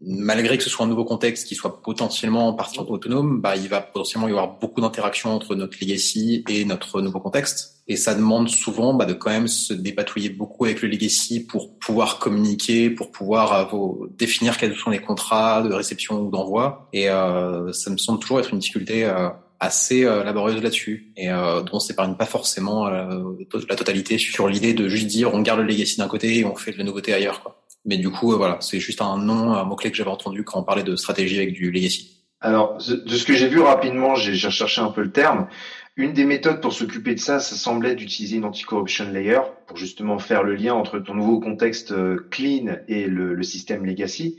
malgré 0.00 0.56
que 0.56 0.64
ce 0.64 0.70
soit 0.70 0.86
un 0.86 0.88
nouveau 0.88 1.04
contexte 1.04 1.46
qui 1.46 1.54
soit 1.54 1.82
potentiellement 1.82 2.48
en 2.48 2.54
partie 2.54 2.78
autonome, 2.78 3.40
bah, 3.40 3.56
il 3.56 3.68
va 3.68 3.80
potentiellement 3.80 4.28
y 4.28 4.30
avoir 4.30 4.58
beaucoup 4.58 4.80
d'interactions 4.80 5.34
entre 5.34 5.54
notre 5.54 5.76
legacy 5.80 6.44
et 6.48 6.64
notre 6.64 7.00
nouveau 7.00 7.20
contexte. 7.20 7.82
Et 7.88 7.96
ça 7.96 8.14
demande 8.14 8.48
souvent 8.48 8.94
bah, 8.94 9.06
de 9.06 9.14
quand 9.14 9.30
même 9.30 9.48
se 9.48 9.72
dépatouiller 9.72 10.28
beaucoup 10.28 10.66
avec 10.66 10.82
le 10.82 10.88
legacy 10.88 11.44
pour 11.44 11.78
pouvoir 11.78 12.18
communiquer, 12.18 12.90
pour 12.90 13.10
pouvoir 13.10 13.74
euh, 13.74 14.08
définir 14.16 14.56
quels 14.58 14.76
sont 14.76 14.90
les 14.90 15.00
contrats 15.00 15.62
de 15.62 15.72
réception 15.72 16.20
ou 16.20 16.30
d'envoi. 16.30 16.88
Et 16.92 17.08
euh, 17.10 17.72
ça 17.72 17.90
me 17.90 17.96
semble 17.96 18.20
toujours 18.20 18.40
être 18.40 18.52
une 18.52 18.58
difficulté 18.58 19.04
euh, 19.04 19.28
assez 19.60 20.04
euh, 20.04 20.22
laborieuse 20.22 20.62
là-dessus 20.62 21.12
et 21.16 21.30
euh, 21.30 21.62
dont 21.62 21.76
on 21.76 21.80
s'épargne 21.80 22.14
pas 22.14 22.26
forcément 22.26 22.86
euh, 22.86 23.22
la 23.68 23.76
totalité 23.76 24.18
sur 24.18 24.48
l'idée 24.48 24.72
de 24.72 24.88
juste 24.88 25.06
dire 25.06 25.34
on 25.34 25.40
garde 25.40 25.60
le 25.60 25.66
legacy 25.66 25.96
d'un 25.96 26.08
côté 26.08 26.38
et 26.38 26.44
on 26.44 26.54
fait 26.54 26.72
de 26.72 26.78
la 26.78 26.84
nouveauté 26.84 27.12
ailleurs. 27.12 27.42
Quoi. 27.42 27.57
Mais 27.84 27.96
du 27.96 28.10
coup, 28.10 28.36
voilà, 28.36 28.58
c'est 28.60 28.80
juste 28.80 29.02
un 29.02 29.16
nom, 29.16 29.52
un 29.52 29.64
mot-clé 29.64 29.90
que 29.90 29.96
j'avais 29.96 30.10
entendu 30.10 30.44
quand 30.44 30.60
on 30.60 30.64
parlait 30.64 30.82
de 30.82 30.96
stratégie 30.96 31.36
avec 31.36 31.52
du 31.52 31.70
legacy. 31.70 32.18
Alors, 32.40 32.78
de 32.78 33.16
ce 33.16 33.24
que 33.24 33.34
j'ai 33.34 33.48
vu 33.48 33.60
rapidement, 33.60 34.14
j'ai 34.14 34.36
cherché 34.36 34.80
un 34.80 34.90
peu 34.90 35.02
le 35.02 35.10
terme. 35.10 35.48
Une 35.96 36.12
des 36.12 36.24
méthodes 36.24 36.60
pour 36.60 36.72
s'occuper 36.72 37.16
de 37.16 37.18
ça, 37.18 37.40
ça 37.40 37.56
semblait 37.56 37.96
d'utiliser 37.96 38.36
une 38.36 38.44
anti-corruption 38.44 39.10
layer 39.10 39.40
pour 39.66 39.76
justement 39.76 40.20
faire 40.20 40.44
le 40.44 40.54
lien 40.54 40.72
entre 40.74 41.00
ton 41.00 41.14
nouveau 41.14 41.40
contexte 41.40 41.90
euh, 41.90 42.28
clean 42.30 42.76
et 42.86 43.06
le, 43.06 43.42
système 43.42 43.84
legacy. 43.84 44.36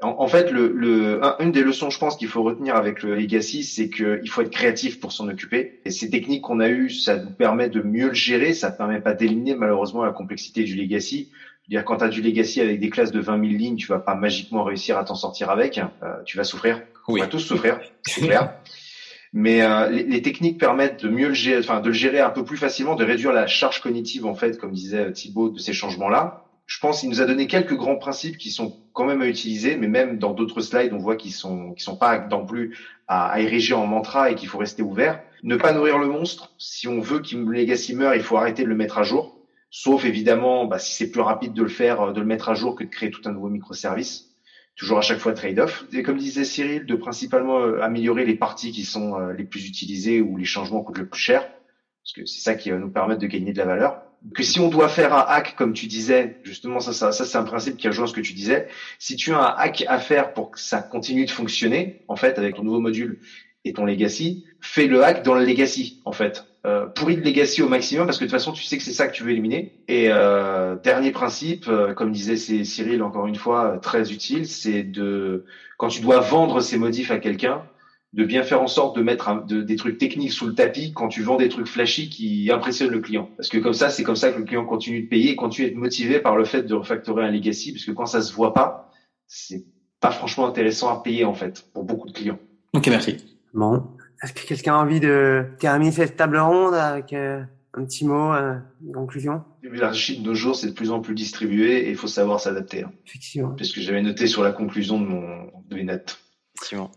En, 0.00 0.16
en 0.20 0.26
fait, 0.26 0.50
le, 0.50 0.72
le, 0.72 1.20
une 1.40 1.52
des 1.52 1.62
leçons, 1.62 1.90
je 1.90 1.98
pense, 1.98 2.16
qu'il 2.16 2.28
faut 2.28 2.42
retenir 2.42 2.76
avec 2.76 3.02
le 3.02 3.14
legacy, 3.14 3.62
c'est 3.62 3.90
qu'il 3.90 4.26
faut 4.30 4.40
être 4.40 4.50
créatif 4.50 5.00
pour 5.00 5.12
s'en 5.12 5.28
occuper. 5.28 5.82
Et 5.84 5.90
ces 5.90 6.08
techniques 6.08 6.40
qu'on 6.40 6.60
a 6.60 6.70
eues, 6.70 6.88
ça 6.88 7.18
nous 7.18 7.30
permet 7.30 7.68
de 7.68 7.82
mieux 7.82 8.08
le 8.08 8.14
gérer. 8.14 8.54
Ça 8.54 8.70
ne 8.70 8.76
permet 8.76 9.02
pas 9.02 9.12
d'éliminer 9.12 9.54
malheureusement 9.54 10.04
la 10.04 10.12
complexité 10.12 10.64
du 10.64 10.76
legacy. 10.76 11.30
Dire 11.72 11.84
quand 11.84 11.98
tu 11.98 12.04
as 12.04 12.08
du 12.08 12.22
legacy 12.22 12.60
avec 12.60 12.78
des 12.80 12.90
classes 12.90 13.12
de 13.12 13.20
20 13.20 13.40
000 13.40 13.52
lignes, 13.58 13.76
tu 13.76 13.86
vas 13.86 13.98
pas 13.98 14.14
magiquement 14.14 14.62
réussir 14.62 14.98
à 14.98 15.04
t'en 15.04 15.14
sortir 15.14 15.50
avec. 15.50 15.78
Euh, 15.78 16.08
tu 16.24 16.36
vas 16.36 16.44
souffrir. 16.44 16.82
Oui. 17.08 17.20
On 17.20 17.24
va 17.24 17.28
tous 17.28 17.40
souffrir, 17.40 17.80
c'est 18.02 18.22
clair. 18.22 18.54
Mais 19.34 19.62
euh, 19.62 19.88
les, 19.88 20.04
les, 20.04 20.20
techniques 20.20 20.58
permettent 20.58 21.02
de 21.02 21.08
mieux 21.08 21.28
le 21.28 21.34
gérer, 21.34 21.58
enfin 21.58 21.80
de 21.80 21.86
le 21.86 21.94
gérer 21.94 22.20
un 22.20 22.28
peu 22.28 22.44
plus 22.44 22.58
facilement, 22.58 22.94
de 22.94 23.04
réduire 23.04 23.32
la 23.32 23.46
charge 23.46 23.80
cognitive 23.80 24.26
en 24.26 24.34
fait, 24.34 24.58
comme 24.58 24.72
disait 24.72 25.10
Thibaut, 25.12 25.48
de 25.48 25.58
ces 25.58 25.72
changements-là. 25.72 26.44
Je 26.66 26.78
pense 26.78 27.00
qu'il 27.00 27.08
nous 27.08 27.22
a 27.22 27.24
donné 27.24 27.46
quelques 27.46 27.74
grands 27.74 27.96
principes 27.96 28.36
qui 28.36 28.50
sont 28.50 28.76
quand 28.92 29.04
même 29.04 29.22
à 29.22 29.26
utiliser, 29.26 29.76
mais 29.76 29.88
même 29.88 30.18
dans 30.18 30.32
d'autres 30.34 30.60
slides, 30.60 30.92
on 30.92 30.98
voit 30.98 31.16
qu'ils 31.16 31.32
sont 31.32 31.72
qui 31.72 31.82
sont 31.82 31.96
pas 31.96 32.18
non 32.18 32.44
plus 32.44 32.76
à, 33.08 33.28
à 33.28 33.40
ériger 33.40 33.72
en 33.72 33.86
mantra 33.86 34.30
et 34.30 34.34
qu'il 34.34 34.48
faut 34.48 34.58
rester 34.58 34.82
ouvert. 34.82 35.20
Ne 35.42 35.56
pas 35.56 35.72
nourrir 35.72 35.98
le 35.98 36.06
monstre. 36.06 36.52
Si 36.58 36.86
on 36.86 37.00
veut 37.00 37.20
qu'il 37.20 37.42
Legacy 37.42 37.96
meure, 37.96 38.14
il 38.14 38.22
faut 38.22 38.36
arrêter 38.36 38.62
de 38.64 38.68
le 38.68 38.76
mettre 38.76 38.98
à 38.98 39.02
jour. 39.02 39.41
Sauf 39.74 40.04
évidemment, 40.04 40.66
bah, 40.66 40.78
si 40.78 40.94
c'est 40.94 41.10
plus 41.10 41.22
rapide 41.22 41.54
de 41.54 41.62
le 41.62 41.68
faire, 41.68 42.12
de 42.12 42.20
le 42.20 42.26
mettre 42.26 42.50
à 42.50 42.54
jour 42.54 42.76
que 42.76 42.84
de 42.84 42.90
créer 42.90 43.10
tout 43.10 43.22
un 43.24 43.32
nouveau 43.32 43.48
microservice 43.48 44.32
toujours 44.76 44.98
à 44.98 45.02
chaque 45.02 45.18
fois 45.18 45.32
trade-off. 45.32 45.84
Et 45.92 46.02
comme 46.02 46.18
disait 46.18 46.44
Cyril, 46.44 46.86
de 46.86 46.94
principalement 46.94 47.60
euh, 47.60 47.80
améliorer 47.82 48.24
les 48.24 48.34
parties 48.34 48.72
qui 48.72 48.84
sont 48.84 49.18
euh, 49.18 49.32
les 49.32 49.44
plus 49.44 49.66
utilisées 49.66 50.20
ou 50.20 50.36
les 50.36 50.44
changements 50.44 50.82
coûtent 50.82 50.98
le 50.98 51.08
plus 51.08 51.20
cher, 51.20 51.42
parce 51.42 52.12
que 52.14 52.26
c'est 52.26 52.40
ça 52.40 52.54
qui 52.54 52.70
va 52.70 52.78
nous 52.78 52.90
permettre 52.90 53.20
de 53.20 53.26
gagner 53.26 53.52
de 53.52 53.58
la 53.58 53.66
valeur. 53.66 54.02
Que 54.34 54.44
si 54.44 54.60
on 54.60 54.68
doit 54.68 54.88
faire 54.88 55.14
un 55.14 55.24
hack, 55.26 55.56
comme 55.56 55.72
tu 55.72 55.86
disais, 55.86 56.38
justement, 56.44 56.78
ça, 56.78 56.92
ça, 56.92 57.10
ça 57.10 57.24
c'est 57.24 57.38
un 57.38 57.42
principe 57.42 57.76
qui 57.76 57.88
rejoint 57.88 58.06
ce 58.06 58.12
que 58.12 58.20
tu 58.20 58.34
disais. 58.34 58.68
Si 59.00 59.16
tu 59.16 59.32
as 59.32 59.38
un 59.38 59.54
hack 59.56 59.84
à 59.88 59.98
faire 59.98 60.32
pour 60.32 60.52
que 60.52 60.60
ça 60.60 60.80
continue 60.80 61.24
de 61.24 61.30
fonctionner, 61.30 62.04
en 62.06 62.14
fait, 62.14 62.38
avec 62.38 62.54
ton 62.54 62.62
nouveau 62.62 62.78
module 62.78 63.18
et 63.64 63.72
ton 63.72 63.84
legacy, 63.84 64.44
fais 64.60 64.86
le 64.86 65.04
hack 65.04 65.22
dans 65.24 65.34
le 65.34 65.44
legacy, 65.44 66.00
en 66.04 66.12
fait 66.12 66.44
euh, 66.64 66.86
pourri 66.86 67.16
de 67.16 67.22
legacy 67.22 67.60
au 67.60 67.68
maximum 67.68 68.06
parce 68.06 68.18
que 68.18 68.24
de 68.24 68.30
toute 68.30 68.38
façon 68.38 68.52
tu 68.52 68.62
sais 68.62 68.76
que 68.76 68.84
c'est 68.84 68.92
ça 68.92 69.08
que 69.08 69.14
tu 69.14 69.24
veux 69.24 69.30
éliminer. 69.30 69.72
Et 69.88 70.06
euh, 70.10 70.76
dernier 70.76 71.10
principe, 71.10 71.66
euh, 71.66 71.92
comme 71.92 72.12
disait 72.12 72.36
Cyril 72.36 73.02
encore 73.02 73.26
une 73.26 73.34
fois, 73.34 73.78
très 73.82 74.12
utile, 74.12 74.46
c'est 74.46 74.84
de 74.84 75.44
quand 75.76 75.88
tu 75.88 76.00
dois 76.00 76.20
vendre 76.20 76.60
ces 76.60 76.78
modifs 76.78 77.10
à 77.10 77.18
quelqu'un, 77.18 77.64
de 78.12 78.24
bien 78.24 78.44
faire 78.44 78.62
en 78.62 78.68
sorte 78.68 78.94
de 78.94 79.02
mettre 79.02 79.44
des 79.46 79.74
trucs 79.74 79.98
techniques 79.98 80.32
sous 80.32 80.46
le 80.46 80.54
tapis 80.54 80.92
quand 80.92 81.08
tu 81.08 81.22
vends 81.22 81.36
des 81.36 81.48
trucs 81.48 81.66
flashy 81.66 82.10
qui 82.10 82.48
impressionnent 82.52 82.90
le 82.90 83.00
client. 83.00 83.28
Parce 83.36 83.48
que 83.48 83.58
comme 83.58 83.72
ça, 83.72 83.88
c'est 83.88 84.04
comme 84.04 84.16
ça 84.16 84.30
que 84.30 84.38
le 84.38 84.44
client 84.44 84.64
continue 84.64 85.02
de 85.02 85.08
payer 85.08 85.30
et 85.30 85.36
continue 85.36 85.68
d'être 85.68 85.78
motivé 85.78 86.20
par 86.20 86.36
le 86.36 86.44
fait 86.44 86.62
de 86.62 86.74
refactorer 86.74 87.24
un 87.24 87.30
legacy, 87.30 87.72
parce 87.72 87.84
que 87.84 87.90
quand 87.90 88.06
ça 88.06 88.20
se 88.20 88.32
voit 88.32 88.54
pas, 88.54 88.92
c'est 89.26 89.64
pas 89.98 90.10
franchement 90.10 90.46
intéressant 90.46 90.90
à 90.90 91.02
payer 91.02 91.24
en 91.24 91.34
fait 91.34 91.64
pour 91.72 91.82
beaucoup 91.84 92.06
de 92.06 92.12
clients. 92.12 92.38
Ok, 92.74 92.86
merci. 92.88 93.31
Bon, 93.54 93.96
est-ce 94.22 94.32
que 94.32 94.46
quelqu'un 94.46 94.74
a 94.74 94.78
envie 94.78 95.00
de 95.00 95.46
terminer 95.58 95.92
cette 95.92 96.16
table 96.16 96.38
ronde 96.38 96.74
avec 96.74 97.12
euh, 97.12 97.42
un 97.74 97.84
petit 97.84 98.06
mot, 98.06 98.32
euh, 98.32 98.56
une 98.84 98.92
conclusion? 98.92 99.44
L'archi 99.62 100.20
de 100.20 100.26
nos 100.26 100.34
jours, 100.34 100.56
c'est 100.56 100.68
de 100.68 100.72
plus 100.72 100.90
en 100.90 101.00
plus 101.00 101.14
distribué 101.14 101.86
et 101.86 101.90
il 101.90 101.96
faut 101.96 102.06
savoir 102.06 102.40
s'adapter. 102.40 102.84
Hein. 102.84 102.92
Effectivement. 103.06 103.50
Puisque 103.50 103.80
j'avais 103.80 104.02
noté 104.02 104.26
sur 104.26 104.42
la 104.42 104.52
conclusion 104.52 105.00
de 105.00 105.06
mon 105.06 105.52
de 105.68 105.74
mes 105.74 105.84
notes. 105.84 106.18
Effectivement. 106.56 106.90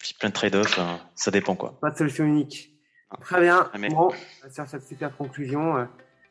Puis 0.00 0.14
plein 0.18 0.30
de 0.30 0.34
trade-offs, 0.34 0.78
hein. 0.78 0.98
ça 1.14 1.30
dépend 1.30 1.54
quoi. 1.54 1.78
Pas 1.80 1.90
de 1.90 1.96
solution 1.96 2.24
unique. 2.24 2.70
Très 3.20 3.40
bien. 3.40 3.70
Ah, 3.72 3.78
bon, 3.90 4.10
sur 4.50 4.66
cette 4.66 4.84
super 4.84 5.16
conclusion, 5.16 5.76
euh, 5.76 5.84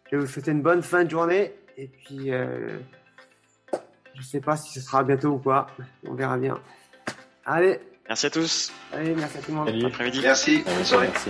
je 0.09 0.17
vais 0.17 0.23
vous 0.23 0.27
souhaiter 0.27 0.51
une 0.51 0.61
bonne 0.61 0.81
fin 0.81 1.03
de 1.03 1.09
journée 1.09 1.53
et 1.77 1.87
puis 1.87 2.31
euh, 2.31 2.79
je 4.15 4.21
sais 4.23 4.41
pas 4.41 4.57
si 4.57 4.73
ce 4.73 4.81
sera 4.81 5.03
bientôt 5.03 5.29
ou 5.29 5.39
pas. 5.39 5.67
On 6.05 6.15
verra 6.15 6.37
bien. 6.37 6.59
Allez. 7.45 7.79
Merci 8.11 8.25
à 8.25 8.29
tous. 8.29 8.73
Allez, 8.91 9.15
merci 9.15 9.37
à 9.37 9.41
tout 9.41 9.51
le 9.51 9.57
monde. 9.57 9.85
Après-midi. 9.85 10.19
Merci. 10.21 10.63
Bonne 10.65 10.83
soirée. 10.83 11.07
Merci. 11.13 11.29